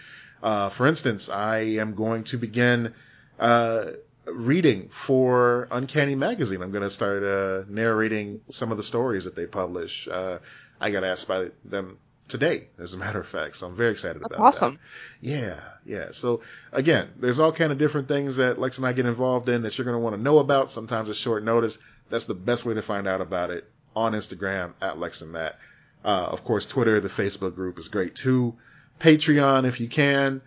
Uh, 0.43 0.69
for 0.69 0.85
instance, 0.89 1.29
I 1.29 1.59
am 1.79 1.95
going 1.95 2.25
to 2.25 2.39
begin, 2.39 2.93
uh, 3.39 3.93
reading 4.27 4.89
for 4.89 5.69
Uncanny 5.71 6.17
Magazine. 6.17 6.61
I'm 6.61 6.73
going 6.73 6.83
to 6.83 6.91
start, 6.91 7.23
uh, 7.23 7.63
narrating 7.69 8.41
some 8.51 8.73
of 8.73 8.79
the 8.79 8.83
stories 8.83 9.27
that 9.27 9.37
they 9.37 9.47
publish. 9.47 10.09
Uh, 10.09 10.41
I 10.81 10.91
got 10.91 11.05
asked 11.05 11.29
by 11.29 11.51
them 11.65 11.99
today, 12.27 12.67
as 12.77 12.93
a 12.93 12.97
matter 12.97 13.21
of 13.21 13.29
fact, 13.29 13.55
so 13.55 13.69
I'm 13.69 13.77
very 13.77 13.93
excited 13.93 14.21
That's 14.21 14.35
about 14.35 14.45
awesome. 14.45 14.81
that. 15.23 15.29
Yeah, 15.29 15.61
yeah. 15.85 16.09
So 16.11 16.41
again, 16.73 17.11
there's 17.17 17.39
all 17.39 17.53
kind 17.53 17.71
of 17.71 17.79
different 17.79 18.09
things 18.09 18.37
that 18.37 18.59
Lex 18.59 18.79
and 18.79 18.87
I 18.87 18.93
get 18.93 19.07
involved 19.07 19.49
in 19.49 19.63
that 19.63 19.79
you're 19.79 19.85
going 19.85 19.95
to 19.95 20.01
want 20.01 20.17
to 20.17 20.21
know 20.23 20.41
about. 20.41 20.73
Sometimes 20.73 21.09
it's 21.09 21.19
short 21.19 21.45
notice. 21.45 21.79
That's 22.11 22.25
the 22.25 22.35
best 22.35 22.65
way 22.65 22.75
to 22.75 22.83
find 22.83 23.07
out 23.07 23.21
about 23.21 23.51
it 23.51 23.71
on 23.97 24.13
Instagram 24.13 24.75
at 24.81 24.99
Lex 24.99 25.23
and 25.23 25.33
Matt. 25.33 25.59
Uh, 26.05 26.29
of 26.31 26.45
course, 26.45 26.67
Twitter, 26.67 27.01
the 27.01 27.09
Facebook 27.09 27.57
group 27.57 27.79
is 27.79 27.89
great 27.89 28.15
too. 28.15 28.55
Patreon, 29.01 29.65
if 29.67 29.81
you 29.81 29.89
can. 29.89 30.41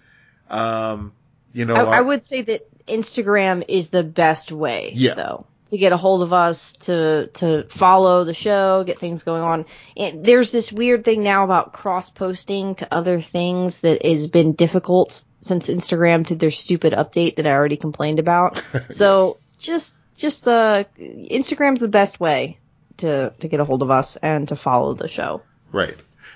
Um, 0.49 1.11
you 1.51 1.65
know, 1.65 1.75
I, 1.75 1.97
I 1.97 2.01
would 2.01 2.23
say 2.23 2.43
that 2.43 2.85
Instagram 2.87 3.65
is 3.67 3.89
the 3.89 4.03
best 4.03 4.51
way, 4.51 4.93
Yeah. 4.95 5.15
though, 5.15 5.45
to 5.69 5.77
get 5.77 5.91
a 5.91 5.97
hold 5.97 6.21
of 6.21 6.31
us, 6.31 6.73
to 6.73 7.27
to 7.35 7.63
follow 7.69 8.23
the 8.23 8.33
show, 8.33 8.83
get 8.83 8.99
things 8.99 9.23
going 9.23 9.41
on. 9.43 9.65
And 9.97 10.23
there's 10.25 10.51
this 10.51 10.71
weird 10.71 11.03
thing 11.03 11.23
now 11.23 11.43
about 11.43 11.73
cross 11.73 12.09
posting 12.09 12.75
to 12.75 12.87
other 12.93 13.19
things 13.19 13.81
that 13.81 14.05
has 14.05 14.27
been 14.27 14.53
difficult 14.53 15.23
since 15.41 15.67
Instagram 15.67 16.25
did 16.25 16.39
their 16.39 16.51
stupid 16.51 16.93
update 16.93 17.35
that 17.37 17.47
I 17.47 17.51
already 17.51 17.77
complained 17.77 18.19
about. 18.19 18.61
So 18.89 19.37
just 19.57 19.95
just 20.15 20.47
uh, 20.47 20.83
Instagram's 20.99 21.79
the 21.79 21.87
best 21.87 22.19
way 22.19 22.59
to 22.99 23.33
to 23.39 23.47
get 23.47 23.59
a 23.59 23.65
hold 23.65 23.81
of 23.81 23.91
us 23.91 24.15
and 24.17 24.47
to 24.49 24.55
follow 24.55 24.93
the 24.93 25.07
show. 25.07 25.41
Right. 25.71 25.95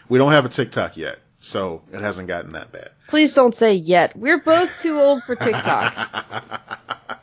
We 0.09 0.17
don't 0.17 0.31
have 0.31 0.45
a 0.45 0.49
TikTok 0.49 0.97
yet. 0.97 1.19
So 1.37 1.81
it 1.91 1.99
hasn't 1.99 2.29
gotten 2.29 2.53
that 2.53 2.71
bad. 2.71 2.91
Please 3.09 3.33
don't 3.33 3.53
say 3.53 3.73
yet. 3.73 4.15
We're 4.15 4.39
both 4.39 4.71
too 4.81 4.97
old 4.97 5.23
for 5.23 5.35
TikTok. 5.35 5.93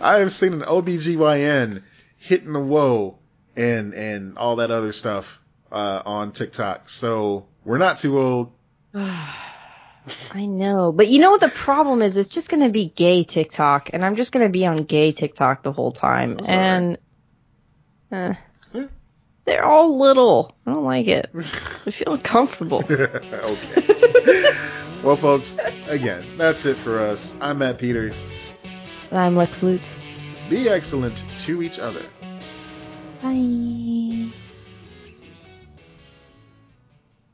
I 0.00 0.18
have 0.20 0.30
seen 0.30 0.52
an 0.52 0.60
OBGYN 0.60 1.82
hitting 2.18 2.52
the 2.52 2.60
whoa 2.60 3.18
and 3.56 3.94
and 3.94 4.38
all 4.38 4.56
that 4.56 4.70
other 4.70 4.92
stuff 4.92 5.40
uh, 5.72 6.02
on 6.06 6.30
TikTok. 6.30 6.88
So 6.88 7.46
we're 7.64 7.78
not 7.78 7.98
too 7.98 8.18
old. 8.20 8.52
I 8.94 10.46
know, 10.46 10.92
but 10.92 11.08
you 11.08 11.20
know 11.20 11.30
what 11.30 11.40
the 11.40 11.48
problem 11.48 12.02
is? 12.02 12.16
It's 12.16 12.28
just 12.28 12.48
gonna 12.50 12.68
be 12.70 12.86
gay 12.88 13.24
TikTok, 13.24 13.90
and 13.92 14.04
I'm 14.04 14.16
just 14.16 14.32
gonna 14.32 14.48
be 14.48 14.66
on 14.66 14.78
gay 14.78 15.12
TikTok 15.12 15.62
the 15.62 15.72
whole 15.72 15.92
time, 15.92 16.36
That's 16.36 16.48
and 16.48 16.98
right. 18.10 18.30
eh, 18.30 18.34
they're 19.44 19.64
all 19.64 19.98
little. 19.98 20.56
I 20.66 20.72
don't 20.72 20.84
like 20.84 21.06
it. 21.08 21.30
I 21.34 21.42
feel 21.90 22.14
uncomfortable. 22.14 22.84
okay. 22.90 24.50
well, 25.02 25.16
folks, 25.16 25.56
again, 25.86 26.24
that's 26.38 26.64
it 26.64 26.76
for 26.76 27.00
us. 27.00 27.36
I'm 27.40 27.58
Matt 27.58 27.78
Peters. 27.78 28.28
And 29.10 29.18
I'm 29.18 29.36
Lex 29.36 29.62
Lutz. 29.62 30.00
Be 30.48 30.68
excellent 30.68 31.24
to 31.40 31.62
each 31.62 31.78
other. 31.78 32.04
Bye. 33.22 34.28